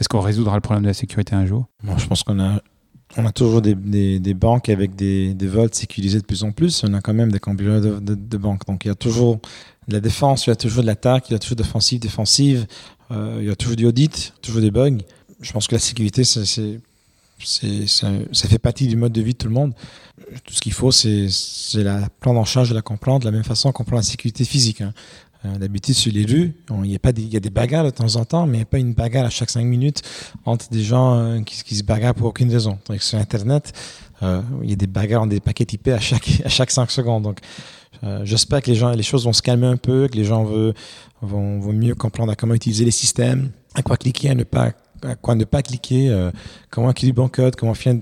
est-ce 0.00 0.08
qu'on 0.08 0.20
résoudra 0.20 0.54
le 0.54 0.62
problème 0.62 0.82
de 0.82 0.88
la 0.88 0.94
sécurité 0.94 1.34
un 1.34 1.44
jour? 1.44 1.66
Bon, 1.82 1.98
je 1.98 2.06
pense 2.06 2.22
qu'on 2.22 2.40
a, 2.40 2.62
on 3.18 3.26
a 3.26 3.32
toujours 3.32 3.60
des, 3.60 3.74
des, 3.74 4.34
banques 4.34 4.70
avec 4.70 4.96
des, 4.96 5.34
des 5.34 5.46
vols 5.46 5.72
sécurisés 5.72 6.20
de 6.20 6.24
plus 6.24 6.42
en 6.42 6.52
plus. 6.52 6.84
On 6.84 6.94
a 6.94 7.02
quand 7.02 7.12
même 7.12 7.30
des 7.30 7.38
compileurs 7.38 7.80
de, 8.00 8.36
banques. 8.38 8.66
Donc, 8.66 8.86
il 8.86 8.88
y 8.88 8.90
a 8.90 8.94
toujours 8.94 9.40
de 9.88 9.92
la 9.92 10.00
défense, 10.00 10.46
il 10.46 10.50
y 10.50 10.52
a 10.52 10.56
toujours 10.56 10.82
de 10.82 10.86
l'attaque, 10.86 11.28
il 11.28 11.32
y 11.32 11.36
a 11.36 11.38
toujours 11.38 11.56
d'offensive, 11.56 12.00
défensive, 12.00 12.66
euh, 13.10 13.38
il 13.40 13.48
y 13.48 13.50
a 13.50 13.56
toujours 13.56 13.76
du 13.76 13.84
audit, 13.84 14.32
toujours 14.40 14.62
des 14.62 14.70
bugs. 14.70 14.98
Je 15.42 15.52
pense 15.52 15.66
que 15.66 15.74
la 15.74 15.80
sécurité, 15.80 16.24
c'est, 16.24 16.46
c'est, 16.46 17.86
ça, 17.86 18.08
fait 18.48 18.58
partie 18.58 18.86
du 18.86 18.96
mode 18.96 19.12
de 19.12 19.20
vie 19.20 19.32
de 19.32 19.38
tout 19.38 19.48
le 19.48 19.54
monde. 19.54 19.74
Tout 20.44 20.54
ce 20.54 20.62
qu'il 20.62 20.72
faut, 20.72 20.92
c'est 20.92 21.28
la 21.74 22.08
prendre 22.20 22.40
en 22.40 22.44
charge 22.46 22.70
de 22.70 22.74
la 22.74 22.82
comprendre 22.82 23.20
de 23.20 23.24
la 23.26 23.32
même 23.32 23.44
façon 23.44 23.70
qu'on 23.72 23.84
prend 23.84 23.96
la 23.96 24.02
sécurité 24.02 24.44
physique. 24.44 24.80
Hein. 24.80 24.94
Euh, 25.44 25.56
D'habitude, 25.56 25.94
sur 25.94 26.12
les 26.12 26.24
rues, 26.24 26.54
on- 26.70 26.84
il 26.84 26.90
y, 26.90 26.98
y 26.98 27.36
a 27.36 27.40
des 27.40 27.50
bagarres 27.50 27.84
de 27.84 27.90
temps 27.90 28.16
en 28.16 28.24
temps, 28.24 28.46
mais 28.46 28.58
il 28.58 28.60
n'y 28.60 28.62
a 28.62 28.66
pas 28.66 28.78
une 28.78 28.92
bagarre 28.92 29.24
à 29.24 29.30
chaque 29.30 29.50
cinq 29.50 29.64
minutes 29.64 30.02
entre 30.44 30.68
des 30.68 30.82
gens 30.82 31.14
euh, 31.14 31.40
qui, 31.40 31.74
se 31.74 31.82
bagarrent 31.82 32.14
pour 32.14 32.26
aucune 32.26 32.50
raison. 32.50 32.78
Que 32.86 32.98
sur 32.98 33.18
Internet, 33.18 33.72
euh, 34.22 34.42
il 34.62 34.68
y 34.68 34.72
a 34.72 34.76
des 34.76 34.86
bagarres, 34.86 35.26
des 35.26 35.40
paquets 35.40 35.66
IP 35.72 35.88
à 35.88 35.98
chaque, 36.00 36.28
à 36.44 36.48
chaque 36.48 36.70
5 36.70 36.90
secondes. 36.90 37.22
Donc, 37.22 37.38
j'espère 38.24 38.62
que 38.62 38.70
les, 38.70 38.76
gens, 38.76 38.90
les 38.90 39.02
choses 39.02 39.24
vont 39.24 39.32
se 39.32 39.42
calmer 39.42 39.66
un 39.66 39.76
peu, 39.76 40.08
que 40.08 40.16
les 40.16 40.24
gens 40.24 40.44
veulent, 40.44 40.74
vont, 41.22 41.72
mieux 41.72 41.94
comprendre 41.94 42.32
à 42.32 42.36
comment 42.36 42.54
utiliser 42.54 42.84
les 42.84 42.90
systèmes, 42.90 43.50
à 43.74 43.82
quoi 43.82 43.96
cliquer, 43.96 44.30
à, 44.30 44.34
ne 44.34 44.44
pas, 44.44 44.72
à 45.02 45.14
quoi 45.16 45.34
ne 45.34 45.44
pas 45.44 45.62
cliquer, 45.62 46.30
comment 46.70 46.92
du 46.92 47.12
bon 47.12 47.28
code, 47.28 47.56
comment 47.56 47.74
faire, 47.74 47.96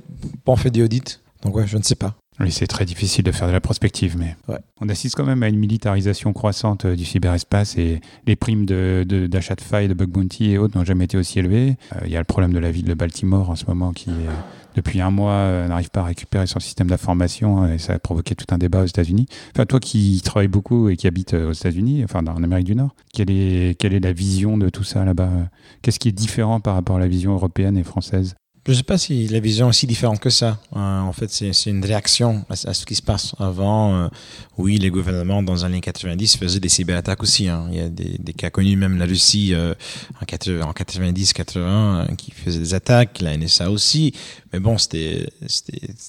bon 0.44 0.56
faire 0.56 0.70
des 0.70 0.82
audits. 0.82 1.18
Donc, 1.42 1.56
ouais, 1.56 1.66
je 1.66 1.76
ne 1.78 1.82
sais 1.82 1.94
pas. 1.96 2.14
Oui, 2.40 2.52
c'est 2.52 2.68
très 2.68 2.84
difficile 2.84 3.24
de 3.24 3.32
faire 3.32 3.48
de 3.48 3.52
la 3.52 3.60
prospective, 3.60 4.16
mais 4.16 4.36
Ouais. 4.48 4.58
on 4.80 4.88
assiste 4.88 5.16
quand 5.16 5.24
même 5.26 5.42
à 5.42 5.48
une 5.48 5.58
militarisation 5.58 6.32
croissante 6.32 6.84
euh, 6.84 6.94
du 6.94 7.04
cyberespace 7.04 7.76
et 7.78 8.00
les 8.26 8.36
primes 8.36 8.64
de- 8.64 9.04
de- 9.06 9.26
d'achat 9.26 9.56
de, 9.56 9.60
failles, 9.60 9.88
de 9.88 9.94
bug 9.94 10.08
bounty 10.08 10.50
et 10.52 10.58
autres 10.58 10.78
n'ont 10.78 10.84
jamais 10.84 11.06
été 11.06 11.16
aussi 11.16 11.40
élevées. 11.40 11.76
Euh, 11.96 12.00
Il 12.06 12.12
y 12.12 12.16
a 12.16 12.20
le 12.20 12.24
problème 12.24 12.52
de 12.52 12.58
la 12.60 12.70
ville 12.70 12.84
de 12.84 12.94
Baltimore 12.94 13.50
en 13.50 13.56
ce 13.56 13.64
moment 13.66 13.92
qui, 13.92 14.10
euh, 14.10 14.30
depuis 14.76 15.00
un 15.00 15.10
mois, 15.10 15.32
euh, 15.32 15.66
n'arrive 15.66 15.90
pas 15.90 16.02
à 16.02 16.04
récupérer 16.04 16.46
son 16.46 16.60
système 16.60 16.86
d'information 16.86 17.66
et 17.66 17.78
ça 17.78 17.94
a 17.94 17.98
provoqué 17.98 18.36
tout 18.36 18.46
un 18.54 18.58
débat 18.58 18.82
aux 18.82 18.86
États-Unis. 18.86 19.26
Enfin, 19.52 19.66
toi 19.66 19.80
qui 19.80 20.20
travailles 20.24 20.46
beaucoup 20.46 20.88
et 20.90 20.96
qui 20.96 21.08
habites 21.08 21.34
aux 21.34 21.52
États-Unis, 21.52 22.04
enfin 22.04 22.24
en 22.24 22.44
Amérique 22.44 22.66
du 22.66 22.76
Nord, 22.76 22.94
quelle 23.12 23.32
est, 23.32 23.76
quelle 23.80 23.94
est 23.94 24.00
la 24.04 24.12
vision 24.12 24.56
de 24.58 24.68
tout 24.68 24.84
ça 24.84 25.04
là-bas? 25.04 25.30
Qu'est-ce 25.82 25.98
qui 25.98 26.08
est 26.08 26.12
différent 26.12 26.60
par 26.60 26.74
rapport 26.74 26.96
à 26.96 27.00
la 27.00 27.08
vision 27.08 27.32
européenne 27.32 27.76
et 27.76 27.82
française? 27.82 28.36
Je 28.66 28.72
ne 28.72 28.76
sais 28.76 28.82
pas 28.82 28.98
si 28.98 29.26
la 29.28 29.40
vision 29.40 29.70
est 29.70 29.72
si 29.72 29.86
différente 29.86 30.20
que 30.20 30.28
ça. 30.28 30.58
Euh, 30.76 31.00
en 31.00 31.12
fait, 31.14 31.30
c'est 31.30 31.70
une 31.70 31.82
réaction 31.82 32.44
à, 32.50 32.54
ce 32.74 32.84
qui 32.84 32.94
se 32.94 33.00
passe. 33.00 33.34
Avant, 33.38 33.94
euh, 33.94 34.08
oui, 34.58 34.76
les 34.76 34.90
gouvernements 34.90 35.42
dans 35.42 35.54
les 35.54 35.64
années 35.64 35.80
90 35.80 36.36
faisaient 36.36 36.60
des 36.60 36.68
cyberattaques 36.68 37.22
aussi. 37.22 37.48
hein. 37.48 37.66
Il 37.70 37.78
y 37.78 37.80
a 37.80 37.88
des, 37.88 38.18
des 38.18 38.32
cas 38.34 38.50
connus, 38.50 38.76
même 38.76 38.98
la 38.98 39.06
Russie 39.06 39.54
euh, 39.54 39.72
en 40.20 40.26
90-80 40.26 41.56
euh, 41.56 42.04
qui 42.16 42.30
faisait 42.30 42.58
des 42.58 42.74
attaques, 42.74 43.22
la 43.22 43.34
NSA 43.38 43.70
aussi. 43.70 44.12
Mais 44.52 44.60
bon, 44.60 44.76
c'était 44.76 45.28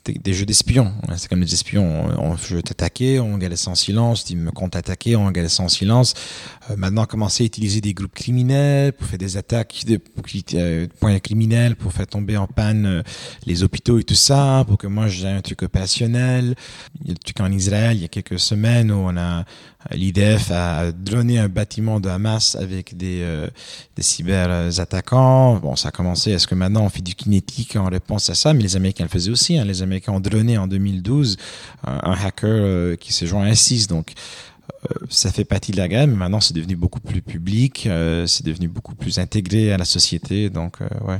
des 0.07 0.33
jeux 0.33 0.45
d'espions. 0.45 0.91
hein. 1.07 1.13
C'est 1.15 1.29
comme 1.29 1.43
des 1.45 1.53
espions. 1.53 2.09
On, 2.19 2.31
on, 2.31 2.35
je 2.35 2.57
t'attaquer, 2.59 3.21
on 3.21 3.35
regardait 3.35 3.67
en 3.67 3.75
silence. 3.75 4.25
Tu 4.25 4.35
me 4.35 4.51
comptes 4.51 4.75
attaquer, 4.75 5.15
on 5.15 5.25
regardait 5.27 5.61
en 5.61 5.69
silence. 5.69 6.13
Euh, 6.69 6.75
maintenant, 6.77 7.05
commencé 7.05 7.43
à 7.43 7.45
utiliser 7.45 7.81
des 7.81 7.93
groupes 7.93 8.13
criminels 8.13 8.93
pour 8.93 9.07
faire 9.07 9.17
des 9.17 9.37
attaques 9.37 9.83
de 9.87 9.99
euh, 10.55 10.87
points 10.99 11.19
criminels, 11.19 11.75
pour 11.75 11.93
faire 11.93 12.07
tomber 12.07 12.37
en 12.37 12.47
panne 12.47 12.85
euh, 12.85 13.03
les 13.45 13.63
hôpitaux 13.63 13.99
et 13.99 14.03
tout 14.03 14.15
ça, 14.15 14.63
pour 14.67 14.77
que 14.77 14.87
moi 14.87 15.07
j'ai 15.07 15.27
un 15.27 15.41
truc 15.41 15.63
opérationnel. 15.63 16.55
Il 17.01 17.07
y 17.07 17.09
a 17.11 17.13
le 17.13 17.19
truc 17.19 17.39
en 17.39 17.51
Israël, 17.51 17.97
il 17.97 18.01
y 18.01 18.05
a 18.05 18.09
quelques 18.09 18.39
semaines 18.39 18.91
où 18.91 18.97
on 18.97 19.17
a 19.17 19.45
l'IDF 19.91 20.51
a 20.51 20.91
droné 20.91 21.39
un 21.39 21.47
bâtiment 21.47 22.01
de 22.01 22.09
Hamas 22.09 22.55
avec 22.55 22.97
des, 22.97 23.21
euh, 23.21 23.47
des 23.95 24.01
cyber 24.01 24.49
attaquants. 24.77 25.55
Bon, 25.55 25.75
ça 25.75 25.87
a 25.87 25.91
commencé. 25.91 26.31
Est-ce 26.31 26.47
que 26.47 26.55
maintenant 26.55 26.83
on 26.83 26.89
fait 26.89 27.01
du 27.01 27.15
kinétique 27.15 27.77
en 27.77 27.85
réponse 27.85 28.29
à 28.29 28.35
ça? 28.35 28.53
Mais 28.53 28.61
les 28.61 28.75
Américains 28.75 29.05
le 29.05 29.09
faisaient 29.09 29.31
aussi. 29.31 29.57
Hein. 29.57 29.63
Les 29.63 29.81
Américains 29.81 30.11
ont 30.11 30.19
droné 30.19 30.57
en 30.57 30.67
2012 30.67 31.37
un, 31.87 32.11
hacker 32.11 32.97
qui 32.97 33.13
s'est 33.13 33.25
joint 33.25 33.45
à 33.45 33.49
ISIS. 33.51 33.87
Donc 33.87 34.13
ça 35.09 35.31
fait 35.31 35.45
partie 35.45 35.71
de 35.71 35.77
la 35.77 35.87
gamme, 35.87 36.11
mais 36.11 36.17
maintenant 36.17 36.39
c'est 36.39 36.53
devenu 36.53 36.75
beaucoup 36.75 36.99
plus 36.99 37.21
public, 37.21 37.87
euh, 37.87 38.25
c'est 38.25 38.45
devenu 38.45 38.67
beaucoup 38.67 38.95
plus 38.95 39.19
intégré 39.19 39.71
à 39.71 39.77
la 39.77 39.85
société. 39.85 40.49
Donc, 40.49 40.81
euh, 40.81 40.87
ouais. 41.07 41.19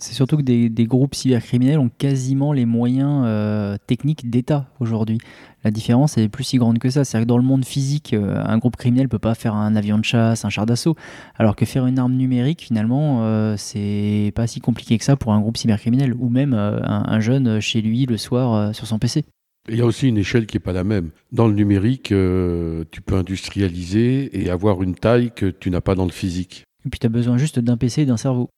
C'est 0.00 0.14
surtout 0.14 0.36
que 0.36 0.42
des, 0.42 0.86
groupes 0.86 1.14
cybercriminels 1.14 1.78
ont 1.78 1.88
quasiment 1.88 2.52
les 2.52 2.66
moyens 2.66 3.22
euh, 3.26 3.76
techniques 3.86 4.28
d'État 4.28 4.66
aujourd'hui. 4.80 5.18
La 5.62 5.70
différence 5.70 6.18
est 6.18 6.28
plus 6.28 6.42
si 6.42 6.58
grande 6.58 6.80
que 6.80 6.90
ça. 6.90 7.04
C'est-à-dire 7.04 7.26
que 7.26 7.28
dans 7.28 7.38
le 7.38 7.44
monde 7.44 7.64
physique, 7.64 8.12
euh, 8.12 8.42
un 8.44 8.58
groupe 8.58 8.76
criminel 8.76 9.08
peut 9.08 9.20
pas 9.20 9.36
faire 9.36 9.54
un 9.54 9.76
avion 9.76 9.96
de 9.96 10.04
chasse, 10.04 10.44
un 10.44 10.50
char 10.50 10.66
d'assaut, 10.66 10.96
alors 11.36 11.54
que 11.54 11.64
faire 11.64 11.86
une 11.86 12.00
arme 12.00 12.14
numérique, 12.14 12.62
finalement, 12.62 13.20
euh, 13.22 13.54
c'est 13.56 14.32
pas 14.34 14.48
si 14.48 14.58
compliqué 14.60 14.98
que 14.98 15.04
ça 15.04 15.14
pour 15.14 15.32
un 15.32 15.40
groupe 15.40 15.56
cybercriminel, 15.56 16.12
ou 16.18 16.28
même 16.28 16.54
euh, 16.54 16.80
un, 16.82 17.04
un 17.06 17.20
jeune 17.20 17.60
chez 17.60 17.80
lui 17.80 18.04
le 18.04 18.16
soir 18.16 18.52
euh, 18.52 18.72
sur 18.72 18.88
son 18.88 18.98
PC. 18.98 19.24
Il 19.68 19.76
y 19.76 19.80
a 19.80 19.86
aussi 19.86 20.08
une 20.08 20.18
échelle 20.18 20.46
qui 20.46 20.56
n'est 20.56 20.62
pas 20.62 20.72
la 20.72 20.84
même. 20.84 21.10
Dans 21.32 21.48
le 21.48 21.54
numérique, 21.54 22.12
euh, 22.12 22.84
tu 22.90 23.00
peux 23.00 23.14
industrialiser 23.14 24.38
et 24.38 24.50
avoir 24.50 24.82
une 24.82 24.94
taille 24.94 25.32
que 25.34 25.46
tu 25.46 25.70
n'as 25.70 25.80
pas 25.80 25.94
dans 25.94 26.04
le 26.04 26.10
physique. 26.10 26.64
Et 26.84 26.90
puis 26.90 27.00
tu 27.00 27.06
as 27.06 27.10
besoin 27.10 27.38
juste 27.38 27.58
d'un 27.58 27.78
PC 27.78 28.02
et 28.02 28.06
d'un 28.06 28.18
cerveau. 28.18 28.50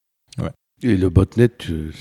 Et 0.83 0.95
le 0.95 1.09
botnet, 1.09 1.49
tu, 1.49 1.95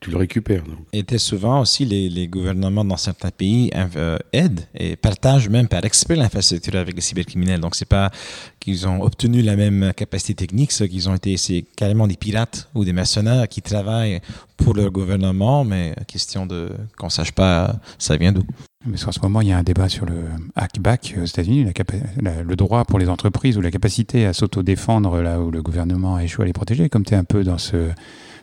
tu 0.00 0.10
le 0.10 0.16
récupères. 0.16 0.62
Donc. 0.62 0.78
Et 0.94 1.04
souvent 1.18 1.60
aussi, 1.60 1.84
les, 1.84 2.28
gouvernements 2.28 2.84
dans 2.84 2.96
certains 2.96 3.30
pays 3.30 3.70
euh, 3.74 4.16
aident 4.32 4.66
et 4.74 4.96
partagent 4.96 5.50
même 5.50 5.68
par 5.68 5.84
expert 5.84 6.16
l'infrastructure 6.16 6.76
avec 6.76 6.94
les 6.94 7.02
cybercriminels. 7.02 7.60
Donc, 7.60 7.74
c'est 7.74 7.84
pas 7.84 8.10
qu'ils 8.58 8.88
ont 8.88 9.02
obtenu 9.02 9.42
la 9.42 9.54
même 9.54 9.92
capacité 9.94 10.46
technique, 10.46 10.72
c'est 10.72 10.88
qu'ils 10.88 11.10
ont 11.10 11.14
été, 11.14 11.36
carrément 11.76 12.06
des 12.06 12.16
pirates 12.16 12.70
ou 12.74 12.86
des 12.86 12.94
mercenaires 12.94 13.46
qui 13.48 13.60
travaillent 13.60 14.20
pour 14.56 14.74
leur 14.74 14.90
gouvernement, 14.90 15.64
mais 15.64 15.94
question 16.06 16.46
de 16.46 16.70
qu'on 16.96 17.10
sache 17.10 17.32
pas 17.32 17.76
ça 17.98 18.16
vient 18.16 18.32
d'où. 18.32 18.44
Mais 18.84 19.02
en 19.04 19.12
ce 19.12 19.20
moment, 19.20 19.40
il 19.40 19.48
y 19.48 19.52
a 19.52 19.58
un 19.58 19.62
débat 19.62 19.88
sur 19.88 20.06
le 20.06 20.24
hackback 20.56 21.14
aux 21.20 21.24
États-Unis, 21.24 21.64
le 21.64 22.56
droit 22.56 22.84
pour 22.84 22.98
les 22.98 23.08
entreprises 23.08 23.56
ou 23.56 23.60
la 23.60 23.70
capacité 23.70 24.26
à 24.26 24.32
s'autodéfendre 24.32 25.22
là 25.22 25.40
où 25.40 25.50
le 25.50 25.62
gouvernement 25.62 26.16
a 26.16 26.24
échoué 26.24 26.44
à 26.44 26.46
les 26.46 26.52
protéger. 26.52 26.88
Comme 26.88 27.04
tu 27.04 27.14
es 27.14 27.16
un 27.16 27.24
peu 27.24 27.44
dans 27.44 27.58
ce 27.58 27.90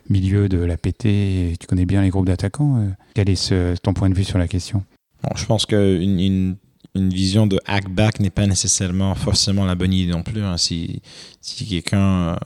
milieu 0.08 0.48
de 0.48 0.58
la 0.58 0.76
PT, 0.76 1.58
tu 1.58 1.66
connais 1.66 1.86
bien 1.86 2.02
les 2.02 2.08
groupes 2.08 2.26
d'attaquants, 2.26 2.78
euh, 2.78 2.88
quel 3.14 3.28
est 3.28 3.82
ton 3.82 3.92
point 3.92 4.08
de 4.08 4.14
vue 4.14 4.24
sur 4.24 4.38
la 4.38 4.48
question? 4.48 4.82
Je 5.36 5.44
pense 5.44 5.66
qu'une 5.66 6.18
une, 6.18 6.56
une 6.94 7.10
vision 7.10 7.46
de 7.46 7.60
hackback 7.66 8.20
n'est 8.20 8.30
pas 8.30 8.46
nécessairement 8.46 9.14
forcément 9.14 9.64
la 9.64 9.74
bonne 9.74 9.92
idée 9.92 10.10
non 10.10 10.22
plus. 10.22 10.42
Hein. 10.42 10.56
Si 11.42 11.66
quelqu'un, 11.66 12.32
euh, 12.32 12.36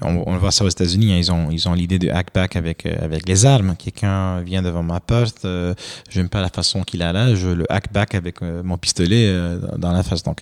on, 0.00 0.22
on, 0.28 0.38
voit 0.38 0.52
ça 0.52 0.64
aux 0.64 0.68
États-Unis, 0.68 1.12
hein, 1.12 1.16
ils 1.18 1.32
ont 1.32 1.50
ils 1.50 1.68
ont 1.68 1.74
l'idée 1.74 1.98
de 1.98 2.08
hackback 2.08 2.54
avec 2.54 2.86
euh, 2.86 2.94
avec 3.00 3.28
les 3.28 3.46
armes. 3.46 3.74
Quelqu'un 3.76 4.42
vient 4.42 4.62
devant 4.62 4.84
ma 4.84 5.00
porte, 5.00 5.44
euh, 5.44 5.74
j'aime 6.08 6.28
pas 6.28 6.40
la 6.40 6.50
façon 6.50 6.84
qu'il 6.84 7.02
a 7.02 7.12
là, 7.12 7.34
je 7.34 7.48
le 7.48 7.70
hackback 7.70 8.14
avec 8.14 8.42
euh, 8.42 8.62
mon 8.62 8.78
pistolet 8.78 9.34
dans 9.76 9.90
la 9.90 10.04
face. 10.04 10.22
Donc 10.22 10.38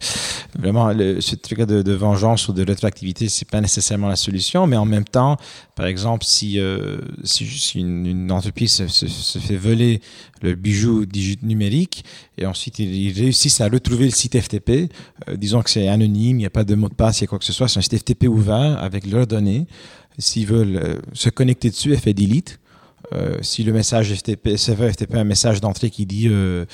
vraiment, 0.59 0.92
ce 0.92 1.35
truc 1.37 1.61
de, 1.61 1.92
vengeance 1.92 2.48
ou 2.48 2.53
de 2.53 2.62
rétroactivité, 2.62 3.31
c'est 3.31 3.48
pas 3.48 3.62
nécessairement 3.62 4.09
la 4.09 4.16
solution, 4.16 4.66
mais 4.66 4.77
en 4.77 4.85
même 4.85 5.05
temps, 5.05 5.38
par 5.75 5.87
exemple, 5.87 6.25
si 6.25 6.59
si, 7.25 7.81
une, 7.81 8.31
entreprise 8.31 8.87
se, 8.87 9.38
fait 9.38 9.57
voler 9.57 10.03
le 10.42 10.55
bijou 10.55 11.07
numérique 11.42 12.05
et 12.37 12.46
ensuite 12.46 12.79
ils, 12.79 12.92
ils 12.94 13.12
réussissent 13.12 13.61
à 13.61 13.68
retrouver 13.68 14.05
le 14.05 14.11
site 14.11 14.38
FTP, 14.38 14.92
disons 15.35 15.62
que 15.62 15.70
c'est 15.70 15.88
anonyme, 15.88 16.38
il 16.38 16.42
n'y 16.42 16.46
a 16.46 16.51
pas 16.51 16.64
de 16.64 16.75
mot 16.75 16.88
de 16.88 16.94
passe, 16.94 17.20
il 17.20 17.22
y 17.22 17.25
a 17.25 17.29
quoi 17.29 17.38
que 17.38 17.44
ce 17.44 17.53
soit, 17.53 17.68
c'est 17.68 17.79
un 17.79 17.83
site 17.83 18.02
FTP 18.03 18.25
ouvert 18.25 18.83
avec 18.83 19.07
leurs 19.07 19.27
données. 19.27 19.67
S'ils 20.19 20.47
veulent 20.47 20.77
euh, 20.77 20.95
se 21.12 21.31
connecter 21.31 21.71
dessus, 21.71 21.97
elle 22.05 22.15
delete. 22.15 22.59
Euh, 23.12 23.37
si 23.43 23.62
le 23.62 23.73
message 23.73 24.15
FTP, 24.15 24.57
serveur 24.57 24.91
FTP 24.91 25.17
un 25.17 25.25
message 25.25 25.61
d'entrée 25.61 25.91
qui 25.91 26.07
dit 26.07 26.29
euh, 26.29 26.65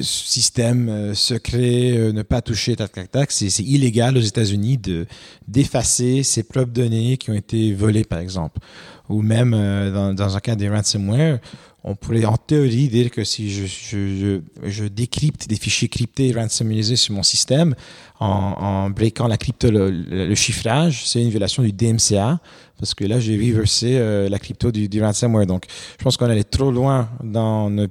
système 0.00 1.14
secret, 1.14 2.10
ne 2.12 2.22
pas 2.22 2.40
toucher, 2.40 2.74
tac, 2.74 2.90
tac, 2.90 3.10
tac, 3.10 3.30
c'est 3.30 3.62
illégal 3.62 4.16
aux 4.16 4.22
États-Unis 4.22 4.78
de 4.78 5.06
d'effacer 5.46 6.22
ces 6.22 6.42
propres 6.42 6.72
données 6.72 7.16
qui 7.16 7.30
ont 7.30 7.34
été 7.34 7.74
volées, 7.74 8.04
par 8.04 8.18
exemple. 8.18 8.58
Ou 9.08 9.22
même 9.22 9.52
dans, 9.52 10.12
dans 10.12 10.36
un 10.36 10.40
cas 10.40 10.54
des 10.54 10.68
ransomware, 10.68 11.38
on 11.84 11.94
pourrait 11.94 12.24
en 12.24 12.36
théorie 12.36 12.88
dire 12.88 13.10
que 13.10 13.24
si 13.24 13.50
je, 13.50 14.88
décrypte 14.88 15.48
des 15.48 15.56
fichiers 15.56 15.88
cryptés 15.88 16.32
ransomisés 16.32 16.96
sur 16.96 17.14
mon 17.14 17.22
système 17.22 17.74
en, 18.20 18.90
breakant 18.90 19.28
la 19.28 19.36
crypto, 19.36 19.70
le, 19.70 20.34
chiffrage, 20.34 21.06
c'est 21.06 21.22
une 21.22 21.30
violation 21.30 21.62
du 21.62 21.72
DMCA 21.72 22.40
parce 22.78 22.94
que 22.94 23.04
là, 23.04 23.18
j'ai 23.18 23.36
reversé 23.36 23.96
euh, 23.96 24.28
la 24.28 24.38
crypto 24.38 24.70
du, 24.70 25.02
ransomware. 25.02 25.46
Donc, 25.46 25.64
je 25.98 26.04
pense 26.04 26.16
qu'on 26.16 26.26
allait 26.26 26.44
trop 26.44 26.70
loin 26.70 27.08
dans 27.24 27.70
ne, 27.70 27.86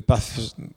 pas. 0.00 0.18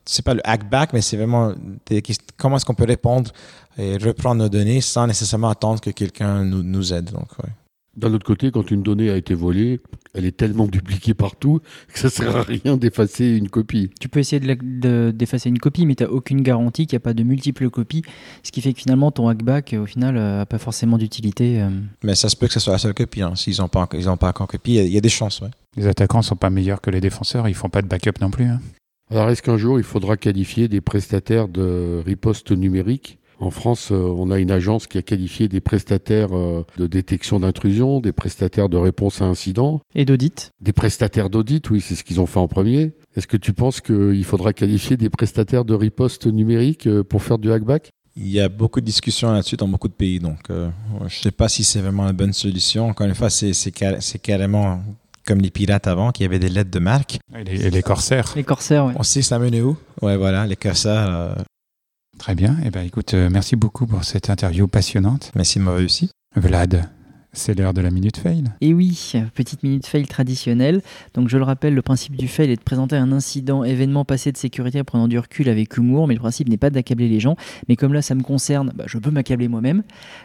C'est 0.06 0.24
pas 0.24 0.36
le 0.36 0.42
hackback, 0.48 0.94
mais 0.94 1.02
c'est 1.02 1.18
vraiment 1.18 1.54
des, 1.88 2.04
comment 2.38 2.58
est-ce 2.58 2.66
qu'on 2.66 2.76
peut 2.76 2.86
répondre 2.86 3.32
et 3.78 3.98
reprendre 3.98 4.44
nos 4.44 4.50
données 4.50 4.82
sans 4.82 5.08
nécessairement 5.08 5.50
attendre 5.50 5.82
que 5.82 5.90
quelqu'un 5.90 6.44
nous, 6.44 6.62
nous 6.62 6.94
aide. 6.94 7.12
Donc, 7.12 7.28
ouais. 7.44 7.50
D'un 7.98 8.14
autre 8.14 8.26
côté, 8.26 8.52
quand 8.52 8.72
une 8.72 8.84
donnée 8.84 9.10
a 9.10 9.16
été 9.16 9.34
volée, 9.34 9.80
elle 10.14 10.26
est 10.26 10.36
tellement 10.36 10.68
dupliquée 10.68 11.14
partout 11.14 11.62
que 11.94 12.00
ça 12.00 12.10
sert 12.10 12.36
à 12.36 12.44
rien 12.44 12.76
d'effacer 12.76 13.26
une 13.26 13.50
copie. 13.50 13.90
Tu 14.00 14.10
peux 14.10 14.20
essayer 14.20 14.40
d'effacer 14.40 15.50
de 15.50 15.56
une 15.56 15.60
copie, 15.60 15.86
mais 15.86 15.96
tu 15.96 16.04
n'as 16.04 16.10
aucune 16.10 16.42
garantie 16.42 16.88
qu'il 16.88 16.96
n'y 16.96 17.02
a 17.02 17.06
pas 17.06 17.14
de 17.14 17.24
multiples 17.24 17.70
copies, 17.70 18.04
ce 18.44 18.52
qui 18.52 18.62
fait 18.62 18.74
que 18.74 18.80
finalement 18.80 19.12
ton 19.12 19.28
hackback, 19.30 19.76
au 19.80 19.86
final, 19.86 20.16
n'a 20.16 20.42
euh, 20.42 20.46
pas 20.46 20.58
forcément 20.58 20.98
d'utilité. 20.98 21.62
Euh. 21.62 21.70
Mais 22.04 22.16
ça 22.16 22.30
se 22.30 22.36
peut 22.36 22.48
que 22.48 22.54
ce 22.54 22.60
soit 22.60 22.74
la 22.74 22.80
seule 22.80 22.94
copie. 22.94 23.22
Hein. 23.22 23.36
S'ils 23.36 23.60
n'ont 23.60 23.70
pas, 23.70 23.88
ils 23.94 24.06
pas 24.06 24.30
encore 24.30 24.48
copie, 24.48 24.76
il 24.76 24.86
y, 24.88 24.92
y, 24.92 24.98
a 24.98 25.02
des 25.02 25.10
chances. 25.10 25.42
Ouais. 25.42 25.50
Les 25.78 25.88
attaquants 25.88 26.20
ne 26.20 26.24
sont 26.24 26.36
pas 26.36 26.50
meilleurs 26.50 26.82
que 26.82 26.90
les 26.90 27.02
défenseurs, 27.02 27.48
ils 27.48 27.56
font 27.56 27.70
pas 27.70 27.82
de 27.82 27.88
backup 27.88 28.20
non 28.22 28.30
plus. 28.30 28.46
Hein. 28.46 28.60
Alors 29.12 29.30
est-ce 29.30 29.44
qu'un 29.44 29.58
jour 29.58 29.78
il 29.80 29.84
faudra 29.84 30.18
qualifier 30.18 30.68
des 30.68 30.82
prestataires 30.82 31.48
de 31.48 32.02
riposte 32.06 32.52
numérique 32.52 33.20
en 33.40 33.52
France, 33.52 33.92
euh, 33.92 33.96
on 33.96 34.32
a 34.32 34.40
une 34.40 34.52
agence 34.52 34.88
qui 34.88 34.98
a 34.98 35.02
qualifié 35.02 35.48
des 35.48 35.62
prestataires 35.62 36.36
euh, 36.36 36.66
de 36.78 36.88
détection 36.88 37.40
d'intrusion, 37.40 38.00
des 38.00 38.12
prestataires 38.12 38.70
de 38.70 38.78
réponse 38.78 39.22
à 39.22 39.26
incidents. 39.26 39.82
Et 39.94 40.06
d'audit 40.06 40.52
Des 40.62 40.74
prestataires 40.74 41.30
d'audit, 41.30 41.70
oui, 41.70 41.82
c'est 41.82 41.96
ce 41.96 42.04
qu'ils 42.04 42.22
ont 42.22 42.26
fait 42.26 42.40
en 42.40 42.48
premier. 42.48 42.94
Est-ce 43.16 43.28
que 43.28 43.38
tu 43.38 43.54
penses 43.54 43.82
qu'il 43.82 44.24
faudra 44.24 44.54
qualifier 44.54 44.98
des 44.98 45.10
prestataires 45.10 45.66
de 45.66 45.74
riposte 45.74 46.28
numérique 46.28 46.88
euh, 46.88 47.04
pour 47.04 47.24
faire 47.24 47.38
du 47.38 47.52
hackback? 47.52 47.92
Il 48.18 48.30
y 48.30 48.40
a 48.40 48.48
beaucoup 48.48 48.80
de 48.80 48.86
discussions 48.86 49.32
là-dessus 49.32 49.58
dans 49.58 49.68
beaucoup 49.68 49.90
de 49.90 49.94
pays, 49.94 50.20
donc 50.20 50.40
euh, 50.50 50.70
je 51.02 51.04
ne 51.04 51.10
sais 51.10 51.32
pas 51.32 51.50
si 51.50 51.66
c'est 51.66 51.82
vraiment 51.82 52.06
la 52.06 52.14
bonne 52.14 52.32
solution. 52.32 52.88
Encore 52.88 53.08
une 53.08 53.16
fois, 53.16 53.30
c'est 53.30 54.20
carrément 54.22 54.82
comme 55.26 55.40
les 55.40 55.50
pirates 55.50 55.88
avant, 55.88 56.12
qui 56.12 56.24
avaient 56.24 56.40
des 56.40 56.50
lettres 56.50 56.72
de 56.72 56.80
marque. 56.80 57.20
Et 57.38 57.44
les, 57.44 57.66
et 57.66 57.70
les 57.72 57.82
corsaires. 57.82 58.32
Les 58.36 58.44
corsaires, 58.44 58.86
oui. 58.86 58.94
On 58.96 59.04
sait 59.04 59.22
ça 59.22 59.40
menait 59.40 59.62
où? 59.62 59.76
Ouais, 60.02 60.16
voilà, 60.16 60.48
les 60.48 60.56
corsaires. 60.56 61.10
Euh... 61.10 61.36
Très 62.18 62.36
bien. 62.36 62.56
Eh 62.64 62.70
ben, 62.70 62.86
écoute, 62.86 63.14
euh, 63.14 63.30
merci 63.32 63.56
beaucoup 63.56 63.86
pour 63.86 64.04
cette 64.04 64.30
interview 64.30 64.68
passionnante. 64.68 65.32
Merci 65.36 65.60
de 65.60 65.64
m'avoir 65.64 65.80
réussi. 65.80 66.10
Vlad, 66.36 66.90
c'est 67.36 67.58
l'heure 67.58 67.74
de 67.74 67.82
la 67.82 67.92
minute 67.92 68.18
fail. 68.18 68.46
Et 68.62 68.74
oui, 68.74 69.14
petite 69.34 69.62
minute 69.64 69.86
fail 69.86 70.08
traditionnelle. 70.08 70.82
Donc 71.14 71.28
je 71.30 71.38
le 71.38 71.44
rappelle, 71.44 71.76
le 71.76 71.82
principe 71.82 72.16
du 72.16 72.28
fail 72.28 72.50
est 72.50 72.56
de 72.56 72.62
présenter 72.62 72.96
un 72.96 73.12
incident, 73.12 73.64
événement 73.64 74.06
passé 74.06 74.32
de 74.32 74.38
sécurité 74.38 74.80
en 74.80 74.84
prenant 74.84 75.08
du 75.08 75.20
recul 75.20 75.50
avec 75.50 75.78
humour, 75.78 76.08
mais 76.08 76.14
le 76.14 76.20
principe 76.20 76.50
n'est 76.50 76.58
pas 76.58 76.70
d'accabler 76.70 77.10
les 77.10 77.20
gens. 77.20 77.36
Mais 77.68 77.76
comme 77.76 77.94
là 77.94 78.02
ça 78.02 78.16
me 78.16 78.24
concerne, 78.24 78.72
bah, 78.76 78.86
je 78.88 78.98
peux 78.98 79.12
m'accabler 79.12 79.48
moi-même. 79.48 79.84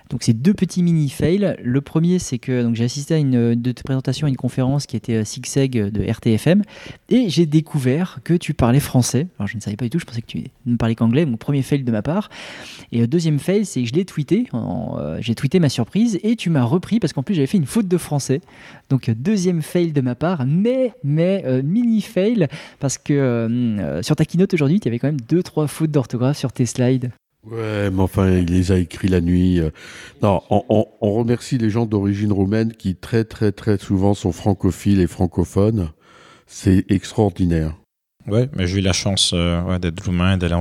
Donc 0.08 0.22
c'est 0.22 0.32
deux 0.32 0.54
petits 0.54 0.82
mini 0.82 1.08
fails. 1.08 1.56
Le 1.62 1.80
premier, 1.80 2.18
c'est 2.18 2.38
que 2.38 2.70
j'ai 2.74 2.84
assisté 2.84 3.14
à 3.14 3.18
une 3.18 3.54
de 3.54 3.72
présentation 3.72 4.26
à 4.26 4.30
une 4.30 4.36
conférence 4.36 4.86
qui 4.86 4.96
était 4.96 5.24
SIGSEG 5.24 5.90
de 5.90 6.10
RTFM 6.10 6.62
et 7.08 7.28
j'ai 7.28 7.46
découvert 7.46 8.20
que 8.24 8.34
tu 8.34 8.54
parlais 8.54 8.80
français. 8.80 9.26
Alors 9.38 9.48
je 9.48 9.56
ne 9.56 9.60
savais 9.60 9.76
pas 9.76 9.84
du 9.84 9.90
tout, 9.90 9.98
je 9.98 10.04
pensais 10.04 10.22
que 10.22 10.26
tu 10.26 10.44
ne 10.66 10.76
parlais 10.76 10.94
qu'anglais. 10.94 11.26
Mon 11.26 11.36
premier 11.36 11.62
fail 11.62 11.82
de 11.82 11.92
ma 11.92 12.02
part. 12.02 12.30
Et 12.92 13.00
le 13.00 13.06
deuxième 13.08 13.38
fail, 13.38 13.64
c'est 13.64 13.82
que 13.82 13.88
je 13.88 13.94
l'ai 13.94 14.04
tweeté. 14.04 14.48
Euh, 14.54 15.18
j'ai 15.20 15.34
tweeté 15.34 15.58
ma 15.58 15.68
surprise 15.68 16.18
et 16.22 16.36
tu 16.36 16.50
m'as 16.50 16.64
repris 16.64 16.99
parce 17.00 17.12
qu'en 17.12 17.22
plus 17.22 17.34
j'avais 17.34 17.46
fait 17.46 17.58
une 17.58 17.66
faute 17.66 17.88
de 17.88 17.98
français. 17.98 18.40
Donc 18.88 19.10
deuxième 19.10 19.62
fail 19.62 19.92
de 19.92 20.00
ma 20.00 20.14
part, 20.14 20.44
mais 20.46 20.92
mais 21.02 21.42
euh, 21.46 21.62
mini 21.62 22.00
fail 22.00 22.46
parce 22.78 22.98
que 22.98 23.12
euh, 23.12 24.02
sur 24.02 24.14
ta 24.16 24.24
keynote 24.24 24.54
aujourd'hui, 24.54 24.78
tu 24.78 24.88
avais 24.88 24.98
quand 24.98 25.08
même 25.08 25.20
deux 25.20 25.42
trois 25.42 25.66
fautes 25.66 25.90
d'orthographe 25.90 26.38
sur 26.38 26.52
tes 26.52 26.66
slides. 26.66 27.10
Ouais, 27.50 27.90
mais 27.90 28.02
enfin, 28.02 28.30
il 28.30 28.52
les 28.52 28.70
a 28.70 28.78
écrits 28.78 29.08
la 29.08 29.22
nuit. 29.22 29.60
Non, 30.22 30.42
on, 30.50 30.62
on, 30.68 30.86
on 31.00 31.14
remercie 31.14 31.56
les 31.56 31.70
gens 31.70 31.86
d'origine 31.86 32.32
roumaine 32.32 32.72
qui 32.74 32.94
très 32.94 33.24
très 33.24 33.50
très 33.50 33.78
souvent 33.78 34.12
sont 34.12 34.32
francophiles 34.32 35.00
et 35.00 35.06
francophones. 35.06 35.88
C'est 36.46 36.84
extraordinaire. 36.90 37.76
Ouais, 38.26 38.48
mais 38.54 38.66
j'ai 38.66 38.78
eu 38.78 38.82
la 38.82 38.92
chance 38.92 39.32
euh, 39.34 39.62
ouais, 39.62 39.78
d'être 39.78 40.04
roumain, 40.04 40.36
d'aller, 40.36 40.56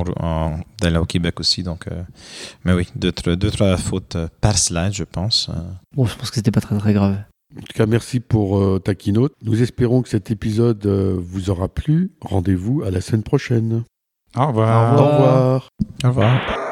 d'aller 0.82 0.98
au 0.98 1.06
Québec 1.06 1.40
aussi. 1.40 1.64
Donc, 1.64 1.88
euh, 1.88 2.02
mais 2.64 2.74
oui, 2.74 2.88
deux, 2.96 3.12
deux, 3.12 3.52
trois 3.52 3.78
fautes 3.78 4.18
par 4.42 4.58
slide, 4.58 4.94
je 4.94 5.04
pense. 5.04 5.50
Bon, 5.96 6.06
je 6.06 6.16
pense 6.16 6.30
que 6.30 6.36
c'était 6.36 6.52
pas 6.52 6.62
très 6.62 6.78
très 6.78 6.94
grave. 6.94 7.18
En 7.58 7.62
tout 7.62 7.74
cas, 7.74 7.88
merci 7.88 8.20
pour 8.20 8.60
euh, 8.60 8.80
ta 8.80 8.94
keynote. 8.94 9.34
Nous 9.44 9.62
espérons 9.62 10.04
que 10.04 10.10
cet 10.10 10.30
épisode 10.30 10.86
euh, 10.86 11.18
vous 11.20 11.50
aura 11.50 11.68
plu. 11.68 12.12
Rendez-vous 12.22 12.84
à 12.84 12.92
la 12.92 13.02
semaine 13.02 13.24
prochaine. 13.24 13.84
Au 14.38 14.48
revoir. 14.48 14.94
Au 14.94 15.06
revoir. 15.06 15.70
Au 16.04 16.08
revoir. 16.08 16.69